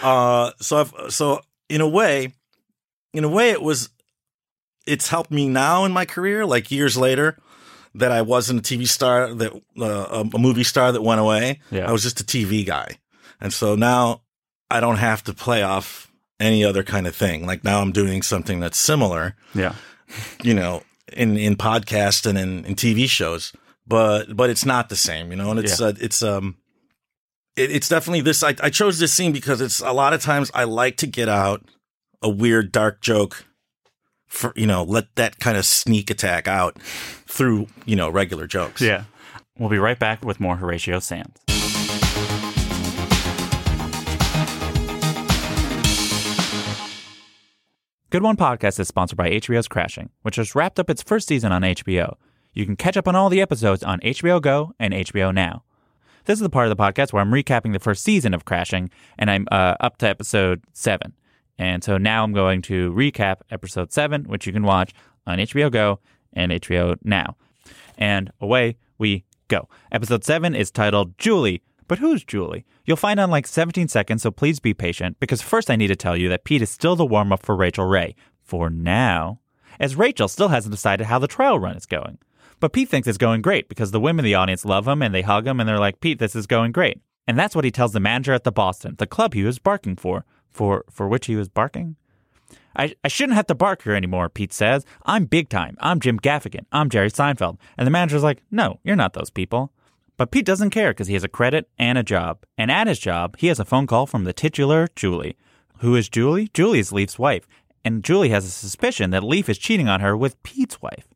Uh, 0.02 0.52
so 0.60 0.76
I've, 0.76 1.12
so 1.12 1.40
in 1.70 1.80
a 1.80 1.88
way, 1.88 2.34
in 3.14 3.24
a 3.24 3.28
way, 3.28 3.50
it 3.50 3.62
was, 3.62 3.88
it's 4.86 5.08
helped 5.08 5.30
me 5.30 5.48
now 5.48 5.86
in 5.86 5.92
my 5.92 6.04
career, 6.04 6.44
like 6.44 6.70
years 6.70 6.98
later, 6.98 7.38
that 7.94 8.12
I 8.12 8.22
wasn't 8.22 8.60
a 8.70 8.74
TV 8.74 8.86
star 8.86 9.32
that 9.32 9.52
uh, 9.80 10.24
a 10.34 10.38
movie 10.38 10.64
star 10.64 10.92
that 10.92 11.02
went 11.02 11.20
away. 11.20 11.60
Yeah. 11.70 11.88
I 11.88 11.92
was 11.92 12.02
just 12.02 12.20
a 12.20 12.24
TV 12.24 12.64
guy, 12.64 12.98
and 13.40 13.52
so 13.52 13.74
now 13.74 14.22
I 14.70 14.80
don't 14.80 14.96
have 14.96 15.24
to 15.24 15.32
play 15.34 15.62
off 15.62 16.10
any 16.38 16.64
other 16.64 16.82
kind 16.82 17.06
of 17.06 17.14
thing. 17.14 17.46
Like 17.46 17.64
now 17.64 17.80
I'm 17.80 17.92
doing 17.92 18.22
something 18.22 18.60
that's 18.60 18.78
similar, 18.78 19.34
Yeah. 19.54 19.74
you 20.42 20.54
know, 20.54 20.82
in 21.12 21.36
in 21.36 21.56
podcast 21.56 22.26
and 22.26 22.38
in, 22.38 22.64
in 22.64 22.74
TV 22.74 23.08
shows, 23.08 23.52
but 23.86 24.36
but 24.36 24.48
it's 24.50 24.64
not 24.64 24.88
the 24.88 24.96
same, 24.96 25.30
you 25.30 25.36
know. 25.36 25.50
And 25.50 25.60
it's 25.60 25.80
Yeah. 25.80 25.86
uh, 25.88 25.92
it's 26.00 26.22
um. 26.22 26.56
It, 27.56 27.72
it's 27.72 27.88
definitely 27.88 28.20
this. 28.20 28.42
I, 28.44 28.54
I 28.62 28.70
chose 28.70 29.00
this 29.00 29.12
scene 29.12 29.32
because 29.32 29.60
it's 29.60 29.80
a 29.80 29.92
lot 29.92 30.12
of 30.14 30.22
times 30.22 30.50
I 30.54 30.64
like 30.64 30.96
to 30.98 31.06
get 31.08 31.28
out 31.28 31.62
a 32.22 32.28
weird 32.28 32.70
dark 32.70 33.00
joke 33.02 33.44
for 34.28 34.52
you 34.54 34.66
know 34.66 34.84
let 34.84 35.14
that 35.16 35.40
kind 35.40 35.56
of 35.58 35.66
sneak 35.66 36.10
attack 36.10 36.46
out 36.46 36.80
through 37.26 37.66
you 37.84 37.96
know 37.96 38.08
regular 38.08 38.46
jokes. 38.46 38.80
Yeah. 38.80 39.04
We'll 39.58 39.68
be 39.68 39.78
right 39.78 39.98
back 39.98 40.24
with 40.24 40.38
more 40.40 40.56
Horatio 40.56 41.00
Sanz. 41.00 41.36
Good 48.10 48.24
One 48.24 48.36
Podcast 48.36 48.80
is 48.80 48.88
sponsored 48.88 49.16
by 49.16 49.30
HBO's 49.30 49.68
Crashing, 49.68 50.10
which 50.22 50.34
has 50.34 50.56
wrapped 50.56 50.80
up 50.80 50.90
its 50.90 51.00
first 51.00 51.28
season 51.28 51.52
on 51.52 51.62
HBO. 51.62 52.16
You 52.52 52.66
can 52.66 52.74
catch 52.74 52.96
up 52.96 53.06
on 53.06 53.14
all 53.14 53.28
the 53.28 53.40
episodes 53.40 53.84
on 53.84 54.00
HBO 54.00 54.42
Go 54.42 54.72
and 54.80 54.92
HBO 54.92 55.32
Now. 55.32 55.62
This 56.24 56.34
is 56.34 56.42
the 56.42 56.50
part 56.50 56.66
of 56.66 56.76
the 56.76 56.82
podcast 56.82 57.12
where 57.12 57.22
I'm 57.22 57.30
recapping 57.30 57.72
the 57.72 57.78
first 57.78 58.02
season 58.02 58.34
of 58.34 58.44
Crashing, 58.44 58.90
and 59.16 59.30
I'm 59.30 59.46
uh, 59.52 59.76
up 59.78 59.98
to 59.98 60.08
episode 60.08 60.60
seven. 60.72 61.12
And 61.56 61.84
so 61.84 61.98
now 61.98 62.24
I'm 62.24 62.32
going 62.32 62.62
to 62.62 62.92
recap 62.94 63.42
episode 63.48 63.92
seven, 63.92 64.24
which 64.24 64.44
you 64.44 64.52
can 64.52 64.64
watch 64.64 64.92
on 65.24 65.38
HBO 65.38 65.70
Go 65.70 66.00
and 66.32 66.50
HBO 66.50 66.96
Now. 67.04 67.36
And 67.96 68.32
away 68.40 68.76
we 68.98 69.24
go. 69.46 69.68
Episode 69.92 70.24
7 70.24 70.56
is 70.56 70.72
titled 70.72 71.16
Julie. 71.16 71.62
But 71.90 71.98
who's 71.98 72.22
Julie? 72.22 72.64
You'll 72.84 72.96
find 72.96 73.18
out 73.18 73.24
in 73.24 73.30
like 73.32 73.48
17 73.48 73.88
seconds, 73.88 74.22
so 74.22 74.30
please 74.30 74.60
be 74.60 74.72
patient, 74.72 75.18
because 75.18 75.42
first 75.42 75.68
I 75.72 75.74
need 75.74 75.88
to 75.88 75.96
tell 75.96 76.16
you 76.16 76.28
that 76.28 76.44
Pete 76.44 76.62
is 76.62 76.70
still 76.70 76.94
the 76.94 77.04
warm 77.04 77.32
up 77.32 77.44
for 77.44 77.56
Rachael 77.56 77.84
Ray. 77.84 78.14
For 78.44 78.70
now. 78.70 79.40
As 79.80 79.96
Rachael 79.96 80.28
still 80.28 80.50
hasn't 80.50 80.70
decided 80.70 81.08
how 81.08 81.18
the 81.18 81.26
trial 81.26 81.58
run 81.58 81.74
is 81.74 81.86
going. 81.86 82.18
But 82.60 82.72
Pete 82.72 82.88
thinks 82.88 83.08
it's 83.08 83.18
going 83.18 83.42
great 83.42 83.68
because 83.68 83.90
the 83.90 83.98
women 83.98 84.24
in 84.24 84.30
the 84.30 84.36
audience 84.36 84.64
love 84.64 84.86
him 84.86 85.02
and 85.02 85.12
they 85.12 85.22
hug 85.22 85.48
him 85.48 85.58
and 85.58 85.68
they're 85.68 85.80
like, 85.80 85.98
Pete, 85.98 86.20
this 86.20 86.36
is 86.36 86.46
going 86.46 86.70
great. 86.70 87.00
And 87.26 87.36
that's 87.36 87.56
what 87.56 87.64
he 87.64 87.72
tells 87.72 87.92
the 87.92 87.98
manager 87.98 88.34
at 88.34 88.44
the 88.44 88.52
Boston, 88.52 88.94
the 88.98 89.06
club 89.08 89.34
he 89.34 89.42
was 89.42 89.58
barking 89.58 89.96
for. 89.96 90.24
For 90.48 90.84
for 90.88 91.08
which 91.08 91.26
he 91.26 91.34
was 91.34 91.48
barking? 91.48 91.96
I, 92.76 92.94
I 93.02 93.08
shouldn't 93.08 93.34
have 93.34 93.48
to 93.48 93.54
bark 93.56 93.82
here 93.82 93.96
anymore, 93.96 94.28
Pete 94.28 94.52
says. 94.52 94.84
I'm 95.06 95.24
big 95.24 95.48
time. 95.48 95.76
I'm 95.80 95.98
Jim 95.98 96.20
Gaffigan. 96.20 96.66
I'm 96.70 96.88
Jerry 96.88 97.10
Seinfeld. 97.10 97.58
And 97.76 97.84
the 97.84 97.90
manager's 97.90 98.22
like, 98.22 98.44
no, 98.48 98.78
you're 98.84 98.94
not 98.94 99.14
those 99.14 99.30
people. 99.30 99.72
But 100.20 100.32
Pete 100.32 100.44
doesn't 100.44 100.68
care 100.68 100.90
because 100.90 101.06
he 101.06 101.14
has 101.14 101.24
a 101.24 101.30
credit 101.30 101.70
and 101.78 101.96
a 101.96 102.02
job. 102.02 102.44
And 102.58 102.70
at 102.70 102.86
his 102.86 102.98
job, 102.98 103.38
he 103.38 103.46
has 103.46 103.58
a 103.58 103.64
phone 103.64 103.86
call 103.86 104.04
from 104.04 104.24
the 104.24 104.34
titular 104.34 104.86
Julie. 104.94 105.34
Who 105.78 105.96
is 105.96 106.10
Julie? 106.10 106.50
Julie 106.52 106.80
is 106.80 106.92
Leif's 106.92 107.18
wife. 107.18 107.46
And 107.86 108.04
Julie 108.04 108.28
has 108.28 108.44
a 108.44 108.50
suspicion 108.50 109.12
that 109.12 109.24
Leif 109.24 109.48
is 109.48 109.56
cheating 109.56 109.88
on 109.88 110.00
her 110.00 110.14
with 110.14 110.42
Pete's 110.42 110.82
wife. 110.82 111.08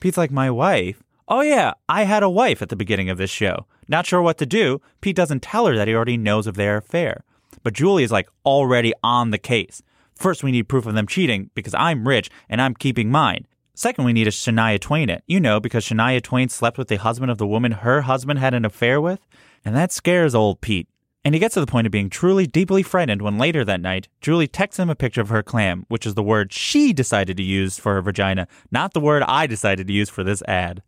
Pete's 0.00 0.18
like, 0.18 0.32
My 0.32 0.50
wife? 0.50 1.00
Oh, 1.28 1.42
yeah, 1.42 1.74
I 1.88 2.02
had 2.02 2.24
a 2.24 2.28
wife 2.28 2.60
at 2.60 2.70
the 2.70 2.74
beginning 2.74 3.08
of 3.08 3.18
this 3.18 3.30
show. 3.30 3.66
Not 3.86 4.04
sure 4.04 4.20
what 4.20 4.38
to 4.38 4.46
do. 4.46 4.80
Pete 5.00 5.14
doesn't 5.14 5.44
tell 5.44 5.66
her 5.66 5.76
that 5.76 5.86
he 5.86 5.94
already 5.94 6.16
knows 6.16 6.48
of 6.48 6.56
their 6.56 6.76
affair. 6.76 7.22
But 7.62 7.74
Julie 7.74 8.02
is 8.02 8.10
like 8.10 8.28
already 8.44 8.92
on 9.04 9.30
the 9.30 9.38
case. 9.38 9.80
First, 10.16 10.42
we 10.42 10.50
need 10.50 10.68
proof 10.68 10.86
of 10.86 10.94
them 10.94 11.06
cheating 11.06 11.50
because 11.54 11.74
I'm 11.74 12.08
rich 12.08 12.28
and 12.48 12.60
I'm 12.60 12.74
keeping 12.74 13.12
mine. 13.12 13.46
Second, 13.74 14.04
we 14.04 14.12
need 14.12 14.26
a 14.26 14.30
Shania 14.30 14.80
Twain 14.80 15.08
it. 15.08 15.22
You 15.26 15.40
know, 15.40 15.60
because 15.60 15.84
Shania 15.84 16.22
Twain 16.22 16.48
slept 16.48 16.78
with 16.78 16.88
the 16.88 16.96
husband 16.96 17.30
of 17.30 17.38
the 17.38 17.46
woman 17.46 17.72
her 17.72 18.02
husband 18.02 18.38
had 18.38 18.54
an 18.54 18.64
affair 18.64 19.00
with. 19.00 19.20
And 19.64 19.76
that 19.76 19.92
scares 19.92 20.34
old 20.34 20.60
Pete. 20.60 20.88
And 21.24 21.34
he 21.34 21.38
gets 21.38 21.54
to 21.54 21.60
the 21.60 21.66
point 21.66 21.86
of 21.86 21.90
being 21.90 22.08
truly 22.08 22.46
deeply 22.46 22.82
frightened 22.82 23.20
when 23.20 23.36
later 23.36 23.64
that 23.64 23.82
night, 23.82 24.08
Julie 24.22 24.48
texts 24.48 24.78
him 24.78 24.88
a 24.88 24.94
picture 24.94 25.20
of 25.20 25.28
her 25.28 25.42
clam, 25.42 25.84
which 25.88 26.06
is 26.06 26.14
the 26.14 26.22
word 26.22 26.52
she 26.52 26.94
decided 26.94 27.36
to 27.36 27.42
use 27.42 27.78
for 27.78 27.94
her 27.94 28.02
vagina, 28.02 28.48
not 28.70 28.94
the 28.94 29.00
word 29.00 29.22
I 29.24 29.46
decided 29.46 29.86
to 29.86 29.92
use 29.92 30.08
for 30.08 30.24
this 30.24 30.42
ad. 30.48 30.82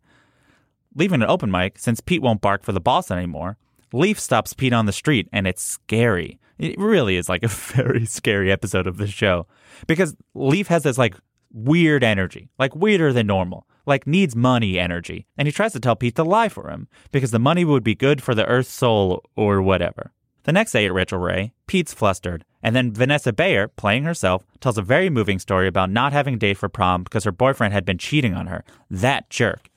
Leaving 0.95 1.21
an 1.21 1.29
open 1.29 1.51
mic, 1.51 1.77
since 1.77 2.01
Pete 2.01 2.21
won't 2.21 2.41
bark 2.41 2.63
for 2.63 2.71
the 2.71 2.79
boss 2.79 3.11
anymore, 3.11 3.57
Leif 3.91 4.19
stops 4.19 4.53
Pete 4.53 4.73
on 4.73 4.87
the 4.87 4.91
street, 4.91 5.29
and 5.31 5.45
it's 5.45 5.61
scary. 5.61 6.39
It 6.57 6.79
really 6.79 7.15
is 7.15 7.29
like 7.29 7.43
a 7.43 7.47
very 7.47 8.05
scary 8.05 8.51
episode 8.51 8.87
of 8.87 8.97
the 8.97 9.07
show 9.07 9.45
because 9.85 10.15
Leif 10.33 10.67
has 10.67 10.83
this 10.83 10.97
like 10.97 11.15
weird 11.53 12.03
energy, 12.03 12.49
like 12.59 12.75
weirder 12.75 13.13
than 13.13 13.27
normal, 13.27 13.67
like 13.85 14.07
needs 14.07 14.35
money 14.35 14.77
energy. 14.79 15.27
And 15.37 15.47
he 15.47 15.51
tries 15.51 15.73
to 15.73 15.79
tell 15.79 15.95
Pete 15.95 16.15
to 16.15 16.23
lie 16.23 16.49
for 16.49 16.69
him 16.69 16.87
because 17.11 17.31
the 17.31 17.39
money 17.39 17.63
would 17.63 17.83
be 17.83 17.95
good 17.95 18.21
for 18.21 18.35
the 18.35 18.45
Earth's 18.45 18.71
soul 18.71 19.23
or 19.35 19.61
whatever. 19.61 20.11
The 20.43 20.51
next 20.51 20.73
day 20.73 20.85
at 20.85 20.93
Rachael 20.93 21.19
Ray, 21.19 21.53
Pete's 21.67 21.93
flustered, 21.93 22.43
and 22.61 22.75
then 22.75 22.91
Vanessa 22.91 23.31
Bayer, 23.31 23.69
playing 23.69 24.03
herself, 24.03 24.45
tells 24.59 24.77
a 24.77 24.81
very 24.81 25.09
moving 25.09 25.39
story 25.39 25.67
about 25.67 25.89
not 25.89 26.11
having 26.11 26.33
a 26.33 26.37
date 26.37 26.57
for 26.57 26.67
prom 26.67 27.03
because 27.03 27.23
her 27.23 27.31
boyfriend 27.31 27.73
had 27.73 27.85
been 27.85 27.97
cheating 27.97 28.33
on 28.33 28.47
her. 28.47 28.65
That 28.89 29.29
jerk. 29.29 29.69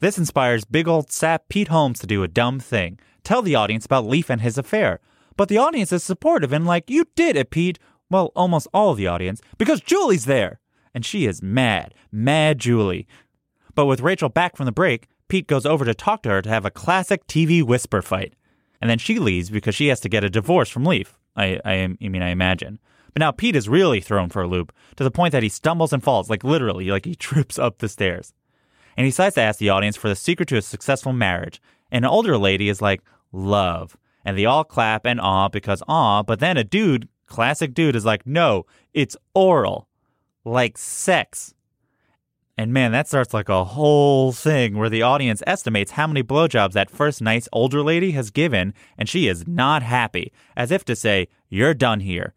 This 0.00 0.16
inspires 0.16 0.64
big 0.64 0.88
old 0.88 1.12
sap 1.12 1.48
Pete 1.48 1.68
Holmes 1.68 1.98
to 1.98 2.06
do 2.06 2.22
a 2.22 2.28
dumb 2.28 2.60
thing 2.60 2.98
tell 3.24 3.42
the 3.42 3.54
audience 3.54 3.86
about 3.86 4.06
Leif 4.06 4.30
and 4.30 4.42
his 4.42 4.58
affair. 4.58 5.00
But 5.36 5.48
the 5.48 5.58
audience 5.58 5.92
is 5.92 6.04
supportive 6.04 6.52
and 6.52 6.66
like, 6.66 6.88
you 6.88 7.06
did 7.16 7.36
it, 7.36 7.50
Pete. 7.50 7.78
Well, 8.10 8.30
almost 8.36 8.68
all 8.72 8.94
the 8.94 9.06
audience, 9.06 9.40
because 9.58 9.80
Julie's 9.80 10.26
there. 10.26 10.60
And 10.94 11.04
she 11.04 11.26
is 11.26 11.42
mad, 11.42 11.94
mad 12.12 12.58
Julie. 12.58 13.06
But 13.74 13.86
with 13.86 14.00
Rachael 14.00 14.28
back 14.28 14.56
from 14.56 14.66
the 14.66 14.72
break, 14.72 15.08
Pete 15.28 15.46
goes 15.46 15.66
over 15.66 15.84
to 15.84 15.94
talk 15.94 16.22
to 16.22 16.28
her 16.30 16.42
to 16.42 16.48
have 16.48 16.64
a 16.64 16.70
classic 16.70 17.26
TV 17.26 17.62
whisper 17.62 18.02
fight. 18.02 18.34
And 18.80 18.88
then 18.88 18.98
she 18.98 19.18
leaves 19.18 19.50
because 19.50 19.74
she 19.74 19.88
has 19.88 20.00
to 20.00 20.08
get 20.08 20.24
a 20.24 20.30
divorce 20.30 20.68
from 20.68 20.84
Leif. 20.84 21.18
I, 21.36 21.58
I, 21.64 21.96
I 22.00 22.08
mean, 22.08 22.22
I 22.22 22.28
imagine. 22.28 22.78
But 23.12 23.20
now 23.20 23.30
Pete 23.30 23.56
is 23.56 23.68
really 23.68 24.00
thrown 24.00 24.28
for 24.28 24.42
a 24.42 24.46
loop 24.46 24.72
to 24.96 25.04
the 25.04 25.10
point 25.10 25.32
that 25.32 25.42
he 25.42 25.48
stumbles 25.48 25.92
and 25.92 26.02
falls, 26.02 26.28
like 26.28 26.44
literally, 26.44 26.86
like 26.86 27.04
he 27.04 27.14
trips 27.16 27.58
up 27.58 27.78
the 27.78 27.88
stairs. 27.88 28.32
And 28.96 29.04
he 29.04 29.10
decides 29.10 29.34
to 29.36 29.40
ask 29.40 29.58
the 29.58 29.70
audience 29.70 29.96
for 29.96 30.08
the 30.08 30.16
secret 30.16 30.48
to 30.50 30.56
a 30.56 30.62
successful 30.62 31.12
marriage. 31.12 31.60
And 31.90 32.04
an 32.04 32.10
older 32.10 32.38
lady 32.38 32.68
is 32.68 32.82
like, 32.82 33.02
love. 33.32 33.96
And 34.24 34.38
they 34.38 34.44
all 34.44 34.64
clap 34.64 35.06
and 35.06 35.20
awe 35.20 35.48
because 35.48 35.82
awe, 35.88 36.22
but 36.22 36.40
then 36.40 36.56
a 36.56 36.64
dude, 36.64 37.08
classic 37.26 37.74
dude, 37.74 37.96
is 37.96 38.04
like, 38.04 38.26
no, 38.26 38.66
it's 38.92 39.16
oral. 39.34 39.88
Like 40.44 40.78
sex. 40.78 41.54
And 42.56 42.72
man, 42.72 42.92
that 42.92 43.08
starts 43.08 43.34
like 43.34 43.48
a 43.48 43.64
whole 43.64 44.32
thing 44.32 44.76
where 44.76 44.88
the 44.88 45.02
audience 45.02 45.42
estimates 45.46 45.92
how 45.92 46.06
many 46.06 46.22
blowjobs 46.22 46.72
that 46.72 46.90
first 46.90 47.20
nice 47.20 47.48
older 47.52 47.82
lady 47.82 48.12
has 48.12 48.30
given, 48.30 48.74
and 48.96 49.08
she 49.08 49.26
is 49.26 49.46
not 49.48 49.82
happy, 49.82 50.32
as 50.56 50.70
if 50.70 50.84
to 50.84 50.94
say, 50.94 51.28
You're 51.48 51.74
done 51.74 52.00
here. 52.00 52.34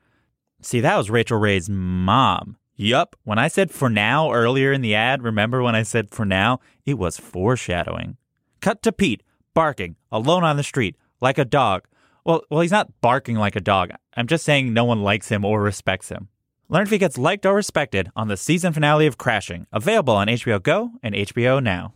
See, 0.62 0.80
that 0.80 0.98
was 0.98 1.12
Rachael 1.12 1.38
Ray's 1.38 1.70
mom. 1.70 2.58
Yup, 2.76 3.16
when 3.24 3.38
I 3.38 3.48
said 3.48 3.72
for 3.72 3.90
now 3.90 4.32
earlier 4.32 4.72
in 4.72 4.82
the 4.82 4.96
ad, 4.96 5.24
remember 5.24 5.62
when 5.62 5.76
I 5.76 5.84
said 5.84 6.10
for 6.10 6.26
now? 6.26 6.60
It 6.86 6.98
was 6.98 7.18
foreshadowing. 7.18 8.18
Cut 8.60 8.82
to 8.84 8.92
Pete, 8.92 9.24
barking, 9.54 9.96
alone 10.12 10.44
on 10.44 10.58
the 10.58 10.64
street, 10.64 10.96
like 11.22 11.38
a 11.38 11.46
dog. 11.46 11.88
Well, 12.24 12.42
well, 12.50 12.62
he's 12.62 12.72
not 12.72 13.02
barking 13.02 13.36
like 13.36 13.56
a 13.56 13.62
dog. 13.62 13.92
I'm 14.16 14.28
just 14.28 14.46
saying 14.46 14.74
no 14.74 14.84
one 14.84 15.02
likes 15.02 15.30
him 15.30 15.46
or 15.46 15.62
respects 15.62 16.10
him. 16.10 16.28
Learn 16.70 16.84
if 16.84 16.90
he 16.90 16.98
gets 16.98 17.18
liked 17.18 17.46
or 17.46 17.56
respected 17.56 18.12
on 18.14 18.28
the 18.28 18.36
season 18.36 18.74
finale 18.74 19.08
of 19.08 19.18
Crashing, 19.18 19.68
available 19.72 20.14
on 20.14 20.28
HBO 20.28 20.62
Go 20.62 20.92
and 21.02 21.16
HBO 21.16 21.64
Now. 21.64 21.94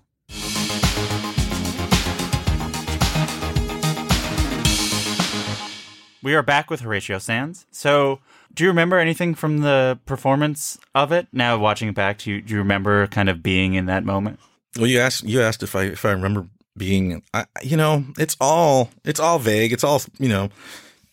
We 6.23 6.35
are 6.35 6.43
back 6.43 6.69
with 6.69 6.81
Horatio 6.81 7.17
Sanz. 7.17 7.65
So, 7.71 8.19
do 8.53 8.63
you 8.63 8.69
remember 8.69 8.97
anything 8.97 9.35
from 9.35 9.57
the 9.59 9.99
performance 10.05 10.77
of 10.95 11.11
it? 11.11 11.27
Now 11.33 11.57
watching 11.57 11.89
it 11.89 11.95
back, 11.95 12.19
do 12.19 12.31
you, 12.31 12.41
do 12.41 12.53
you 12.53 12.59
remember 12.59 13.07
kind 13.07 13.27
of 13.27 13.43
being 13.43 13.73
in 13.73 13.87
that 13.87 14.05
moment? 14.05 14.39
Well, 14.77 14.87
you 14.87 14.99
asked 14.99 15.25
you 15.25 15.41
asked 15.41 15.63
if 15.63 15.75
I 15.75 15.83
if 15.83 16.05
I 16.05 16.11
remember 16.11 16.47
being, 16.77 17.23
I, 17.33 17.45
you 17.61 17.75
know, 17.75 18.05
it's 18.17 18.37
all 18.39 18.89
it's 19.03 19.19
all 19.19 19.37
vague. 19.37 19.73
It's 19.73 19.83
all 19.83 20.01
you 20.17 20.29
know. 20.29 20.47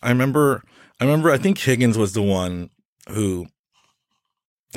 I 0.01 0.09
remember 0.09 0.63
I 1.01 1.03
remember 1.03 1.29
I 1.31 1.37
think 1.37 1.57
Higgins 1.57 1.97
was 1.97 2.13
the 2.13 2.21
one 2.21 2.69
who 3.09 3.47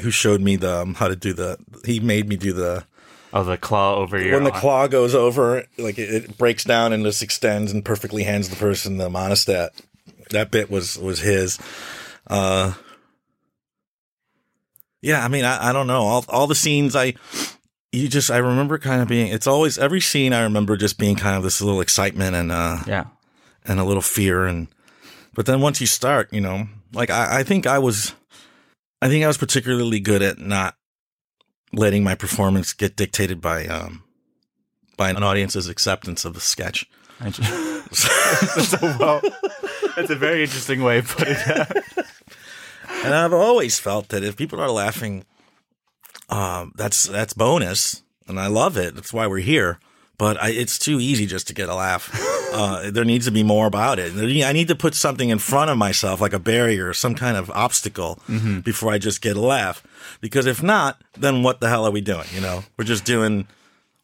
who 0.00 0.10
showed 0.10 0.40
me 0.40 0.56
the 0.56 0.80
um, 0.82 0.94
how 0.94 1.08
to 1.08 1.16
do 1.16 1.32
the. 1.32 1.58
He 1.84 2.00
made 2.00 2.28
me 2.28 2.36
do 2.36 2.52
the. 2.52 2.84
Oh, 3.32 3.44
the 3.44 3.56
claw 3.56 3.96
over 3.96 4.20
your. 4.20 4.34
When 4.34 4.44
the 4.44 4.50
claw 4.50 4.86
goes 4.88 5.14
over, 5.14 5.64
like 5.78 5.98
it, 5.98 6.10
it 6.12 6.38
breaks 6.38 6.64
down 6.64 6.92
and 6.92 7.04
just 7.04 7.22
extends 7.22 7.72
and 7.72 7.84
perfectly 7.84 8.24
hands 8.24 8.48
the 8.48 8.56
person 8.56 8.98
the 8.98 9.08
Monistat. 9.08 9.70
That 10.30 10.50
bit 10.50 10.70
was 10.70 10.98
was 10.98 11.20
his. 11.20 11.58
Uh, 12.26 12.74
yeah, 15.00 15.24
I 15.24 15.28
mean, 15.28 15.44
I, 15.44 15.70
I 15.70 15.72
don't 15.72 15.86
know 15.86 16.02
all 16.02 16.24
all 16.28 16.46
the 16.46 16.54
scenes 16.54 16.96
I. 16.96 17.14
You 17.94 18.08
just, 18.08 18.30
I 18.30 18.38
remember 18.38 18.78
kind 18.78 19.02
of 19.02 19.08
being. 19.08 19.28
It's 19.28 19.46
always 19.46 19.76
every 19.76 20.00
scene. 20.00 20.32
I 20.32 20.44
remember 20.44 20.78
just 20.78 20.98
being 20.98 21.14
kind 21.14 21.36
of 21.36 21.42
this 21.42 21.60
little 21.60 21.82
excitement 21.82 22.34
and 22.34 22.50
uh, 22.50 22.78
yeah, 22.86 23.04
and 23.66 23.78
a 23.78 23.84
little 23.84 24.02
fear 24.02 24.46
and. 24.46 24.68
But 25.34 25.46
then 25.46 25.62
once 25.62 25.80
you 25.80 25.86
start, 25.86 26.30
you 26.30 26.42
know, 26.42 26.68
like 26.92 27.08
I, 27.08 27.40
I 27.40 27.42
think 27.42 27.66
I 27.66 27.78
was, 27.78 28.14
I 29.02 29.08
think 29.08 29.24
I 29.24 29.26
was 29.26 29.36
particularly 29.36 29.98
good 29.98 30.22
at 30.22 30.38
not 30.38 30.76
letting 31.72 32.04
my 32.04 32.14
performance 32.14 32.72
get 32.72 32.94
dictated 32.94 33.40
by 33.40 33.66
um 33.66 34.04
by 34.96 35.10
an 35.10 35.20
audience's 35.20 35.68
acceptance 35.68 36.24
of 36.24 36.34
the 36.34 36.40
sketch. 36.40 36.88
That's, 37.20 37.38
a, 38.74 38.96
well, 39.00 39.20
that's 39.96 40.10
a 40.10 40.14
very 40.14 40.44
interesting 40.44 40.84
way 40.84 40.98
of 40.98 41.08
putting 41.08 41.34
it. 41.36 41.84
and 43.04 43.12
I've 43.12 43.32
always 43.32 43.80
felt 43.80 44.10
that 44.10 44.22
if 44.22 44.36
people 44.36 44.60
are 44.60 44.70
laughing, 44.70 45.24
um, 46.28 46.72
that's 46.76 47.02
that's 47.02 47.32
bonus, 47.32 48.04
and 48.28 48.38
I 48.38 48.46
love 48.46 48.76
it. 48.76 48.94
That's 48.94 49.12
why 49.12 49.26
we're 49.26 49.38
here. 49.38 49.80
But 50.16 50.40
I, 50.40 50.50
it's 50.50 50.78
too 50.78 51.00
easy 51.00 51.26
just 51.26 51.48
to 51.48 51.54
get 51.54 51.68
a 51.68 51.74
laugh. 51.74 52.08
Uh, 52.52 52.90
there 52.90 53.04
needs 53.04 53.24
to 53.26 53.30
be 53.32 53.42
more 53.42 53.66
about 53.66 53.98
it. 53.98 54.12
I 54.44 54.52
need 54.52 54.68
to 54.68 54.74
put 54.74 54.94
something 54.94 55.30
in 55.30 55.38
front 55.38 55.70
of 55.70 55.78
myself, 55.78 56.20
like 56.20 56.32
a 56.32 56.38
barrier 56.38 56.88
or 56.88 56.94
some 56.94 57.14
kind 57.14 57.36
of 57.36 57.50
obstacle, 57.50 58.18
Mm-hmm. 58.28 58.60
before 58.60 58.92
I 58.92 58.98
just 58.98 59.22
get 59.22 59.36
a 59.36 59.40
laugh. 59.40 59.82
Because 60.20 60.46
if 60.46 60.62
not, 60.62 61.00
then 61.18 61.42
what 61.42 61.60
the 61.60 61.68
hell 61.68 61.84
are 61.86 61.90
we 61.90 62.00
doing? 62.00 62.26
You 62.34 62.40
know, 62.40 62.64
we're 62.76 62.84
just 62.84 63.04
doing 63.04 63.46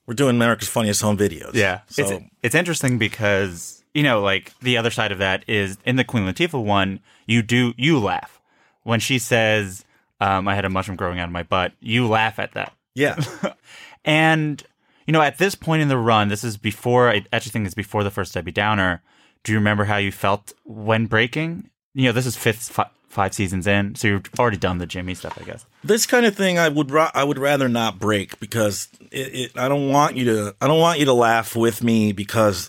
we're 0.07 0.15
doing 0.15 0.37
America's 0.37 0.69
Funniest 0.69 1.03
Home 1.03 1.19
Videos. 1.19 1.53
Yeah. 1.55 1.81
So 1.89 2.03
It's, 2.09 2.25
it's 2.43 2.55
interesting 2.55 2.97
because, 2.99 3.85
you 3.93 4.03
know, 4.03 4.23
like 4.23 4.59
the 4.61 4.79
other 4.79 4.91
side 4.91 5.13
of 5.13 5.19
that 5.19 5.45
is 5.47 5.77
in 5.85 5.97
the 5.97 6.05
Queen 6.05 6.25
Latifah 6.25 6.65
one, 6.65 7.01
you 7.27 7.43
do, 7.43 7.75
you 7.77 7.99
laugh. 7.99 8.41
When 8.85 9.01
she 9.01 9.19
says, 9.19 9.85
um, 10.21 10.49
I 10.49 10.55
had 10.55 10.65
a 10.65 10.71
mushroom 10.71 10.97
growing 10.97 11.19
out 11.19 11.27
of 11.27 11.33
my 11.33 11.43
butt, 11.43 11.73
you 11.81 12.09
laugh 12.09 12.39
at 12.39 12.53
that. 12.53 12.73
yeah, 12.95 13.19
And, 14.05 14.63
you 15.09 15.13
know, 15.13 15.23
at 15.23 15.39
this 15.39 15.55
point 15.55 15.81
in 15.81 15.89
the 15.89 15.97
run, 15.97 16.29
this 16.29 16.45
is 16.45 16.59
before, 16.59 17.09
I 17.09 17.25
actually 17.33 17.53
think 17.53 17.65
it's 17.65 17.75
before 17.75 18.05
the 18.05 18.11
first 18.11 18.35
Debbie 18.35 18.53
Downer. 18.53 19.03
Do 19.43 19.53
you 19.53 19.59
remember 19.59 19.85
how 19.85 19.97
you 19.97 20.13
felt 20.13 20.53
when 20.65 21.07
breaking? 21.07 21.71
You 21.95 22.05
know, 22.05 22.13
this 22.13 22.27
is 22.27 22.37
fifth, 22.37 22.69
fi- 22.69 22.91
five 23.09 23.33
seasons 23.33 23.67
in, 23.67 23.95
so 23.95 24.07
you've 24.09 24.29
already 24.39 24.59
done 24.59 24.77
the 24.77 24.85
Jimmy 24.87 25.15
stuff, 25.15 25.39
I 25.41 25.45
guess. 25.45 25.65
this 25.83 26.05
kind 26.05 26.27
of 26.27 26.37
thing 26.37 26.59
I 26.59 26.69
would 26.69 26.91
ra- 26.91 27.11
I 27.15 27.25
would 27.25 27.39
rather 27.39 27.71
not 27.71 27.99
break 27.99 28.39
because 28.39 28.89
it, 29.11 29.35
it, 29.35 29.59
I 29.59 29.67
don't 29.69 29.89
want 29.89 30.17
you 30.17 30.27
to 30.27 30.55
I 30.61 30.67
don't 30.67 30.79
want 30.81 30.99
you 30.99 31.07
to 31.07 31.15
laugh 31.15 31.57
with 31.57 31.83
me 31.83 32.13
because 32.13 32.69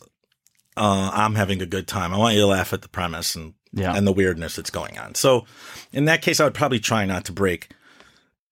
uh, 0.78 1.12
I'm 1.14 1.36
having 1.36 1.62
a 1.62 1.66
good 1.66 1.88
time. 1.90 2.14
I 2.14 2.18
want 2.18 2.36
you 2.36 2.42
to 2.42 2.48
laugh 2.48 2.72
at 2.72 2.82
the 2.84 2.88
premise 2.90 3.36
and 3.36 3.54
Yeah. 3.74 3.94
and 3.96 4.08
the 4.08 4.14
weirdness 4.14 4.56
that's 4.56 4.70
going 4.72 4.98
on. 4.98 5.14
So 5.16 5.46
in 5.92 6.06
that 6.06 6.22
case, 6.22 6.40
I 6.40 6.46
would 6.46 6.54
probably 6.54 6.80
try 6.80 7.06
not 7.06 7.26
to 7.26 7.34
break. 7.34 7.70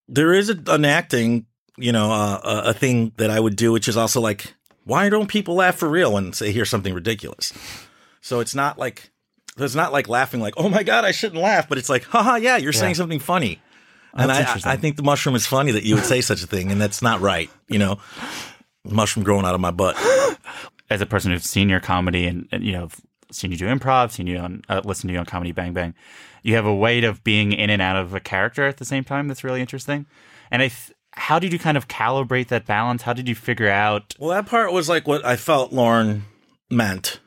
There 0.08 0.32
is 0.34 0.50
a, 0.50 0.58
an 0.68 0.84
acting, 0.84 1.46
you 1.78 1.92
know, 1.92 2.10
uh, 2.10 2.40
a, 2.42 2.70
a 2.70 2.74
thing 2.74 3.12
that 3.16 3.30
I 3.30 3.40
would 3.40 3.56
do, 3.56 3.72
which 3.72 3.88
is 3.88 3.96
also 3.96 4.20
like, 4.20 4.54
why 4.84 5.08
don't 5.08 5.28
people 5.28 5.54
laugh 5.54 5.76
for 5.76 5.88
real 5.88 6.12
when 6.12 6.32
they 6.38 6.52
hear 6.52 6.64
something 6.64 6.94
ridiculous? 6.94 7.52
So 8.20 8.40
it's 8.40 8.54
not 8.54 8.78
like 8.78 9.10
it's 9.56 9.74
not 9.74 9.92
like 9.92 10.08
laughing 10.08 10.40
like, 10.40 10.54
oh 10.56 10.68
my 10.68 10.82
god, 10.82 11.04
I 11.04 11.10
shouldn't 11.10 11.40
laugh, 11.40 11.68
but 11.68 11.78
it's 11.78 11.88
like, 11.88 12.04
haha, 12.04 12.36
yeah, 12.36 12.56
you're 12.56 12.72
saying 12.72 12.94
something 12.94 13.20
funny. 13.20 13.60
And 14.14 14.32
I. 14.32 14.58
I 14.64 14.76
think 14.76 14.96
the 14.96 15.02
mushroom 15.02 15.34
is 15.34 15.46
funny 15.46 15.72
that 15.72 15.84
you 15.84 15.94
would 15.94 16.04
say 16.04 16.20
such 16.20 16.42
a 16.42 16.46
thing, 16.46 16.72
and 16.72 16.80
that's 16.80 17.02
not 17.02 17.20
right. 17.20 17.50
You 17.68 17.78
know, 17.78 17.98
mushroom 18.84 19.24
growing 19.24 19.44
out 19.44 19.54
of 19.54 19.60
my 19.60 19.70
butt. 19.70 19.96
as 20.90 21.00
a 21.00 21.06
person 21.06 21.32
who's 21.32 21.44
seen 21.44 21.68
your 21.68 21.80
comedy 21.80 22.26
and, 22.26 22.48
and 22.50 22.64
you 22.64 22.72
know 22.72 22.88
seen 23.30 23.50
you 23.50 23.58
do 23.58 23.66
improv, 23.66 24.10
seen 24.10 24.26
you 24.26 24.38
on 24.38 24.62
uh, 24.68 24.80
listened 24.84 25.08
to 25.08 25.12
you 25.12 25.18
on 25.18 25.26
Comedy 25.26 25.52
Bang 25.52 25.72
Bang, 25.72 25.94
you 26.42 26.54
have 26.54 26.66
a 26.66 26.74
way 26.74 27.02
of 27.04 27.22
being 27.24 27.52
in 27.52 27.70
and 27.70 27.82
out 27.82 27.96
of 27.96 28.14
a 28.14 28.20
character 28.20 28.66
at 28.66 28.78
the 28.78 28.84
same 28.84 29.04
time 29.04 29.28
that's 29.28 29.44
really 29.44 29.60
interesting. 29.60 30.06
And 30.50 30.62
I, 30.62 30.68
th- 30.68 30.92
how 31.12 31.38
did 31.38 31.52
you 31.52 31.58
kind 31.58 31.76
of 31.76 31.88
calibrate 31.88 32.48
that 32.48 32.66
balance? 32.66 33.02
How 33.02 33.12
did 33.12 33.28
you 33.28 33.34
figure 33.34 33.68
out? 33.68 34.14
Well, 34.18 34.30
that 34.30 34.46
part 34.46 34.72
was 34.72 34.88
like 34.88 35.06
what 35.06 35.24
I 35.24 35.36
felt 35.36 35.72
Lorne 35.72 36.24
meant, 36.70 37.20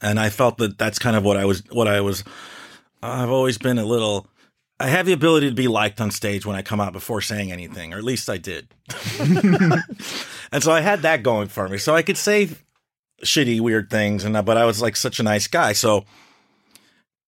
and 0.00 0.20
I 0.20 0.30
felt 0.30 0.58
that 0.58 0.78
that's 0.78 0.98
kind 0.98 1.16
of 1.16 1.24
what 1.24 1.36
I 1.36 1.44
was. 1.44 1.62
What 1.70 1.88
I 1.88 2.00
was. 2.00 2.24
I've 3.02 3.30
always 3.30 3.58
been 3.58 3.78
a 3.78 3.84
little. 3.84 4.26
I 4.80 4.88
have 4.88 5.06
the 5.06 5.12
ability 5.12 5.48
to 5.48 5.54
be 5.54 5.68
liked 5.68 6.00
on 6.00 6.10
stage 6.10 6.44
when 6.44 6.56
I 6.56 6.62
come 6.62 6.80
out 6.80 6.92
before 6.92 7.20
saying 7.20 7.52
anything, 7.52 7.94
or 7.94 7.98
at 7.98 8.04
least 8.04 8.28
I 8.28 8.38
did. 8.38 8.68
and 9.20 10.62
so 10.62 10.72
I 10.72 10.80
had 10.80 11.02
that 11.02 11.22
going 11.22 11.48
for 11.48 11.68
me, 11.68 11.78
so 11.78 11.94
I 11.94 12.02
could 12.02 12.16
say 12.16 12.50
shitty, 13.22 13.60
weird 13.60 13.90
things, 13.90 14.24
and 14.24 14.34
but 14.44 14.56
I 14.56 14.64
was 14.64 14.82
like 14.82 14.96
such 14.96 15.20
a 15.20 15.22
nice 15.22 15.46
guy. 15.46 15.72
So, 15.72 16.04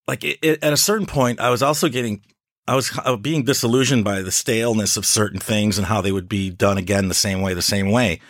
like 0.08 0.24
it, 0.24 0.38
it, 0.42 0.62
at 0.62 0.72
a 0.72 0.76
certain 0.76 1.06
point, 1.06 1.40
I 1.40 1.50
was 1.50 1.62
also 1.62 1.88
getting. 1.88 2.22
I 2.68 2.74
was 2.74 2.90
being 3.20 3.44
disillusioned 3.44 4.04
by 4.04 4.22
the 4.22 4.32
staleness 4.32 4.96
of 4.96 5.06
certain 5.06 5.38
things 5.40 5.78
and 5.78 5.86
how 5.86 6.00
they 6.00 6.12
would 6.12 6.28
be 6.28 6.50
done 6.50 6.78
again 6.78 7.08
the 7.08 7.14
same 7.14 7.40
way, 7.40 7.54
the 7.54 7.62
same 7.62 7.90
way. 7.90 8.20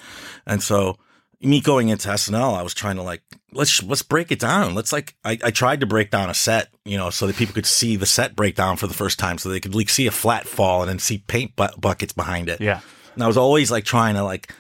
And 0.47 0.63
so 0.63 0.99
me 1.41 1.61
going 1.61 1.89
into 1.89 2.09
SNL, 2.09 2.55
I 2.55 2.63
was 2.63 2.75
trying 2.75 2.97
to 2.97 3.03
like, 3.03 3.23
let's, 3.53 3.83
let's 3.83 4.03
break 4.03 4.31
it 4.31 4.39
down. 4.39 4.75
Let's 4.75 4.93
like, 4.93 5.15
I, 5.25 5.39
I 5.43 5.51
tried 5.51 5.81
to 5.81 5.87
break 5.87 6.11
down 6.11 6.29
a 6.29 6.35
set, 6.35 6.69
you 6.85 6.99
know, 6.99 7.11
so 7.11 7.27
that 7.27 7.37
people 7.37 7.55
could 7.55 7.67
see 7.67 7.97
the 7.97 8.07
set 8.07 8.37
breakdown 8.37 8.77
for 8.77 8.87
the 8.87 8.95
first 8.95 9.19
time 9.19 9.39
so 9.39 9.49
they 9.49 9.61
could 9.61 9.75
like 9.75 9.89
see 9.89 10.07
a 10.07 10.11
flat 10.13 10.47
fall 10.47 10.83
and 10.83 10.89
then 10.91 10.99
see 10.99 11.19
paint 11.27 11.57
bu- 11.57 11.77
buckets 11.79 12.13
behind 12.13 12.49
it. 12.49 12.61
Yeah, 12.61 12.81
And 13.15 13.23
I 13.23 13.27
was 13.27 13.37
always 13.37 13.71
like 13.71 13.85
trying 13.85 14.15
to 14.15 14.23
like, 14.23 14.53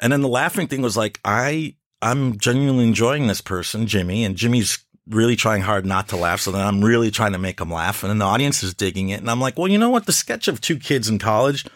and 0.00 0.12
then 0.12 0.22
the 0.22 0.28
laughing 0.28 0.68
thing 0.68 0.82
was 0.82 0.96
like, 0.96 1.18
I, 1.24 1.74
I'm 2.00 2.38
genuinely 2.38 2.84
enjoying 2.84 3.26
this 3.26 3.40
person, 3.40 3.88
Jimmy, 3.88 4.24
and 4.24 4.36
Jimmy's 4.36 4.84
really 5.08 5.36
trying 5.36 5.62
hard 5.62 5.86
not 5.86 6.08
to 6.08 6.16
laugh. 6.16 6.40
So 6.40 6.50
then 6.52 6.60
I'm 6.66 6.82
really 6.84 7.10
trying 7.10 7.32
to 7.32 7.38
make 7.38 7.58
them 7.58 7.70
laugh. 7.72 8.02
And 8.02 8.10
then 8.10 8.18
the 8.18 8.24
audience 8.24 8.62
is 8.62 8.74
digging 8.74 9.08
it. 9.08 9.20
And 9.20 9.30
I'm 9.30 9.40
like, 9.40 9.58
well, 9.58 9.68
you 9.68 9.78
know 9.78 9.90
what? 9.90 10.06
The 10.06 10.12
sketch 10.12 10.48
of 10.48 10.60
two 10.60 10.76
kids 10.78 11.08
in 11.08 11.18
college, 11.18 11.66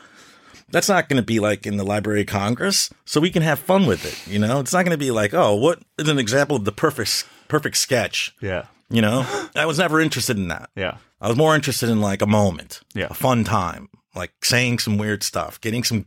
that's 0.70 0.88
not 0.88 1.08
going 1.08 1.16
to 1.20 1.26
be 1.26 1.40
like 1.40 1.66
in 1.66 1.76
the 1.76 1.84
Library 1.84 2.22
of 2.22 2.26
Congress. 2.28 2.90
So 3.04 3.20
we 3.20 3.30
can 3.30 3.42
have 3.42 3.58
fun 3.58 3.86
with 3.86 4.04
it. 4.04 4.30
You 4.32 4.38
know, 4.38 4.60
it's 4.60 4.72
not 4.72 4.84
going 4.84 4.94
to 4.94 4.98
be 4.98 5.10
like, 5.10 5.32
oh, 5.34 5.54
what 5.54 5.80
is 5.98 6.08
an 6.08 6.18
example 6.18 6.56
of 6.56 6.64
the 6.64 6.72
perfect, 6.72 7.26
perfect 7.48 7.76
sketch? 7.76 8.34
yeah, 8.40 8.66
You 8.90 9.02
know, 9.02 9.26
I 9.54 9.66
was 9.66 9.78
never 9.78 10.00
interested 10.00 10.36
in 10.36 10.48
that. 10.48 10.70
yeah. 10.76 10.96
I 11.20 11.28
was 11.28 11.36
more 11.36 11.54
interested 11.54 11.88
in 11.88 12.00
like 12.00 12.20
a 12.20 12.26
moment, 12.26 12.80
Yeah. 12.94 13.06
a 13.10 13.14
fun 13.14 13.44
time, 13.44 13.88
like 14.14 14.32
saying 14.44 14.80
some 14.80 14.98
weird 14.98 15.22
stuff, 15.22 15.60
getting 15.60 15.84
some 15.84 16.06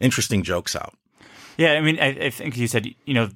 interesting 0.00 0.42
jokes 0.42 0.76
out. 0.76 0.94
Yeah, 1.56 1.72
I 1.72 1.80
mean, 1.80 1.98
I, 1.98 2.26
I 2.26 2.30
think 2.30 2.56
you 2.58 2.66
said, 2.66 2.86
you 3.06 3.14
know, 3.14 3.28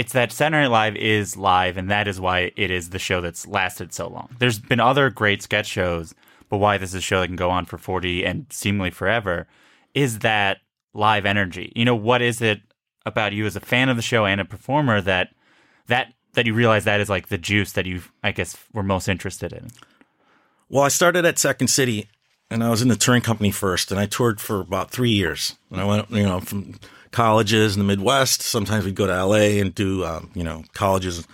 it's 0.00 0.14
that 0.14 0.32
Saturday 0.32 0.62
Night 0.62 0.70
Live 0.70 0.96
is 0.96 1.36
live, 1.36 1.76
and 1.76 1.90
that 1.90 2.08
is 2.08 2.18
why 2.18 2.52
it 2.56 2.70
is 2.70 2.88
the 2.88 2.98
show 2.98 3.20
that's 3.20 3.46
lasted 3.46 3.92
so 3.92 4.08
long. 4.08 4.34
There's 4.38 4.58
been 4.58 4.80
other 4.80 5.10
great 5.10 5.42
sketch 5.42 5.66
shows, 5.66 6.14
but 6.48 6.56
why 6.56 6.78
this 6.78 6.88
is 6.88 6.94
a 6.94 7.00
show 7.02 7.20
that 7.20 7.26
can 7.26 7.36
go 7.36 7.50
on 7.50 7.66
for 7.66 7.76
40 7.76 8.24
and 8.24 8.46
seemingly 8.48 8.90
forever 8.90 9.46
is 9.92 10.20
that 10.20 10.62
live 10.94 11.26
energy. 11.26 11.70
You 11.76 11.84
know, 11.84 11.94
what 11.94 12.22
is 12.22 12.40
it 12.40 12.62
about 13.04 13.34
you 13.34 13.44
as 13.44 13.56
a 13.56 13.60
fan 13.60 13.90
of 13.90 13.96
the 13.96 14.02
show 14.02 14.24
and 14.24 14.40
a 14.40 14.46
performer 14.46 15.02
that 15.02 15.34
that 15.88 16.14
that 16.32 16.46
you 16.46 16.54
realize 16.54 16.84
that 16.84 17.00
is 17.00 17.10
like 17.10 17.28
the 17.28 17.36
juice 17.36 17.72
that 17.72 17.84
you 17.84 18.00
I 18.24 18.32
guess 18.32 18.56
were 18.72 18.82
most 18.82 19.06
interested 19.06 19.52
in? 19.52 19.68
Well, 20.70 20.84
I 20.84 20.88
started 20.88 21.26
at 21.26 21.38
Second 21.38 21.68
City 21.68 22.08
and 22.50 22.64
I 22.64 22.70
was 22.70 22.82
in 22.82 22.88
the 22.88 22.96
touring 22.96 23.22
company 23.22 23.50
first 23.50 23.90
and 23.90 24.00
I 24.00 24.06
toured 24.06 24.40
for 24.40 24.60
about 24.60 24.90
3 24.90 25.10
years. 25.10 25.56
And 25.70 25.80
I 25.80 25.84
went, 25.84 26.10
you 26.10 26.24
know, 26.24 26.40
from 26.40 26.74
colleges 27.12 27.74
in 27.76 27.80
the 27.80 27.84
Midwest, 27.86 28.42
sometimes 28.42 28.84
we'd 28.84 28.94
go 28.94 29.06
to 29.06 29.24
LA 29.24 29.60
and 29.60 29.74
do 29.74 30.04
um, 30.04 30.30
you 30.34 30.42
know, 30.44 30.64
colleges. 30.74 31.26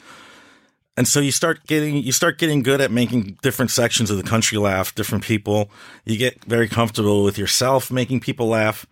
And 0.96 1.06
so 1.06 1.20
you 1.20 1.30
start 1.32 1.66
getting 1.66 1.96
you 1.96 2.12
start 2.12 2.38
getting 2.38 2.62
good 2.62 2.80
at 2.80 2.90
making 2.90 3.38
different 3.42 3.70
sections 3.70 4.10
of 4.10 4.16
the 4.16 4.22
country 4.22 4.56
laugh 4.58 4.94
different 4.94 5.24
people. 5.24 5.70
You 6.04 6.16
get 6.16 6.42
very 6.44 6.68
comfortable 6.68 7.22
with 7.24 7.36
yourself 7.36 7.90
making 7.90 8.20
people 8.20 8.48
laugh. 8.48 8.86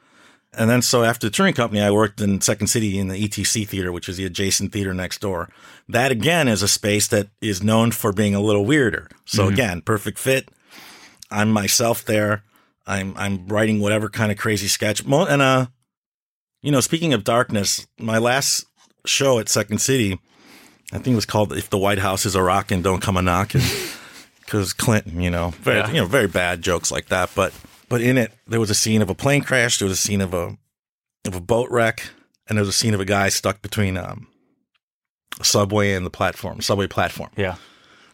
And 0.56 0.70
then 0.70 0.82
so 0.82 1.02
after 1.02 1.26
the 1.26 1.30
touring 1.32 1.54
company 1.54 1.80
i 1.80 1.90
worked 1.90 2.20
in 2.20 2.40
second 2.40 2.66
city 2.68 2.98
in 2.98 3.08
the 3.08 3.24
etc 3.24 3.64
theater 3.66 3.90
which 3.90 4.08
is 4.08 4.18
the 4.18 4.26
adjacent 4.26 4.72
theater 4.72 4.92
next 4.92 5.20
door. 5.22 5.48
That 5.88 6.10
again 6.12 6.46
is 6.46 6.62
a 6.62 6.68
space 6.68 7.08
that 7.08 7.28
is 7.40 7.62
known 7.62 7.90
for 7.90 8.12
being 8.12 8.34
a 8.34 8.40
little 8.40 8.64
weirder. 8.66 9.08
So 9.24 9.44
Mm-hmm. 9.44 9.52
again 9.54 9.80
perfect 9.80 10.18
fit 10.18 10.50
i'm 11.30 11.50
myself 11.50 12.04
there 12.04 12.42
i'm 12.86 13.14
i'm 13.16 13.46
writing 13.48 13.80
whatever 13.80 14.08
kind 14.08 14.30
of 14.32 14.38
crazy 14.38 14.68
sketch 14.68 15.02
and 15.04 15.42
uh 15.42 15.66
you 16.62 16.70
know 16.70 16.80
speaking 16.80 17.12
of 17.12 17.24
darkness 17.24 17.86
my 17.98 18.18
last 18.18 18.64
show 19.06 19.38
at 19.38 19.48
second 19.48 19.78
city 19.78 20.18
I 20.92 20.98
think 20.98 21.14
it 21.14 21.16
was 21.16 21.26
called 21.26 21.52
"If 21.54 21.70
the 21.70 21.78
White 21.78 21.98
House 21.98 22.24
is 22.24 22.36
a 22.36 22.42
Rockin', 22.42 22.82
Don't 22.82 23.00
Come 23.00 23.16
a 23.16 23.22
Knockin'," 23.22 23.62
because 24.44 24.72
Clinton, 24.72 25.20
you 25.20 25.30
know, 25.30 25.48
very 25.60 25.78
Yeah. 25.78 25.88
you 25.88 25.94
know 25.96 26.06
very 26.06 26.28
bad 26.28 26.62
jokes 26.62 26.92
like 26.92 27.06
that. 27.08 27.30
But 27.34 27.52
but 27.88 28.00
in 28.00 28.16
it, 28.18 28.32
there 28.46 28.60
was 28.60 28.70
a 28.70 28.74
scene 28.76 29.02
of 29.02 29.10
a 29.10 29.14
plane 29.14 29.42
crash. 29.42 29.78
There 29.78 29.88
was 29.88 29.98
a 29.98 30.00
scene 30.00 30.20
of 30.20 30.34
a 30.34 30.56
of 31.26 31.34
a 31.34 31.40
boat 31.40 31.68
wreck, 31.70 32.10
and 32.46 32.56
there 32.56 32.62
was 32.62 32.68
a 32.68 32.78
scene 32.78 32.94
of 32.94 33.00
a 33.00 33.04
guy 33.06 33.28
stuck 33.30 33.60
between 33.62 33.96
um, 33.96 34.28
a 35.40 35.44
subway 35.44 35.94
and 35.94 36.04
the 36.06 36.10
platform, 36.10 36.60
subway 36.60 36.86
platform. 36.86 37.30
Yeah. 37.36 37.56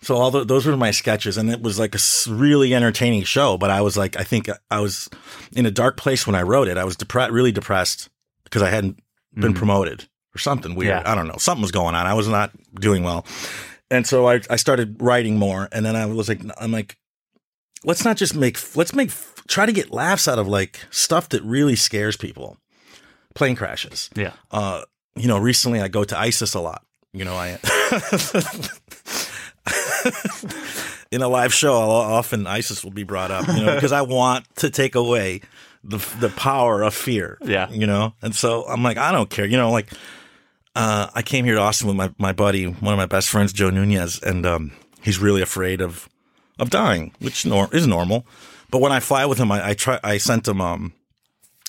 So 0.03 0.17
all 0.17 0.31
the, 0.31 0.45
those 0.45 0.65
were 0.67 0.77
my 0.77 0.91
sketches, 0.93 1.37
and 1.37 1.51
it 1.51 1.61
was 1.61 1.79
like 1.79 1.95
a 1.95 1.99
really 2.29 2.75
entertaining 2.75 3.23
show. 3.25 3.59
But 3.59 3.71
I 3.71 3.83
was 3.83 3.97
like, 3.99 4.17
I 4.19 4.23
think 4.25 4.49
I 4.71 4.81
was 4.81 5.09
in 5.53 5.67
a 5.67 5.71
dark 5.71 5.97
place 5.99 6.27
when 6.27 6.35
I 6.35 6.43
wrote 6.43 6.69
it. 6.69 6.79
I 6.79 6.85
was 6.85 6.97
depre- 6.97 7.31
really 7.31 7.53
depressed 7.53 8.09
because 8.45 8.63
I 8.63 8.71
hadn't 8.71 8.99
been 9.35 9.53
promoted 9.55 10.09
or 10.35 10.39
something 10.39 10.75
weird. 10.75 10.89
Yeah. 10.89 11.03
I 11.05 11.15
don't 11.15 11.29
know. 11.29 11.37
Something 11.39 11.63
was 11.63 11.71
going 11.71 11.95
on. 11.95 12.07
I 12.07 12.15
was 12.15 12.29
not 12.29 12.51
doing 12.75 13.03
well, 13.05 13.27
and 13.91 14.07
so 14.07 14.27
I 14.29 14.41
I 14.49 14.57
started 14.57 14.97
writing 15.03 15.37
more. 15.39 15.69
And 15.71 15.85
then 15.85 15.97
I 15.97 16.07
was 16.07 16.29
like, 16.29 16.41
I'm 16.59 16.73
like, 16.73 16.97
let's 17.85 18.05
not 18.05 18.17
just 18.17 18.35
make 18.35 18.59
let's 18.77 18.95
make 18.95 19.11
try 19.49 19.67
to 19.67 19.73
get 19.73 19.91
laughs 19.93 20.27
out 20.29 20.39
of 20.39 20.49
like 20.49 20.81
stuff 20.91 21.29
that 21.31 21.43
really 21.43 21.77
scares 21.77 22.17
people. 22.17 22.57
Plane 23.35 23.55
crashes 23.55 24.09
Yeah. 24.17 24.33
uh, 24.51 24.83
you 25.15 25.29
know, 25.29 25.39
recently 25.39 25.81
I 25.81 25.89
go 25.89 26.05
to 26.05 26.19
ISIS 26.19 26.55
a 26.55 26.61
lot. 26.61 26.85
You 27.13 27.25
know, 27.25 27.35
I 27.37 27.59
in 31.11 31.23
a 31.23 31.29
live 31.29 31.53
show, 31.53 31.73
I'll, 31.75 31.91
often 31.91 32.47
ISIS 32.47 32.85
will 32.85 32.91
be 32.91 33.05
brought 33.05 33.31
up. 33.31 33.47
You 33.49 33.65
know, 33.65 33.75
because 33.75 33.93
I 33.93 34.03
want 34.03 34.47
to 34.57 34.71
take 34.71 34.95
away 34.95 35.41
the 35.85 35.99
the 36.19 36.29
power 36.31 36.83
of 36.83 36.95
fear. 36.95 37.39
Yeah. 37.43 37.71
you 37.71 37.87
know, 37.87 38.15
and 38.23 38.35
so 38.35 38.65
I'm 38.67 38.83
like, 38.83 38.99
I 38.99 39.13
don't 39.13 39.31
care. 39.31 39.47
You 39.47 39.57
know, 39.57 39.71
like 39.71 39.93
uh, 40.77 41.09
I 41.15 41.23
came 41.23 41.45
here 41.45 41.55
to 41.55 41.61
Austin 41.61 41.89
with 41.89 41.97
my 41.97 42.13
my 42.19 42.33
buddy, 42.33 42.65
one 42.67 42.95
of 42.95 42.99
my 42.99 43.07
best 43.07 43.29
friends, 43.29 43.53
Joe 43.53 43.71
Nunez, 43.71 44.21
and 44.23 44.47
um, 44.47 44.73
he's 45.03 45.19
really 45.19 45.43
afraid 45.43 45.81
of 45.81 46.09
of 46.59 46.71
dying, 46.71 47.13
which 47.19 47.47
nor- 47.47 47.75
is 47.75 47.87
normal. 47.87 48.27
But 48.71 48.81
when 48.81 48.93
I 48.93 49.01
fly 49.01 49.27
with 49.27 49.39
him, 49.39 49.51
I, 49.51 49.71
I 49.71 49.75
try. 49.75 49.99
I 50.05 50.19
sent 50.19 50.47
him 50.47 50.61
um, 50.61 50.93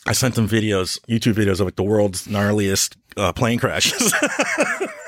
I 0.05 0.13
sent 0.13 0.37
him 0.37 0.47
videos, 0.47 0.99
YouTube 1.07 1.33
videos 1.33 1.59
of 1.59 1.61
like 1.61 1.75
the 1.75 1.83
world's 1.83 2.27
gnarliest 2.27 2.95
uh, 3.17 3.33
plane 3.33 3.59
crashes. 3.59 4.13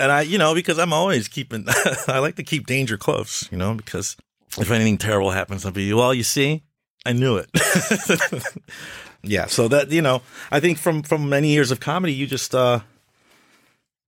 and 0.00 0.12
I, 0.12 0.22
you 0.22 0.38
know, 0.38 0.54
because 0.54 0.78
I'm 0.78 0.92
always 0.92 1.28
keeping, 1.28 1.66
I 2.08 2.18
like 2.18 2.36
to 2.36 2.42
keep 2.42 2.66
danger 2.66 2.96
close, 2.96 3.48
you 3.50 3.58
know, 3.58 3.74
because 3.74 4.16
if 4.58 4.70
anything 4.70 4.98
terrible 4.98 5.30
happens, 5.30 5.64
I'll 5.64 5.72
be, 5.72 5.92
well, 5.92 6.14
you 6.14 6.22
see, 6.22 6.62
I 7.06 7.12
knew 7.12 7.36
it. 7.36 7.50
yeah. 9.22 9.46
So 9.46 9.68
that, 9.68 9.90
you 9.90 10.02
know, 10.02 10.22
I 10.50 10.60
think 10.60 10.78
from, 10.78 11.02
from 11.02 11.28
many 11.28 11.48
years 11.48 11.70
of 11.70 11.80
comedy, 11.80 12.12
you 12.12 12.26
just, 12.26 12.54
uh, 12.54 12.80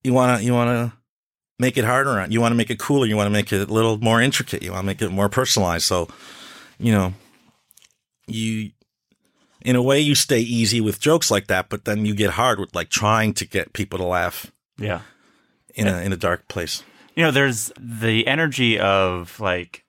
you 0.03 0.13
want 0.13 0.39
to, 0.39 0.45
you 0.45 0.53
want 0.53 0.69
to 0.69 0.97
make 1.59 1.77
it 1.77 1.85
harder 1.85 2.19
on, 2.19 2.31
you 2.31 2.41
want 2.41 2.51
to 2.51 2.55
make 2.55 2.69
it 2.69 2.79
cooler. 2.79 3.05
You 3.05 3.15
want 3.15 3.27
to 3.27 3.31
make 3.31 3.51
it 3.51 3.69
a 3.69 3.73
little 3.73 3.97
more 3.97 4.21
intricate. 4.21 4.63
You 4.63 4.71
want 4.71 4.83
to 4.83 4.87
make 4.87 5.01
it 5.01 5.09
more 5.09 5.29
personalized. 5.29 5.85
So, 5.85 6.07
you 6.79 6.91
know, 6.91 7.13
you 8.27 8.71
in 9.61 9.75
a 9.75 9.81
way 9.81 9.99
you 9.99 10.15
stay 10.15 10.39
easy 10.39 10.79
with 10.79 10.99
jokes 10.99 11.31
like 11.31 11.47
that, 11.47 11.69
but 11.69 11.85
then 11.85 12.05
you 12.05 12.13
get 12.13 12.31
hard 12.31 12.59
with 12.59 12.73
like 12.75 12.89
trying 12.89 13.33
to 13.33 13.45
get 13.45 13.73
people 13.73 13.97
to 13.99 14.05
laugh 14.05 14.51
Yeah. 14.77 15.01
In 15.77 15.87
a 15.87 16.01
in 16.01 16.11
a 16.13 16.17
dark 16.17 16.47
place. 16.47 16.83
you 17.15 17.23
know, 17.23 17.31
there's 17.31 17.71
the 17.79 18.27
energy 18.27 18.77
of 18.79 19.39
like, 19.39 19.83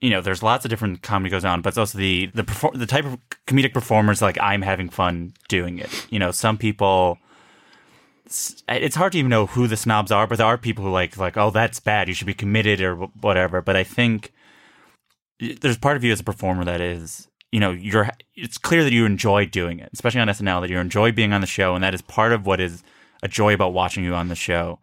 you 0.00 0.10
know, 0.10 0.20
there's 0.20 0.42
lots 0.42 0.64
of 0.64 0.68
different 0.70 1.02
comedy 1.02 1.30
goes 1.30 1.44
on, 1.44 1.62
but 1.62 1.70
it's 1.70 1.78
also 1.78 1.98
the 1.98 2.26
the 2.34 2.42
perfor- 2.44 2.78
the 2.78 2.86
type 2.86 3.04
of 3.04 3.18
comedic 3.46 3.72
performers 3.74 4.20
like 4.22 4.38
I'm 4.40 4.62
having 4.62 4.88
fun 4.88 5.32
doing 5.48 5.78
it. 5.78 6.06
You 6.10 6.18
know, 6.18 6.30
some 6.30 6.56
people. 6.58 7.18
it's- 8.26 8.62
It's 8.68 8.96
hard 8.96 9.12
to 9.12 9.18
even 9.18 9.30
know 9.30 9.46
who 9.46 9.66
the 9.66 9.76
snobs 9.76 10.10
are, 10.10 10.26
but 10.26 10.38
there 10.38 10.46
are 10.46 10.58
people 10.58 10.84
who 10.84 10.90
like 10.90 11.16
like 11.16 11.36
oh 11.36 11.50
that's 11.50 11.80
bad. 11.80 12.08
You 12.08 12.14
should 12.14 12.26
be 12.26 12.34
committed 12.34 12.80
or 12.80 12.94
whatever. 12.96 13.60
But 13.62 13.76
I 13.76 13.84
think 13.84 14.32
there's 15.60 15.76
part 15.78 15.96
of 15.96 16.04
you 16.04 16.12
as 16.12 16.20
a 16.20 16.24
performer 16.24 16.64
that 16.64 16.80
is 16.80 17.28
you 17.52 17.60
know 17.60 17.70
you're 17.70 18.08
it's 18.34 18.58
clear 18.58 18.82
that 18.84 18.92
you 18.92 19.04
enjoy 19.06 19.46
doing 19.46 19.78
it, 19.80 19.90
especially 19.92 20.20
on 20.20 20.28
SNL 20.28 20.60
that 20.62 20.70
you 20.70 20.78
enjoy 20.78 21.12
being 21.12 21.32
on 21.32 21.40
the 21.40 21.46
show, 21.46 21.74
and 21.74 21.84
that 21.84 21.94
is 21.94 22.02
part 22.02 22.32
of 22.32 22.46
what 22.46 22.60
is 22.60 22.82
a 23.22 23.28
joy 23.28 23.54
about 23.54 23.72
watching 23.72 24.02
you 24.04 24.14
on 24.14 24.28
the 24.28 24.34
show. 24.34 24.78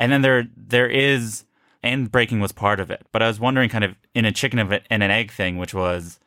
And 0.00 0.10
then 0.10 0.22
there 0.22 0.48
there 0.56 0.88
is 0.88 1.44
and 1.82 2.10
breaking 2.10 2.40
was 2.40 2.52
part 2.52 2.80
of 2.80 2.90
it. 2.90 3.06
But 3.12 3.22
I 3.22 3.28
was 3.28 3.38
wondering 3.38 3.68
kind 3.68 3.84
of 3.84 3.94
in 4.14 4.24
a 4.24 4.32
chicken 4.32 4.58
of 4.58 4.72
it 4.72 4.84
and 4.90 5.02
an 5.02 5.10
egg 5.10 5.30
thing, 5.30 5.58
which 5.58 5.74
was 5.74 6.18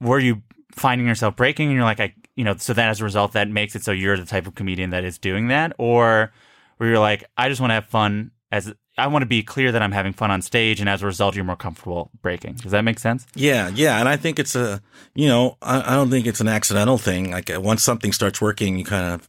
were 0.00 0.18
you 0.18 0.42
finding 0.72 1.06
yourself 1.06 1.36
breaking 1.36 1.68
and 1.68 1.76
you're 1.76 1.84
like 1.84 2.00
I 2.00 2.14
you 2.34 2.44
know, 2.44 2.56
so 2.56 2.72
that 2.72 2.88
as 2.88 3.00
a 3.00 3.04
result 3.04 3.32
that 3.32 3.48
makes 3.48 3.76
it 3.76 3.84
so 3.84 3.92
you're 3.92 4.16
the 4.16 4.26
type 4.26 4.46
of 4.46 4.54
comedian 4.54 4.90
that 4.90 5.04
is 5.04 5.16
doing 5.16 5.48
that? 5.48 5.72
Or 5.78 6.32
where 6.76 6.88
you're 6.88 6.98
like, 6.98 7.24
I 7.36 7.48
just 7.48 7.60
want 7.60 7.70
to 7.70 7.74
have 7.74 7.86
fun 7.86 8.32
as 8.50 8.72
I 8.98 9.06
want 9.06 9.22
to 9.22 9.26
be 9.26 9.42
clear 9.42 9.70
that 9.72 9.80
I'm 9.80 9.92
having 9.92 10.12
fun 10.12 10.30
on 10.30 10.42
stage 10.42 10.80
and 10.80 10.88
as 10.88 11.02
a 11.02 11.06
result 11.06 11.36
you're 11.36 11.44
more 11.44 11.56
comfortable 11.56 12.10
breaking. 12.20 12.54
Does 12.54 12.72
that 12.72 12.82
make 12.82 12.98
sense? 12.98 13.26
Yeah, 13.34 13.68
yeah, 13.68 13.98
and 14.00 14.08
I 14.08 14.16
think 14.16 14.38
it's 14.38 14.56
a 14.56 14.82
you 15.14 15.28
know 15.28 15.56
I, 15.62 15.92
I 15.92 15.94
don't 15.94 16.10
think 16.10 16.26
it's 16.26 16.40
an 16.40 16.48
accidental 16.48 16.98
thing. 16.98 17.30
Like 17.30 17.54
uh, 17.54 17.60
once 17.60 17.84
something 17.84 18.12
starts 18.12 18.40
working, 18.40 18.76
you 18.78 18.84
kind 18.84 19.14
of. 19.14 19.28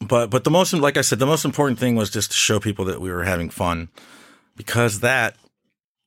But 0.00 0.30
but 0.30 0.44
the 0.44 0.50
most 0.50 0.72
like 0.72 0.96
I 0.96 1.00
said, 1.02 1.18
the 1.18 1.26
most 1.26 1.44
important 1.44 1.78
thing 1.78 1.96
was 1.96 2.10
just 2.10 2.30
to 2.30 2.36
show 2.36 2.60
people 2.60 2.84
that 2.86 3.00
we 3.00 3.10
were 3.10 3.24
having 3.24 3.50
fun, 3.50 3.88
because 4.56 5.00
that 5.00 5.36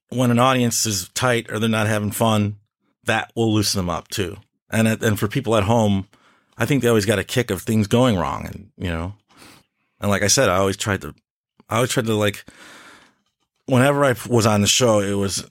when 0.09 0.31
an 0.31 0.39
audience 0.39 0.85
is 0.85 1.09
tight 1.13 1.49
or 1.51 1.59
they're 1.59 1.69
not 1.69 1.87
having 1.87 2.11
fun, 2.11 2.57
that 3.05 3.31
will 3.35 3.53
loosen 3.53 3.79
them 3.79 3.89
up 3.89 4.07
too. 4.07 4.37
And 4.69 4.87
it- 4.87 5.03
and 5.03 5.19
for 5.19 5.27
people 5.27 5.55
at 5.55 5.63
home, 5.63 6.07
I 6.57 6.65
think 6.65 6.81
they 6.81 6.87
always 6.89 7.05
got 7.05 7.19
a 7.19 7.23
kick 7.23 7.51
of 7.51 7.61
things 7.61 7.87
going 7.87 8.17
wrong, 8.17 8.45
and 8.45 8.71
you 8.77 8.89
know, 8.89 9.13
and 9.99 10.09
like 10.09 10.23
I 10.23 10.27
said, 10.27 10.47
I 10.49 10.57
always 10.57 10.77
tried 10.77 11.01
to, 11.01 11.13
I 11.69 11.75
always 11.75 11.91
tried 11.91 12.05
to 12.05 12.15
like, 12.15 12.45
whenever 13.65 14.05
I 14.05 14.15
was 14.27 14.45
on 14.45 14.61
the 14.61 14.67
show, 14.67 14.99
it 14.99 15.13
was 15.13 15.45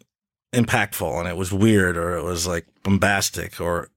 impactful 0.53 1.21
and 1.21 1.29
it 1.29 1.37
was 1.37 1.53
weird 1.53 1.97
or 1.97 2.17
it 2.17 2.25
was 2.25 2.45
like 2.47 2.67
bombastic 2.83 3.61
or 3.61 3.89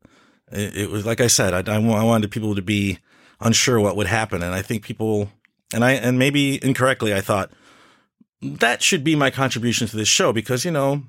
it, 0.51 0.77
it 0.77 0.89
was 0.91 1.05
like 1.05 1.19
I 1.21 1.27
said, 1.27 1.67
I 1.67 1.73
I 1.75 1.79
wanted 1.79 2.29
people 2.29 2.53
to 2.55 2.61
be 2.61 2.99
unsure 3.43 3.79
what 3.79 3.95
would 3.95 4.07
happen, 4.07 4.41
and 4.41 4.55
I 4.55 4.61
think 4.61 4.83
people 4.83 5.29
and 5.73 5.83
I 5.83 5.91
and 5.91 6.17
maybe 6.17 6.63
incorrectly 6.63 7.13
I 7.13 7.21
thought 7.21 7.51
that 8.41 8.81
should 8.81 9.03
be 9.03 9.15
my 9.15 9.29
contribution 9.29 9.87
to 9.87 9.95
this 9.95 10.07
show 10.07 10.33
because 10.33 10.65
you 10.65 10.71
know 10.71 11.03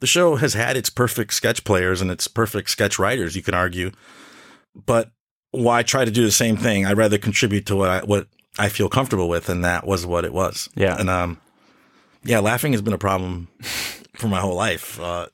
the 0.00 0.06
show 0.06 0.36
has 0.36 0.54
had 0.54 0.76
its 0.76 0.90
perfect 0.90 1.34
sketch 1.34 1.64
players 1.64 2.00
and 2.00 2.10
its 2.10 2.26
perfect 2.26 2.70
sketch 2.70 2.98
writers, 2.98 3.36
you 3.36 3.42
can 3.42 3.54
argue, 3.54 3.92
but 4.86 5.10
why 5.50 5.82
try 5.82 6.04
to 6.04 6.10
do 6.10 6.24
the 6.24 6.32
same 6.32 6.56
thing? 6.56 6.86
I'd 6.86 6.96
rather 6.96 7.18
contribute 7.18 7.66
to 7.66 7.76
what 7.76 7.90
I 7.90 8.00
what 8.04 8.26
I 8.58 8.68
feel 8.68 8.88
comfortable 8.88 9.28
with, 9.28 9.48
and 9.48 9.64
that 9.64 9.86
was 9.86 10.06
what 10.06 10.24
it 10.24 10.32
was. 10.32 10.68
Yeah. 10.74 10.96
and 10.98 11.10
um, 11.10 11.40
yeah, 12.24 12.40
laughing 12.40 12.72
has 12.72 12.82
been 12.82 12.92
a 12.92 12.98
problem 12.98 13.48
for 14.14 14.28
my 14.28 14.40
whole 14.40 14.54
life 14.54 15.00
uh, 15.00 15.26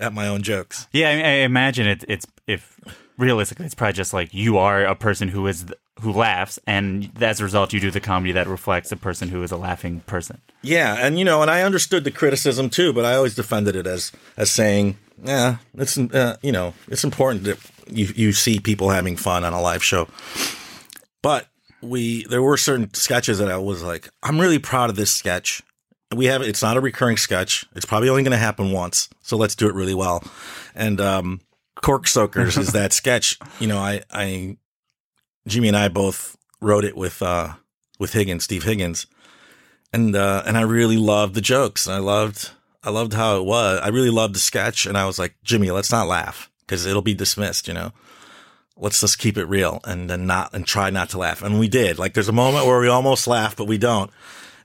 at 0.00 0.12
my 0.12 0.26
own 0.26 0.42
jokes. 0.42 0.88
Yeah, 0.92 1.08
I, 1.08 1.12
I 1.12 1.32
imagine 1.44 1.86
it, 1.86 2.04
it's 2.08 2.26
if 2.46 2.78
realistically, 3.20 3.66
it's 3.66 3.74
probably 3.74 3.92
just 3.92 4.12
like 4.12 4.32
you 4.34 4.58
are 4.58 4.84
a 4.84 4.94
person 4.94 5.28
who 5.28 5.46
is 5.46 5.66
who 6.00 6.12
laughs, 6.12 6.58
and 6.66 7.10
as 7.20 7.40
a 7.40 7.44
result, 7.44 7.72
you 7.72 7.80
do 7.80 7.90
the 7.90 8.00
comedy 8.00 8.32
that 8.32 8.46
reflects 8.46 8.90
a 8.90 8.96
person 8.96 9.28
who 9.28 9.42
is 9.42 9.52
a 9.52 9.56
laughing 9.56 10.00
person. 10.00 10.40
Yeah, 10.62 10.96
and 10.98 11.18
you 11.18 11.24
know, 11.24 11.42
and 11.42 11.50
I 11.50 11.62
understood 11.62 12.04
the 12.04 12.10
criticism 12.10 12.70
too, 12.70 12.92
but 12.92 13.04
I 13.04 13.14
always 13.14 13.34
defended 13.34 13.76
it 13.76 13.86
as 13.86 14.10
as 14.36 14.50
saying, 14.50 14.96
yeah, 15.22 15.56
it's 15.74 15.98
uh, 15.98 16.36
you 16.42 16.52
know, 16.52 16.74
it's 16.88 17.04
important 17.04 17.44
that 17.44 17.58
you 17.88 18.06
you 18.16 18.32
see 18.32 18.58
people 18.58 18.90
having 18.90 19.16
fun 19.16 19.44
on 19.44 19.52
a 19.52 19.60
live 19.60 19.84
show. 19.84 20.08
But 21.22 21.46
we 21.82 22.24
there 22.24 22.42
were 22.42 22.56
certain 22.56 22.92
sketches 22.94 23.38
that 23.38 23.50
I 23.50 23.58
was 23.58 23.82
like, 23.82 24.08
I'm 24.22 24.40
really 24.40 24.58
proud 24.58 24.90
of 24.90 24.96
this 24.96 25.12
sketch, 25.12 25.62
we 26.14 26.26
have 26.26 26.42
it's 26.42 26.62
not 26.62 26.76
a 26.76 26.80
recurring 26.80 27.16
sketch. 27.16 27.64
It's 27.74 27.84
probably 27.84 28.08
only 28.08 28.22
going 28.22 28.32
to 28.32 28.38
happen 28.38 28.72
once, 28.72 29.08
so 29.22 29.36
let's 29.36 29.54
do 29.54 29.68
it 29.68 29.74
really 29.74 29.94
well. 29.94 30.22
And 30.74 31.00
um, 31.00 31.40
Cork 31.76 32.06
Soakers 32.06 32.56
is 32.56 32.72
that 32.72 32.92
sketch. 32.92 33.38
You 33.58 33.66
know, 33.66 33.78
I, 33.78 34.02
I, 34.10 34.56
Jimmy 35.46 35.68
and 35.68 35.76
I 35.76 35.88
both 35.88 36.36
wrote 36.60 36.84
it 36.84 36.96
with 36.96 37.22
uh, 37.22 37.54
with 37.98 38.12
Higgins, 38.12 38.44
Steve 38.44 38.64
Higgins, 38.64 39.06
and 39.92 40.14
uh, 40.14 40.42
and 40.46 40.56
I 40.56 40.62
really 40.62 40.96
loved 40.96 41.34
the 41.34 41.40
jokes. 41.40 41.88
I 41.88 41.98
loved 41.98 42.50
I 42.82 42.90
loved 42.90 43.12
how 43.12 43.36
it 43.36 43.44
was. 43.44 43.80
I 43.82 43.88
really 43.88 44.10
loved 44.10 44.34
the 44.34 44.40
sketch, 44.40 44.86
and 44.86 44.96
I 44.96 45.06
was 45.06 45.18
like, 45.18 45.34
Jimmy, 45.42 45.70
let's 45.70 45.92
not 45.92 46.06
laugh 46.06 46.50
because 46.60 46.86
it'll 46.86 47.02
be 47.02 47.14
dismissed. 47.14 47.68
You 47.68 47.74
know, 47.74 47.92
let's 48.76 49.00
just 49.00 49.18
keep 49.18 49.36
it 49.36 49.44
real 49.44 49.80
and 49.84 50.08
then 50.08 50.26
not 50.26 50.54
and 50.54 50.66
try 50.66 50.90
not 50.90 51.10
to 51.10 51.18
laugh. 51.18 51.42
And 51.42 51.60
we 51.60 51.68
did. 51.68 51.98
Like, 51.98 52.14
there's 52.14 52.28
a 52.28 52.32
moment 52.32 52.66
where 52.66 52.80
we 52.80 52.88
almost 52.88 53.26
laugh, 53.26 53.56
but 53.56 53.66
we 53.66 53.78
don't. 53.78 54.10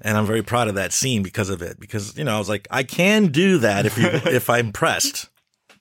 And 0.01 0.17
I'm 0.17 0.25
very 0.25 0.43
proud 0.43 0.67
of 0.67 0.75
that 0.75 0.93
scene 0.93 1.23
because 1.23 1.49
of 1.49 1.61
it. 1.61 1.79
Because 1.79 2.17
you 2.17 2.23
know, 2.23 2.35
I 2.35 2.39
was 2.39 2.49
like, 2.49 2.67
I 2.71 2.83
can 2.83 3.27
do 3.27 3.57
that 3.59 3.85
if 3.85 3.97
you 3.97 4.07
if 4.31 4.49
I'm 4.49 4.71
pressed. 4.71 5.29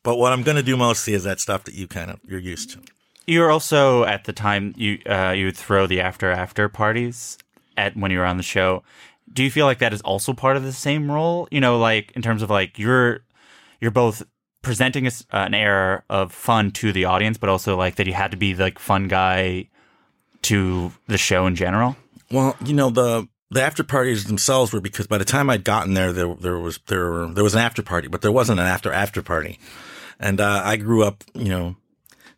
But 0.05 0.16
what 0.18 0.32
I'm 0.32 0.42
going 0.42 0.57
to 0.57 0.62
do 0.62 0.76
mostly 0.76 1.14
is 1.14 1.24
that 1.24 1.40
stuff 1.40 1.64
that 1.64 1.74
you 1.74 1.88
kind 1.88 2.12
of 2.12 2.20
you're 2.28 2.38
used 2.38 2.70
to. 2.70 2.80
You're 3.26 3.50
also 3.50 4.05
at 4.05 4.24
the 4.24 4.32
time 4.32 4.74
you 4.76 5.00
uh, 5.07 5.30
you 5.30 5.46
would 5.46 5.57
throw 5.57 5.88
the 5.88 6.00
after 6.00 6.30
after 6.30 6.68
parties 6.68 7.36
at 7.76 7.96
when 7.96 8.12
you 8.12 8.18
were 8.18 8.26
on 8.26 8.36
the 8.36 8.44
show. 8.44 8.84
Do 9.32 9.42
you 9.42 9.50
feel 9.50 9.66
like 9.66 9.78
that 9.78 9.92
is 9.92 10.02
also 10.02 10.32
part 10.34 10.57
of 10.57 10.62
the 10.62 10.72
same 10.72 11.11
role? 11.11 11.48
You 11.50 11.61
know, 11.61 11.78
like 11.78 12.12
in 12.12 12.22
terms 12.22 12.42
of 12.42 12.50
like 12.50 12.78
you're 12.78 13.20
you're 13.80 13.90
both 13.90 14.22
presenting 14.62 15.07
a 15.07 15.09
s 15.09 15.24
an 15.32 15.55
air 15.55 16.05
of 16.11 16.32
fun 16.32 16.70
to 16.72 16.92
the 16.92 17.07
audience, 17.07 17.38
but 17.38 17.48
also 17.48 17.74
like 17.76 17.96
that 17.96 18.07
you 18.07 18.12
had 18.12 18.30
to 18.30 18.36
be 18.36 18.55
like 18.55 18.78
fun 18.78 19.09
guy 19.09 19.68
to 20.42 20.92
the 21.09 21.18
show 21.18 21.46
in 21.46 21.57
general. 21.57 21.96
Well, 22.30 22.57
you 22.62 22.74
know 22.74 22.90
the 22.90 23.26
the 23.50 23.62
after 23.62 23.82
parties 23.82 24.26
themselves 24.26 24.70
were 24.70 24.82
because 24.82 25.07
by 25.07 25.16
the 25.16 25.24
time 25.24 25.48
I'd 25.48 25.64
gotten 25.64 25.94
there, 25.94 26.12
there 26.12 26.34
there 26.34 26.59
was 26.59 26.78
there 26.88 27.26
there 27.28 27.44
was 27.44 27.55
an 27.55 27.61
after 27.61 27.82
party, 27.82 28.09
but 28.09 28.20
there 28.20 28.32
wasn't 28.32 28.61
an 28.61 28.66
after 28.66 28.92
after 28.92 29.22
party. 29.22 29.59
And 30.20 30.40
uh, 30.40 30.62
I 30.64 30.76
grew 30.76 31.02
up, 31.04 31.24
you 31.34 31.48
know, 31.48 31.76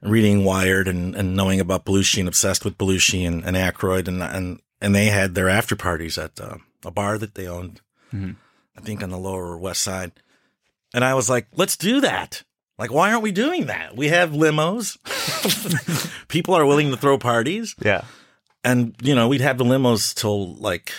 reading 0.03 0.45
Wired 0.45 0.89
and, 0.89 1.15
and 1.15 1.35
knowing 1.37 1.61
about 1.61 1.85
Belushi 1.85 2.19
and 2.21 2.29
obsessed 2.29 2.65
with 2.65 2.79
Belushi 2.79 3.27
and, 3.27 3.45
and 3.45 3.57
Aykroyd 3.57 4.09
and 4.09 4.23
and 4.23 4.61
and 4.81 4.95
they 4.95 5.07
had 5.07 5.35
their 5.35 5.49
after 5.49 5.75
parties 5.77 6.19
at 6.19 6.39
uh, 6.41 6.57
a 6.85 6.91
bar 6.91 7.19
that 7.19 7.35
they 7.35 7.47
owned, 7.47 7.81
Mhm. 8.15 8.37
I 8.77 8.81
think 8.83 9.03
on 9.03 9.11
the 9.11 9.19
Lower 9.19 9.57
West 9.57 9.83
Side. 9.83 10.13
And 10.95 11.05
I 11.05 11.15
was 11.15 11.29
like, 11.31 11.47
let's 11.57 11.77
do 11.77 12.01
that. 12.03 12.43
Like, 12.79 12.93
why 12.93 13.11
aren't 13.11 13.23
we 13.23 13.33
doing 13.33 13.67
that? 13.67 13.97
We 13.97 14.09
have 14.09 14.31
limos. 14.33 14.99
People 16.29 16.55
are 16.55 16.67
willing 16.67 16.91
to 16.91 16.97
throw 16.97 17.17
parties. 17.19 17.75
Yeah. 17.83 18.05
And, 18.63 18.95
you 19.03 19.15
know, 19.15 19.29
we'd 19.29 19.41
have 19.41 19.57
the 19.59 19.65
limos 19.65 20.15
till 20.15 20.55
like 20.57 20.93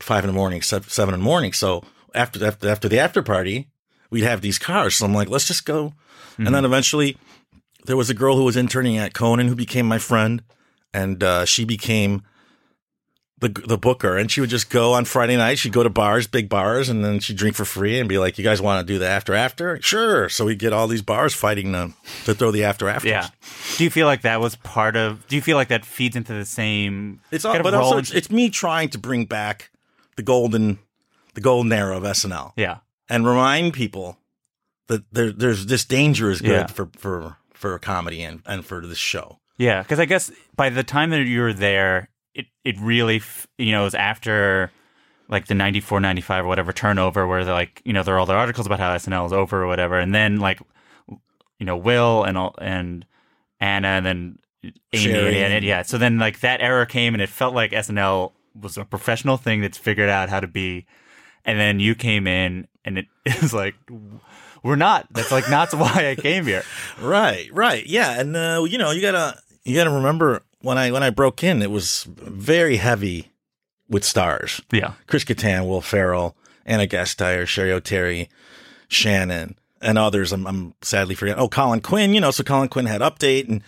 five 0.00 0.24
in 0.24 0.28
the 0.28 0.34
morning, 0.34 0.62
seven, 0.62 0.88
seven 0.88 1.14
in 1.14 1.20
the 1.20 1.24
morning. 1.24 1.52
So 1.52 1.84
after, 2.14 2.44
after, 2.44 2.68
after 2.68 2.88
the 2.88 2.98
after 2.98 3.22
party, 3.22 3.68
we'd 4.12 4.22
have 4.22 4.42
these 4.42 4.58
cars. 4.58 4.96
So 4.96 5.06
I'm 5.06 5.14
like, 5.14 5.28
let's 5.28 5.46
just 5.46 5.64
go. 5.64 5.94
And 6.38 6.54
then 6.54 6.64
eventually 6.64 7.16
there 7.84 7.96
was 7.96 8.10
a 8.10 8.14
girl 8.14 8.36
who 8.36 8.44
was 8.44 8.56
interning 8.56 8.96
at 8.98 9.14
Conan 9.14 9.48
who 9.48 9.54
became 9.54 9.86
my 9.86 9.98
friend. 9.98 10.42
And 10.94 11.22
uh, 11.22 11.44
she 11.46 11.64
became 11.64 12.22
the 13.42 13.48
the 13.48 13.76
booker, 13.76 14.16
and 14.16 14.30
she 14.30 14.40
would 14.40 14.50
just 14.50 14.70
go 14.70 14.92
on 14.92 15.04
Friday 15.04 15.36
night. 15.36 15.58
She'd 15.58 15.72
go 15.72 15.82
to 15.82 15.90
bars, 15.90 16.26
big 16.26 16.48
bars, 16.48 16.88
and 16.88 17.04
then 17.04 17.18
she'd 17.18 17.36
drink 17.36 17.56
for 17.56 17.64
free 17.64 17.98
and 17.98 18.08
be 18.08 18.18
like, 18.18 18.38
"You 18.38 18.44
guys 18.44 18.62
want 18.62 18.86
to 18.86 18.92
do 18.92 18.98
the 18.98 19.08
after 19.08 19.34
after? 19.34 19.80
Sure." 19.82 20.28
So 20.28 20.44
we'd 20.44 20.58
get 20.58 20.72
all 20.72 20.86
these 20.86 21.02
bars 21.02 21.34
fighting 21.34 21.72
to 21.72 21.92
to 22.24 22.34
throw 22.34 22.50
the 22.50 22.64
after 22.64 22.88
after. 22.88 23.08
Yeah. 23.08 23.28
Do 23.76 23.84
you 23.84 23.90
feel 23.90 24.06
like 24.06 24.22
that 24.22 24.40
was 24.40 24.56
part 24.56 24.96
of? 24.96 25.26
Do 25.28 25.36
you 25.36 25.42
feel 25.42 25.56
like 25.56 25.68
that 25.68 25.84
feeds 25.84 26.14
into 26.14 26.34
the 26.34 26.44
same? 26.44 27.20
It's 27.30 27.44
all, 27.44 27.52
kind 27.54 27.66
of 27.66 27.72
but 27.72 27.74
also 27.74 27.98
it's, 27.98 28.12
it's 28.12 28.30
me 28.30 28.48
trying 28.48 28.90
to 28.90 28.98
bring 28.98 29.24
back 29.24 29.70
the 30.16 30.22
golden 30.22 30.78
the 31.34 31.40
golden 31.40 31.72
era 31.72 31.96
of 31.96 32.04
SNL. 32.04 32.52
Yeah. 32.56 32.78
And 33.12 33.26
remind 33.26 33.74
people 33.74 34.18
that 34.88 35.02
there, 35.12 35.32
there's 35.32 35.66
this 35.66 35.84
danger 35.84 36.30
is 36.30 36.40
good 36.40 36.50
Yeah. 36.50 36.66
for 36.66 36.88
for 36.96 37.36
for 37.52 37.78
comedy 37.78 38.22
and 38.22 38.42
and 38.46 38.64
for 38.64 38.80
this 38.86 38.98
show. 38.98 39.38
Yeah, 39.58 39.82
because 39.82 40.00
I 40.00 40.06
guess 40.06 40.32
by 40.56 40.70
the 40.70 40.82
time 40.82 41.10
that 41.10 41.22
you 41.24 41.40
were 41.40 41.52
there, 41.52 42.08
it 42.34 42.46
it 42.64 42.76
really 42.80 43.16
f- 43.16 43.46
you 43.58 43.72
know 43.72 43.82
it 43.82 43.84
was 43.84 43.94
after 43.94 44.72
like 45.28 45.46
the 45.46 45.54
94 45.54 46.00
95 46.00 46.44
or 46.44 46.48
whatever 46.48 46.72
turnover 46.72 47.26
where 47.26 47.44
they're 47.44 47.54
like 47.54 47.80
you 47.84 47.92
know 47.92 48.02
there 48.02 48.14
are 48.14 48.18
all 48.18 48.26
the 48.26 48.34
articles 48.34 48.66
about 48.66 48.80
how 48.80 48.94
SNL 48.96 49.26
is 49.26 49.32
over 49.32 49.62
or 49.62 49.66
whatever 49.66 49.98
and 49.98 50.14
then 50.14 50.40
like 50.40 50.60
you 51.58 51.64
know 51.66 51.76
Will 51.76 52.24
and 52.24 52.36
all 52.36 52.54
and 52.60 53.06
Anna 53.60 53.88
and 53.88 54.04
then 54.06 54.38
Amy 54.92 55.12
and, 55.14 55.52
and 55.54 55.64
yeah 55.64 55.82
so 55.82 55.96
then 55.96 56.18
like 56.18 56.40
that 56.40 56.60
era 56.60 56.86
came 56.86 57.14
and 57.14 57.22
it 57.22 57.28
felt 57.28 57.54
like 57.54 57.70
SNL 57.70 58.32
was 58.60 58.76
a 58.76 58.84
professional 58.84 59.36
thing 59.38 59.60
that's 59.62 59.78
figured 59.78 60.08
out 60.10 60.28
how 60.28 60.40
to 60.40 60.46
be 60.48 60.86
and 61.44 61.58
then 61.58 61.80
you 61.80 61.94
came 61.94 62.26
in 62.26 62.66
and 62.84 62.98
it, 62.98 63.06
it 63.24 63.52
like 63.52 63.74
we're 64.62 64.76
not 64.76 65.06
that's 65.10 65.32
like 65.32 65.48
not 65.50 65.72
why 65.74 66.10
I 66.10 66.14
came 66.14 66.46
here 66.46 66.64
Right, 67.00 67.48
right, 67.52 67.86
yeah, 67.86 68.20
and 68.20 68.36
uh, 68.36 68.64
you 68.68 68.78
know 68.78 68.90
you 68.90 69.00
gotta 69.00 69.38
you 69.64 69.76
gotta 69.76 69.90
remember 69.90 70.42
when 70.62 70.78
I 70.78 70.90
when 70.90 71.02
I 71.02 71.10
broke 71.10 71.44
in, 71.44 71.62
it 71.62 71.70
was 71.70 72.04
very 72.08 72.76
heavy 72.76 73.30
with 73.88 74.04
stars. 74.04 74.62
Yeah. 74.72 74.94
Chris 75.06 75.24
Kattan, 75.24 75.66
Will 75.68 75.80
Ferrell, 75.80 76.36
Anna 76.64 76.86
Gasteyer, 76.86 77.46
Cheri 77.46 77.78
Oteri, 77.78 78.28
Shannon, 78.88 79.56
and 79.80 79.98
others. 79.98 80.32
I'm, 80.32 80.46
I'm 80.46 80.74
sadly 80.82 81.14
forgetting. 81.14 81.42
Oh, 81.42 81.48
Colin 81.48 81.80
Quinn. 81.80 82.14
You 82.14 82.20
know, 82.20 82.30
so 82.30 82.42
Colin 82.42 82.68
Quinn 82.68 82.86
had 82.86 83.00
update, 83.00 83.48
and 83.48 83.62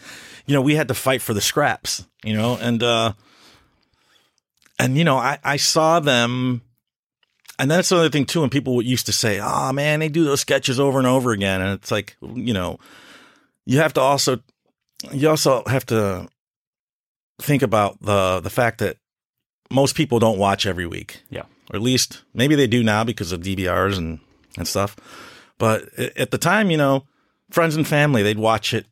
you 0.47 0.55
know 0.55 0.63
we 0.63 0.77
had 0.77 0.89
to 0.89 0.95
fight 0.95 1.21
for 1.21 1.35
the 1.35 1.41
scraps. 1.41 2.07
You 2.25 2.35
know, 2.35 2.57
and 2.57 2.83
uh, 2.83 3.13
and 4.79 4.97
you 4.97 5.05
know 5.05 5.17
I 5.17 5.39
I 5.45 5.57
saw 5.57 6.01
them. 6.01 6.63
And 7.59 7.71
that's 7.71 7.93
another 7.93 8.11
thing 8.11 8.27
too. 8.27 8.41
When 8.41 8.51
people 8.51 8.83
used 8.83 9.07
to 9.07 9.13
say, 9.13 9.41
"Oh 9.41 9.73
man, 9.73 10.01
they 10.01 10.09
do 10.09 10.25
those 10.25 10.41
sketches 10.41 10.81
over 10.81 10.99
and 10.99 11.07
over 11.07 11.33
again," 11.33 11.61
and 11.61 11.73
it's 11.73 11.91
like, 11.91 12.17
you 12.21 12.53
know, 12.53 12.79
you 13.65 13.79
have 13.79 13.93
to 13.95 14.01
also, 14.01 14.41
you 15.13 15.29
also 15.29 15.63
have 15.67 15.87
to 15.87 16.29
think 17.41 17.63
about 17.63 18.01
the 18.03 18.41
the 18.41 18.51
fact 18.51 18.79
that 18.79 18.97
most 19.71 19.95
people 19.95 20.19
don't 20.19 20.39
watch 20.39 20.67
every 20.67 20.87
week. 20.87 21.23
Yeah. 21.31 21.45
Or 21.71 21.77
at 21.77 21.83
least 21.83 22.23
maybe 22.35 22.55
they 22.55 22.67
do 22.67 22.83
now 22.83 23.05
because 23.05 23.33
of 23.33 23.41
DVRs 23.41 23.97
and 23.97 24.19
and 24.57 24.67
stuff. 24.67 24.97
But 25.59 25.93
at 25.99 26.31
the 26.31 26.39
time, 26.39 26.71
you 26.71 26.77
know, 26.77 27.05
friends 27.51 27.77
and 27.77 27.87
family 27.87 28.23
they'd 28.23 28.39
watch 28.39 28.75
it 28.75 28.87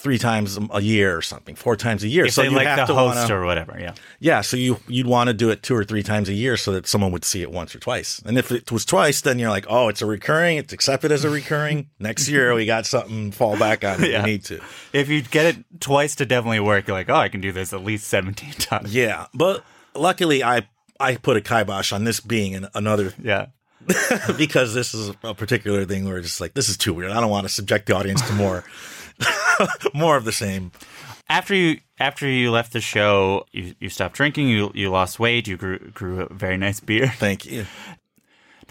three 0.00 0.18
times 0.18 0.58
a 0.72 0.80
year 0.82 1.16
or 1.16 1.22
something, 1.22 1.54
four 1.54 1.76
times 1.76 2.02
a 2.02 2.08
year. 2.08 2.24
if 2.26 2.32
so 2.32 2.42
you 2.42 2.50
like 2.50 2.66
have 2.66 2.78
the 2.88 2.92
to 2.92 2.94
host 2.94 3.16
wanna- 3.28 3.34
or 3.36 3.44
whatever 3.44 3.76
yeah 3.78 3.92
yeah, 4.18 4.40
so 4.40 4.56
you 4.56 4.78
you'd 4.88 5.06
want 5.06 5.28
to 5.28 5.34
do 5.34 5.50
it 5.50 5.62
two 5.62 5.74
or 5.76 5.84
three 5.84 6.02
times 6.02 6.28
a 6.28 6.32
year 6.34 6.56
so 6.56 6.72
that 6.72 6.86
someone 6.86 7.12
would 7.12 7.24
see 7.24 7.42
it 7.42 7.50
once 7.50 7.74
or 7.74 7.78
twice. 7.78 8.20
And 8.26 8.36
if 8.38 8.50
it 8.52 8.70
was 8.72 8.84
twice, 8.84 9.20
then 9.22 9.38
you're 9.38 9.48
like, 9.50 9.64
oh, 9.68 9.88
it's 9.88 10.02
a 10.02 10.06
recurring. 10.06 10.58
It's 10.58 10.72
accepted 10.72 11.10
as 11.12 11.24
a 11.24 11.30
recurring. 11.30 11.88
Next 11.98 12.28
year 12.28 12.54
we 12.54 12.66
got 12.66 12.84
something 12.86 13.30
to 13.30 13.36
fall 13.36 13.58
back 13.58 13.82
on 13.84 14.02
if 14.04 14.10
Yeah. 14.10 14.24
we 14.24 14.30
need 14.32 14.44
to. 14.46 14.60
if 14.92 15.08
you 15.08 15.22
get 15.22 15.46
it 15.46 15.64
twice 15.80 16.14
to 16.16 16.26
definitely 16.26 16.60
work, 16.60 16.86
you're 16.86 16.96
like, 16.96 17.08
oh, 17.08 17.14
I 17.14 17.28
can 17.28 17.40
do 17.40 17.52
this 17.52 17.72
at 17.72 17.82
least 17.84 18.06
17 18.08 18.50
times. 18.58 18.94
Yeah, 18.94 19.26
but 19.34 19.64
luckily 19.94 20.42
I 20.44 20.68
I 20.98 21.16
put 21.16 21.36
a 21.36 21.40
kibosh 21.40 21.92
on 21.92 22.04
this 22.04 22.20
being 22.20 22.54
an, 22.54 22.68
another 22.74 23.12
Yeah. 23.22 23.46
because 24.36 24.74
this 24.74 24.92
is 24.94 25.10
a 25.24 25.34
particular 25.34 25.84
thing 25.86 26.04
where 26.06 26.18
it's 26.18 26.28
just 26.28 26.40
like 26.40 26.52
this 26.54 26.68
is 26.68 26.76
too 26.76 26.92
weird. 26.92 27.10
I 27.12 27.20
don't 27.20 27.30
want 27.30 27.46
to 27.46 27.52
subject 27.52 27.86
the 27.86 27.96
audience 27.96 28.20
to 28.28 28.34
more 28.34 28.64
more 29.94 30.16
of 30.16 30.24
the 30.24 30.32
same. 30.32 30.72
After 31.28 31.54
you 31.54 31.80
after 31.98 32.26
you 32.28 32.50
left 32.50 32.72
the 32.72 32.80
show, 32.80 33.46
you, 33.52 33.74
you 33.78 33.88
stopped 33.88 34.14
drinking, 34.14 34.48
you 34.48 34.70
you 34.74 34.90
lost 34.90 35.20
weight, 35.20 35.46
you 35.46 35.56
grew 35.56 35.78
grew 35.78 36.22
a 36.22 36.34
very 36.34 36.56
nice 36.56 36.80
beard. 36.80 37.12
Thank 37.14 37.46
you. 37.46 37.66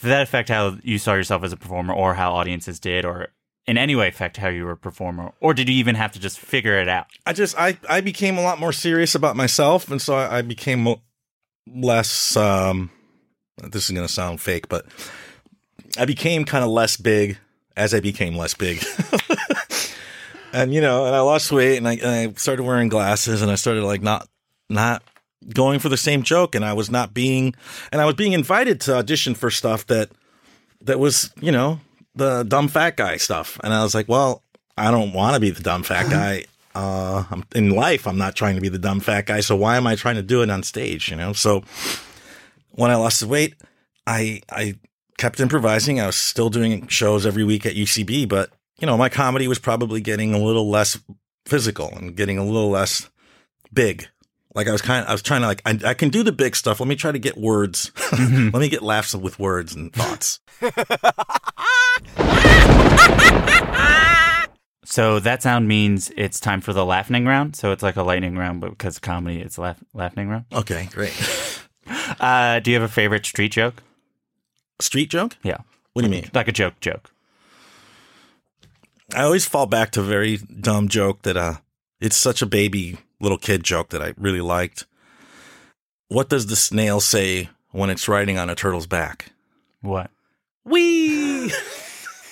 Did 0.02 0.10
that 0.10 0.22
affect 0.24 0.50
how 0.50 0.78
you 0.84 0.98
saw 0.98 1.14
yourself 1.14 1.44
as 1.44 1.52
a 1.54 1.58
performer 1.58 1.94
or 1.94 2.14
how 2.14 2.34
audiences 2.34 2.80
did 2.80 3.06
or 3.06 3.28
in 3.68 3.78
any 3.78 3.96
way 3.96 4.08
affect 4.08 4.38
how 4.38 4.48
you 4.48 4.66
were 4.66 4.72
a 4.72 4.78
performer? 4.78 5.32
Or 5.42 5.54
did 5.54 5.70
you 5.70 5.76
even 5.76 5.96
have 5.96 6.12
to 6.14 6.20
just 6.20 6.40
figure 6.40 6.80
it 6.80 6.88
out? 6.88 7.08
I 7.26 7.34
just 7.34 7.58
I 7.58 7.78
I 7.88 8.02
became 8.02 8.38
a 8.38 8.42
lot 8.42 8.60
more 8.60 8.74
serious 8.74 9.16
about 9.16 9.36
myself, 9.36 9.90
and 9.92 10.02
so 10.02 10.16
I, 10.16 10.40
I 10.40 10.42
became 10.42 10.96
less. 11.68 12.36
um 12.36 12.92
This 13.62 13.86
is 13.86 13.92
going 13.96 14.08
to 14.08 14.14
sound 14.14 14.42
fake, 14.42 14.70
but 14.70 14.86
I 15.98 16.06
became 16.06 16.46
kind 16.46 16.64
of 16.64 16.70
less 16.72 16.98
big 16.98 17.38
as 17.76 17.94
I 17.94 18.00
became 18.00 18.36
less 18.36 18.54
big. 18.54 18.84
and 20.54 20.74
you 20.74 20.82
know, 20.82 21.06
and 21.06 21.16
I 21.16 21.20
lost 21.22 21.52
weight, 21.52 21.78
and 21.78 21.88
I, 21.88 21.94
and 21.94 22.08
I 22.08 22.34
started 22.34 22.64
wearing 22.64 22.90
glasses, 22.90 23.42
and 23.42 23.52
I 23.52 23.56
started 23.56 23.84
like 23.84 24.02
not 24.02 24.28
not 24.70 25.04
going 25.54 25.80
for 25.80 25.90
the 25.90 25.98
same 25.98 26.24
joke, 26.24 26.56
and 26.56 26.64
I 26.66 26.74
was 26.74 26.90
not 26.90 27.14
being, 27.14 27.56
and 27.92 28.02
I 28.02 28.06
was 28.06 28.16
being 28.16 28.34
invited 28.34 28.82
to 28.82 28.96
audition 28.96 29.36
for 29.36 29.50
stuff 29.50 29.88
that 29.88 30.10
that 30.82 31.00
was 31.00 31.32
you 31.40 31.52
know 31.52 31.80
the 32.16 32.44
dumb 32.44 32.68
fat 32.68 32.98
guy 32.98 33.18
stuff, 33.18 33.60
and 33.64 33.74
I 33.74 33.84
was 33.84 33.94
like, 33.94 34.08
well, 34.08 34.44
I 34.78 34.92
don't 34.92 35.14
want 35.14 35.36
to 35.36 35.40
be 35.40 35.50
the 35.50 35.64
dumb 35.64 35.84
fat 35.84 36.10
guy. 36.10 36.46
Uh, 36.76 37.26
I'm, 37.32 37.44
in 37.56 37.72
life, 37.72 38.08
I'm 38.08 38.20
not 38.20 38.36
trying 38.36 38.54
to 38.54 38.62
be 38.62 38.70
the 38.70 38.78
dumb 38.78 39.00
fat 39.00 39.26
guy. 39.26 39.40
So 39.40 39.56
why 39.56 39.76
am 39.76 39.88
I 39.88 39.96
trying 39.96 40.16
to 40.16 40.22
do 40.22 40.44
it 40.44 40.52
on 40.52 40.62
stage? 40.62 41.10
You 41.10 41.16
know. 41.16 41.34
So 41.34 41.64
when 42.74 42.92
I 42.92 42.96
lost 42.96 43.20
the 43.20 43.28
weight, 43.28 43.56
I 44.06 44.44
I 44.52 44.76
kept 45.18 45.40
improvising. 45.40 46.00
I 46.00 46.06
was 46.06 46.16
still 46.16 46.50
doing 46.50 46.88
shows 46.88 47.26
every 47.26 47.44
week 47.44 47.66
at 47.66 47.74
UCB, 47.74 48.30
but 48.30 48.52
you 48.80 48.86
know, 48.86 48.98
my 48.98 49.10
comedy 49.10 49.48
was 49.48 49.60
probably 49.60 50.02
getting 50.02 50.34
a 50.34 50.38
little 50.40 50.70
less 50.70 51.00
physical 51.46 51.90
and 51.96 52.16
getting 52.16 52.38
a 52.38 52.44
little 52.46 52.70
less 52.70 53.10
big. 53.74 54.08
Like 54.56 54.68
I 54.68 54.72
was 54.72 54.82
kind 54.82 55.04
of, 55.04 55.10
I 55.10 55.12
was 55.12 55.22
trying 55.22 55.42
to 55.42 55.48
like, 55.48 55.62
I, 55.66 55.80
I 55.90 55.94
can 55.94 56.10
do 56.10 56.24
the 56.24 56.32
big 56.32 56.56
stuff. 56.56 56.80
Let 56.80 56.88
me 56.90 56.96
try 56.96 57.12
to 57.12 57.20
get 57.20 57.38
words. 57.38 57.92
Let 58.12 58.54
me 58.54 58.70
get 58.70 58.82
laughs 58.82 59.14
with 59.14 59.40
words 59.40 59.76
and 59.76 59.94
thoughts. 59.94 60.40
So 64.86 65.20
that 65.20 65.44
sound 65.44 65.68
means 65.68 66.12
it's 66.18 66.40
time 66.40 66.62
for 66.62 66.74
the 66.74 66.84
laughing 66.84 67.26
round. 67.28 67.56
So 67.56 67.72
it's 67.72 67.84
like 67.84 67.96
a 67.96 68.02
lightning 68.02 68.36
round, 68.36 68.60
but 68.60 68.72
because 68.72 68.98
comedy, 68.98 69.40
it's 69.40 69.60
laugh- 69.60 69.84
laughing 69.94 70.30
round. 70.30 70.46
Okay, 70.54 70.90
great. 70.92 71.14
Uh, 72.20 72.60
do 72.60 72.70
you 72.70 72.80
have 72.80 72.88
a 72.88 72.92
favorite 72.94 73.26
street 73.26 73.52
joke? 73.52 73.82
Street 74.80 75.10
joke? 75.10 75.38
Yeah. 75.42 75.58
What 75.94 76.04
do 76.04 76.08
you 76.08 76.12
mean? 76.12 76.30
Like 76.36 76.48
a 76.48 76.52
joke 76.52 76.80
joke. 76.82 77.10
I 79.16 79.24
always 79.24 79.46
fall 79.46 79.66
back 79.66 79.92
to 79.92 80.02
a 80.02 80.04
very 80.04 80.38
dumb 80.38 80.88
joke 80.88 81.24
that 81.24 81.38
uh 81.38 81.56
it's 82.00 82.16
such 82.16 82.42
a 82.42 82.46
baby 82.46 82.98
little 83.20 83.38
kid 83.38 83.64
joke 83.64 83.90
that 83.90 84.02
I 84.02 84.14
really 84.18 84.42
liked. 84.42 84.86
What 86.08 86.30
does 86.30 86.48
the 86.48 86.56
snail 86.56 87.00
say 87.00 87.50
when 87.72 87.90
it's 87.90 88.08
riding 88.08 88.38
on 88.38 88.50
a 88.50 88.56
turtle's 88.56 88.88
back? 88.88 89.32
What? 89.82 90.10
Wee. 90.66 91.52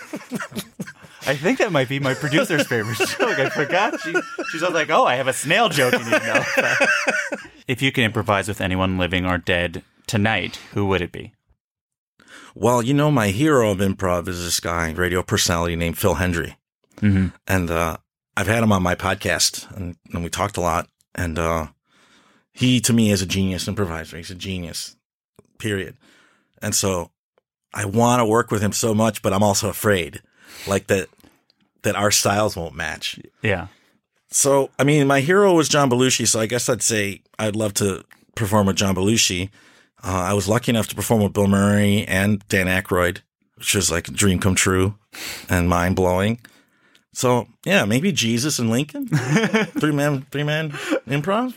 I 1.27 1.35
think 1.35 1.59
that 1.59 1.73
might 1.73 1.89
be 1.89 1.99
my 1.99 2.13
producer's 2.13 2.65
favorite 2.65 2.97
joke. 3.19 3.37
I 3.37 3.49
forgot. 3.49 3.99
She, 3.99 4.15
she's 4.49 4.63
all 4.63 4.71
like, 4.71 4.89
oh, 4.89 5.05
I 5.05 5.15
have 5.15 5.27
a 5.27 5.33
snail 5.33 5.67
joke 5.67 5.93
you 5.93 5.99
need 5.99 6.09
to 6.09 6.87
if 7.67 7.81
you 7.81 7.91
can 7.91 8.05
improvise 8.05 8.47
with 8.47 8.61
anyone 8.61 8.97
living 8.97 9.25
or 9.25 9.37
dead 9.37 9.83
tonight, 10.07 10.57
who 10.73 10.85
would 10.87 11.01
it 11.01 11.11
be? 11.11 11.33
Well, 12.55 12.81
you 12.81 12.93
know, 12.93 13.11
my 13.11 13.27
hero 13.27 13.71
of 13.71 13.79
improv 13.79 14.27
is 14.27 14.43
this 14.43 14.59
guy, 14.59 14.91
radio 14.91 15.21
personality 15.21 15.75
named 15.75 15.97
Phil 15.97 16.15
Hendrie. 16.15 16.55
Mhm. 17.01 17.33
And 17.47 17.69
uh, 17.71 17.97
I've 18.35 18.47
had 18.47 18.63
him 18.63 18.71
on 18.71 18.83
my 18.83 18.95
podcast 18.95 19.69
and, 19.75 19.95
and 20.13 20.23
we 20.23 20.29
talked 20.29 20.57
a 20.57 20.61
lot. 20.61 20.87
And 21.15 21.39
uh, 21.39 21.67
he, 22.51 22.79
to 22.81 22.93
me, 22.93 23.11
is 23.11 23.21
a 23.21 23.25
genius 23.25 23.67
improviser. 23.67 24.17
He's 24.17 24.31
a 24.31 24.35
genius, 24.35 24.95
period. 25.57 25.95
And 26.61 26.75
so 26.75 27.11
I 27.73 27.85
want 27.85 28.19
to 28.19 28.25
work 28.25 28.51
with 28.51 28.61
him 28.61 28.71
so 28.71 28.93
much, 28.93 29.21
but 29.21 29.33
I'm 29.33 29.43
also 29.43 29.69
afraid 29.69 30.21
like 30.67 30.87
that, 30.87 31.09
that 31.83 31.95
our 31.95 32.11
styles 32.11 32.55
won't 32.55 32.75
match. 32.75 33.19
Yeah. 33.41 33.67
So, 34.29 34.69
I 34.77 34.83
mean, 34.83 35.07
my 35.07 35.21
hero 35.21 35.53
was 35.53 35.69
John 35.69 35.89
Belushi, 35.89 36.27
so 36.27 36.39
I 36.39 36.45
guess 36.47 36.67
I'd 36.69 36.81
say 36.83 37.21
I'd 37.39 37.55
love 37.55 37.73
to 37.75 38.03
perform 38.35 38.67
with 38.67 38.75
John 38.75 38.93
Belushi. 38.95 39.49
Uh, 40.03 40.09
I 40.11 40.33
was 40.33 40.47
lucky 40.47 40.71
enough 40.71 40.87
to 40.89 40.95
perform 40.95 41.21
with 41.23 41.33
Bill 41.33 41.47
Murray 41.47 42.05
and 42.07 42.45
Dan 42.49 42.67
Aykroyd, 42.67 43.19
which 43.55 43.73
was 43.73 43.89
like 43.89 44.07
a 44.07 44.11
dream 44.11 44.39
come 44.39 44.53
true 44.55 44.95
and 45.49 45.69
mind 45.69 45.95
blowing. 45.95 46.39
So, 47.17 47.47
yeah, 47.65 47.83
maybe 47.85 48.11
Jesus 48.11 48.59
and 48.59 48.69
Lincoln, 48.69 49.07
three 49.79 49.91
man, 49.91 50.27
three 50.29 50.43
man 50.43 50.69
improv. 51.07 51.55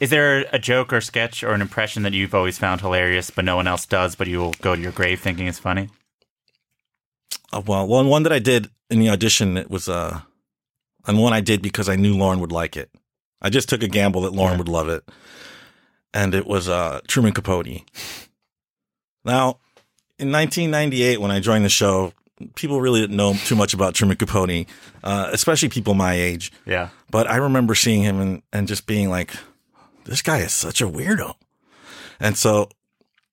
Is 0.00 0.08
there 0.08 0.46
a 0.50 0.58
joke 0.58 0.94
or 0.94 1.02
sketch 1.02 1.44
or 1.44 1.50
an 1.50 1.60
impression 1.60 2.04
that 2.04 2.14
you've 2.14 2.34
always 2.34 2.56
found 2.56 2.80
hilarious, 2.80 3.28
but 3.28 3.44
no 3.44 3.54
one 3.54 3.66
else 3.66 3.84
does, 3.84 4.16
but 4.16 4.28
you 4.28 4.38
will 4.38 4.54
go 4.62 4.74
to 4.74 4.80
your 4.80 4.92
grave 4.92 5.20
thinking 5.20 5.46
it's 5.46 5.58
funny? 5.58 5.90
Uh, 7.52 7.60
well, 7.66 7.86
one 7.86 8.08
one 8.08 8.22
that 8.22 8.32
I 8.32 8.38
did 8.38 8.70
in 8.88 8.98
the 8.98 9.10
audition, 9.10 9.58
it 9.58 9.70
was 9.70 9.90
uh, 9.90 10.22
and 11.06 11.18
one 11.18 11.34
I 11.34 11.42
did 11.42 11.60
because 11.60 11.90
I 11.90 11.96
knew 11.96 12.16
Lorne 12.16 12.40
would 12.40 12.50
like 12.50 12.74
it. 12.74 12.90
I 13.42 13.50
just 13.50 13.68
took 13.68 13.82
a 13.82 13.88
gamble 13.88 14.22
that 14.22 14.32
Lorne 14.32 14.56
would 14.56 14.68
love 14.68 14.88
it, 14.88 15.06
and 16.14 16.34
it 16.34 16.46
was 16.46 16.66
uh, 16.66 17.02
Truman 17.06 17.34
Capote. 17.34 17.82
Now, 19.22 19.58
in 20.18 20.32
1998, 20.32 21.20
when 21.20 21.30
I 21.30 21.40
joined 21.40 21.66
the 21.66 21.68
show, 21.68 22.14
people 22.54 22.80
really 22.80 23.00
didn't 23.00 23.16
know 23.16 23.34
too 23.34 23.56
much 23.56 23.74
about 23.74 23.94
Truman 23.94 24.16
Capote, 24.16 24.66
uh, 25.02 25.30
especially 25.32 25.68
people 25.68 25.94
my 25.94 26.14
age. 26.14 26.52
Yeah. 26.66 26.88
But 27.10 27.28
I 27.28 27.36
remember 27.36 27.74
seeing 27.74 28.02
him 28.02 28.20
and, 28.20 28.42
and 28.52 28.68
just 28.68 28.86
being 28.86 29.10
like, 29.10 29.32
this 30.04 30.22
guy 30.22 30.38
is 30.38 30.52
such 30.52 30.80
a 30.80 30.86
weirdo. 30.88 31.34
And 32.20 32.36
so, 32.36 32.68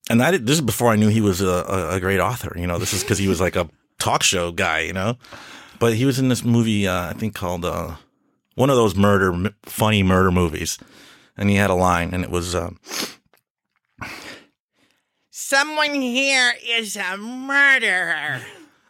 and 0.09 0.21
I 0.21 0.31
did, 0.31 0.45
this 0.45 0.55
is 0.55 0.61
before 0.61 0.91
I 0.91 0.95
knew 0.95 1.07
he 1.07 1.21
was 1.21 1.41
a, 1.41 1.47
a, 1.47 1.95
a 1.95 1.99
great 1.99 2.19
author. 2.19 2.53
You 2.57 2.67
know, 2.67 2.77
this 2.77 2.93
is 2.93 3.01
because 3.01 3.17
he 3.17 3.27
was 3.27 3.41
like 3.41 3.55
a 3.55 3.69
talk 3.99 4.23
show 4.23 4.51
guy, 4.51 4.81
you 4.81 4.93
know? 4.93 5.17
But 5.79 5.95
he 5.95 6.05
was 6.05 6.19
in 6.19 6.29
this 6.29 6.43
movie, 6.43 6.87
uh, 6.87 7.09
I 7.09 7.13
think 7.13 7.33
called, 7.35 7.65
uh, 7.65 7.95
one 8.55 8.69
of 8.69 8.75
those 8.75 8.95
murder, 8.95 9.33
m- 9.33 9.55
funny 9.63 10.03
murder 10.03 10.31
movies. 10.31 10.77
And 11.37 11.49
he 11.49 11.55
had 11.57 11.69
a 11.69 11.75
line 11.75 12.13
and 12.13 12.23
it 12.23 12.31
was, 12.31 12.55
um, 12.55 12.79
Someone 15.31 15.93
here 15.93 16.53
is 16.65 16.95
a 16.95 17.17
murderer. 17.17 18.41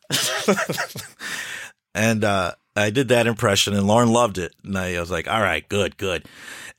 and 1.96 2.24
uh, 2.24 2.54
I 2.76 2.90
did 2.90 3.08
that 3.10 3.28
impression, 3.28 3.74
and 3.74 3.88
Lorne 3.88 4.12
loved 4.12 4.38
it. 4.38 4.54
And 4.64 4.78
I, 4.78 4.96
I 4.96 5.00
was 5.00 5.12
like, 5.12 5.28
"All 5.28 5.42
right, 5.42 5.68
good, 5.68 5.98
good." 5.98 6.26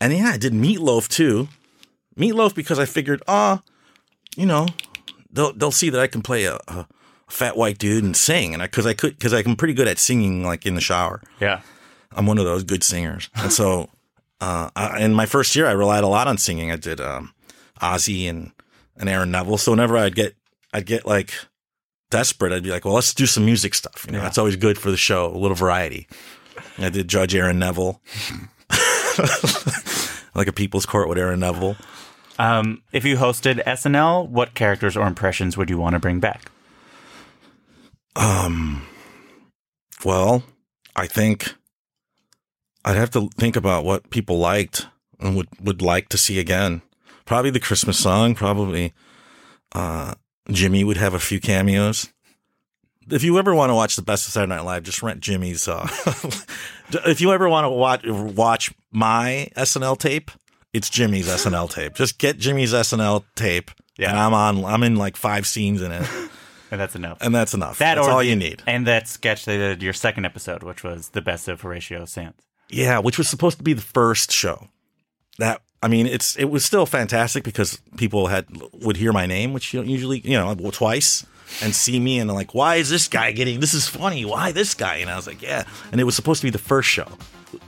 And 0.01 0.13
yeah, 0.13 0.31
I 0.35 0.39
did 0.39 0.53
Meatloaf 0.53 1.09
too. 1.09 1.49
Meatloaf 2.19 2.55
because 2.55 2.79
I 2.79 2.85
figured, 2.85 3.23
ah, 3.29 3.63
you 4.37 4.47
know, 4.47 4.67
they'll 5.31 5.53
they'll 5.53 5.73
see 5.73 5.91
that 5.91 6.01
I 6.01 6.07
can 6.07 6.23
play 6.23 6.45
a, 6.45 6.59
a 6.69 6.87
fat 7.29 7.57
white 7.57 7.79
dude 7.79 8.05
and 8.05 8.17
sing, 8.17 8.55
and 8.55 8.63
I 8.63 8.67
because 8.67 8.87
I 8.87 8.95
could 8.95 9.19
because 9.19 9.33
I'm 9.33 9.57
pretty 9.57 9.75
good 9.75 9.89
at 9.89 9.99
singing 9.99 10.45
like 10.45 10.67
in 10.67 10.75
the 10.75 10.81
shower. 10.81 11.23
Yeah. 11.41 11.61
I'm 12.13 12.27
one 12.27 12.39
of 12.39 12.45
those 12.45 12.65
good 12.65 12.83
singers, 12.83 13.29
and 13.35 13.53
so 13.53 13.91
uh, 14.41 14.71
I, 14.75 15.01
in 15.03 15.13
my 15.13 15.27
first 15.27 15.55
year, 15.57 15.67
I 15.67 15.73
relied 15.73 16.05
a 16.05 16.09
lot 16.09 16.29
on 16.29 16.39
singing. 16.39 16.71
I 16.71 16.77
did 16.77 17.01
um, 17.01 17.35
Ozzy 17.81 18.29
and 18.29 18.53
and 18.97 19.09
Aaron 19.09 19.31
Neville. 19.31 19.59
So 19.59 19.73
whenever 19.73 19.97
I'd 19.97 20.15
get 20.15 20.35
I'd 20.73 20.87
get 20.87 21.07
like 21.07 21.33
desperate, 22.11 22.53
I'd 22.53 22.63
be 22.63 22.71
like, 22.71 22.85
well, 22.85 22.95
let's 22.95 23.13
do 23.15 23.27
some 23.27 23.45
music 23.45 23.75
stuff. 23.75 24.05
You 24.07 24.13
know, 24.13 24.19
Yeah. 24.19 24.25
that's 24.25 24.39
always 24.39 24.57
good 24.57 24.79
for 24.79 24.91
the 24.91 24.97
show, 24.97 25.27
a 25.27 25.37
little 25.39 25.57
variety. 25.57 26.07
I 26.79 26.89
did 26.89 27.09
Judge 27.09 27.35
Aaron 27.35 27.59
Neville, 27.59 28.01
like 30.35 30.47
a 30.49 30.53
People's 30.53 30.87
Court 30.87 31.09
with 31.09 31.19
Aaron 31.19 31.41
Neville. 31.41 31.77
Um, 32.39 32.83
if 32.93 33.05
you 33.05 33.17
hosted 33.17 33.63
SNL, 33.65 34.29
what 34.29 34.55
characters 34.55 34.97
or 34.97 35.07
impressions 35.07 35.57
would 35.57 35.71
you 35.71 35.79
want 35.79 35.95
to 35.95 35.99
bring 35.99 36.21
back? 36.21 36.51
Um, 38.15 38.87
well, 40.05 40.43
I 40.95 41.07
think 41.07 41.55
I'd 42.85 42.97
have 42.97 43.11
to 43.13 43.29
think 43.39 43.57
about 43.57 43.85
what 43.85 44.11
people 44.11 44.39
liked 44.39 44.87
and 45.21 45.37
would, 45.37 45.49
would 45.61 45.83
like 45.83 46.09
to 46.11 46.19
see 46.19 46.39
again. 46.39 46.83
Probably 47.25 47.51
the 47.51 47.61
Christmas 47.61 47.99
song. 47.99 48.35
Probably, 48.35 48.93
uh, 49.75 50.15
Jimmy 50.51 50.85
would 50.85 50.97
have 50.97 51.15
a 51.15 51.19
few 51.21 51.41
cameos. 51.41 52.09
If 53.09 53.23
you 53.23 53.39
ever 53.39 53.55
want 53.55 53.71
to 53.71 53.75
watch 53.75 53.95
the 53.97 54.03
best 54.03 54.27
of 54.27 54.33
Saturday 54.33 54.55
Night 54.55 54.65
Live, 54.65 54.83
just 54.83 55.03
rent 55.03 55.21
Jimmy's. 55.21 55.69
Uh, 55.69 55.87
if 57.07 57.21
you 57.21 57.33
ever 57.33 57.49
want 57.49 57.65
to 57.65 57.71
watch 57.71 58.05
watch 58.07 58.75
my 58.91 59.49
SNL 59.57 59.97
tape, 59.99 60.31
it's 60.73 60.91
Jimmy's 60.91 61.29
SNL 61.29 61.71
tape. 61.71 61.95
Just 61.95 62.19
get 62.19 62.39
Jimmy's 62.39 62.73
SNL 62.73 63.25
tape, 63.37 63.71
Yeah. 63.97 64.11
and 64.11 64.19
I'm 64.19 64.35
on. 64.35 64.65
I'm 64.65 64.83
in 64.83 64.97
like 64.97 65.17
five 65.17 65.47
scenes 65.47 65.83
in 65.83 65.93
it, 65.93 66.05
And 66.73 66.81
that's 66.81 66.97
enough. 66.97 67.19
and 67.21 67.33
that's 67.33 67.55
enough. 67.55 67.79
That 67.79 67.95
that's 67.95 68.09
all 68.09 68.23
you 68.25 68.35
need. 68.35 68.63
And 68.67 68.87
that 68.89 69.07
sketch 69.07 69.45
they 69.45 69.57
did 69.57 69.83
your 69.85 69.93
second 69.93 70.25
episode, 70.25 70.65
which 70.65 70.83
was 70.83 71.11
the 71.11 71.23
best 71.23 71.47
of 71.47 71.61
Horatio 71.61 72.07
Sanz. 72.07 72.35
Yeah, 72.69 72.99
which 72.99 73.19
was 73.19 73.29
supposed 73.29 73.59
to 73.59 73.63
be 73.65 73.73
the 73.73 73.83
first 73.83 74.33
show. 74.33 74.67
That 75.39 75.63
I 75.87 75.89
mean, 75.89 76.09
it's 76.09 76.35
it 76.37 76.47
was 76.47 76.65
still 76.65 76.85
fantastic 76.85 77.45
because 77.45 77.81
people 77.97 78.27
had 78.27 78.45
would 78.73 78.97
hear 78.97 79.13
my 79.13 79.25
name, 79.25 79.53
which 79.53 79.73
you 79.73 79.79
don't 79.81 79.89
usually 79.89 80.19
you 80.19 80.37
know 80.37 80.53
twice, 80.73 81.25
and 81.63 81.73
see 81.73 82.01
me 82.01 82.19
and 82.19 82.29
like, 82.33 82.55
why 82.55 82.75
is 82.75 82.91
this 82.91 83.07
guy 83.07 83.31
getting? 83.31 83.61
This 83.61 83.73
is 83.73 83.87
funny. 83.87 84.25
Why 84.25 84.51
this 84.51 84.75
guy? 84.75 84.97
And 84.97 85.09
I 85.09 85.15
was 85.15 85.29
like, 85.29 85.41
yeah. 85.41 85.63
And 85.93 86.01
it 86.01 86.05
was 86.05 86.17
supposed 86.17 86.41
to 86.41 86.47
be 86.49 86.51
the 86.51 86.59
first 86.59 86.89
show 86.89 87.07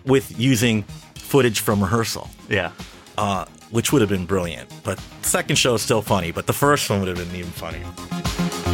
with 0.04 0.36
using 0.36 0.82
footage 1.14 1.60
from 1.60 1.80
rehearsal, 1.80 2.28
Yeah. 2.48 2.72
uh, 3.18 3.44
which 3.70 3.92
would 3.92 4.00
have 4.02 4.10
been 4.10 4.26
brilliant. 4.26 4.68
But 4.82 4.98
second 5.22 5.54
show 5.54 5.74
is 5.74 5.82
still 5.82 6.02
funny, 6.02 6.32
but 6.32 6.48
the 6.48 6.52
first 6.52 6.90
one 6.90 6.98
would 6.98 7.08
have 7.16 7.18
been 7.24 7.36
even 7.38 7.52
funnier. 7.52 8.67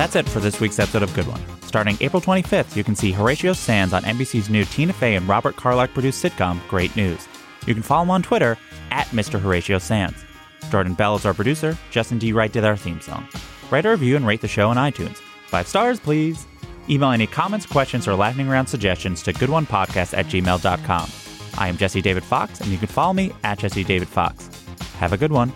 That's 0.00 0.16
it 0.16 0.26
for 0.26 0.40
this 0.40 0.60
week's 0.60 0.78
episode 0.78 1.02
of 1.02 1.12
Good 1.12 1.26
One. 1.26 1.42
Starting 1.60 1.98
April 2.00 2.22
25th, 2.22 2.74
you 2.74 2.82
can 2.82 2.96
see 2.96 3.12
Horatio 3.12 3.52
Sanz 3.52 3.92
on 3.92 4.02
NBC's 4.04 4.48
new 4.48 4.64
Tina 4.64 4.94
Fey 4.94 5.14
and 5.14 5.28
Robert 5.28 5.56
Carlock 5.56 5.92
produced 5.92 6.24
sitcom, 6.24 6.66
Great 6.68 6.96
News. 6.96 7.28
You 7.66 7.74
can 7.74 7.82
follow 7.82 8.04
him 8.04 8.10
on 8.10 8.22
Twitter 8.22 8.56
at 8.90 9.08
Mr. 9.08 9.38
Horatio 9.38 9.76
Sanz. 9.76 10.16
Jordan 10.70 10.94
Bell 10.94 11.16
is 11.16 11.26
our 11.26 11.34
producer. 11.34 11.76
Justin 11.90 12.18
D. 12.18 12.32
Wright 12.32 12.50
did 12.50 12.64
our 12.64 12.78
theme 12.78 13.02
song. 13.02 13.28
Write 13.70 13.84
a 13.84 13.90
review 13.90 14.16
and 14.16 14.26
rate 14.26 14.40
the 14.40 14.48
show 14.48 14.70
on 14.70 14.78
iTunes. 14.78 15.18
Five 15.48 15.68
stars, 15.68 16.00
please. 16.00 16.46
Email 16.88 17.10
any 17.10 17.26
comments, 17.26 17.66
questions, 17.66 18.08
or 18.08 18.14
laughing 18.14 18.48
around 18.48 18.68
suggestions 18.68 19.22
to 19.24 19.34
goodonepodcast 19.34 20.16
at 20.16 20.24
gmail.com. 20.24 21.10
I 21.58 21.68
am 21.68 21.76
Jesse 21.76 22.00
David 22.00 22.24
Fox, 22.24 22.62
and 22.62 22.70
you 22.70 22.78
can 22.78 22.88
follow 22.88 23.12
me 23.12 23.32
at 23.44 23.58
Jesse 23.58 23.84
David 23.84 24.08
Fox. 24.08 24.48
Have 24.94 25.12
a 25.12 25.18
good 25.18 25.30
one. 25.30 25.52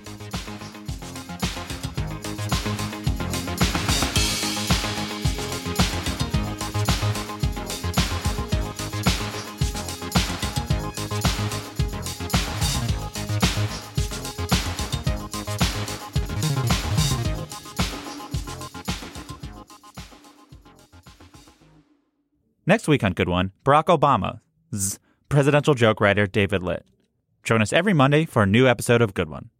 Next 22.66 22.88
week 22.88 23.04
on 23.04 23.12
Good 23.12 23.28
One, 23.28 23.52
Barack 23.64 23.86
Obama's 23.86 24.98
presidential 25.28 25.74
joke 25.74 26.00
writer 26.00 26.26
David 26.26 26.62
Litt. 26.62 26.86
Join 27.42 27.60
us 27.60 27.74
every 27.74 27.92
Monday 27.92 28.24
for 28.24 28.42
a 28.42 28.46
new 28.46 28.66
episode 28.66 29.02
of 29.02 29.12
Good 29.12 29.28
One. 29.28 29.50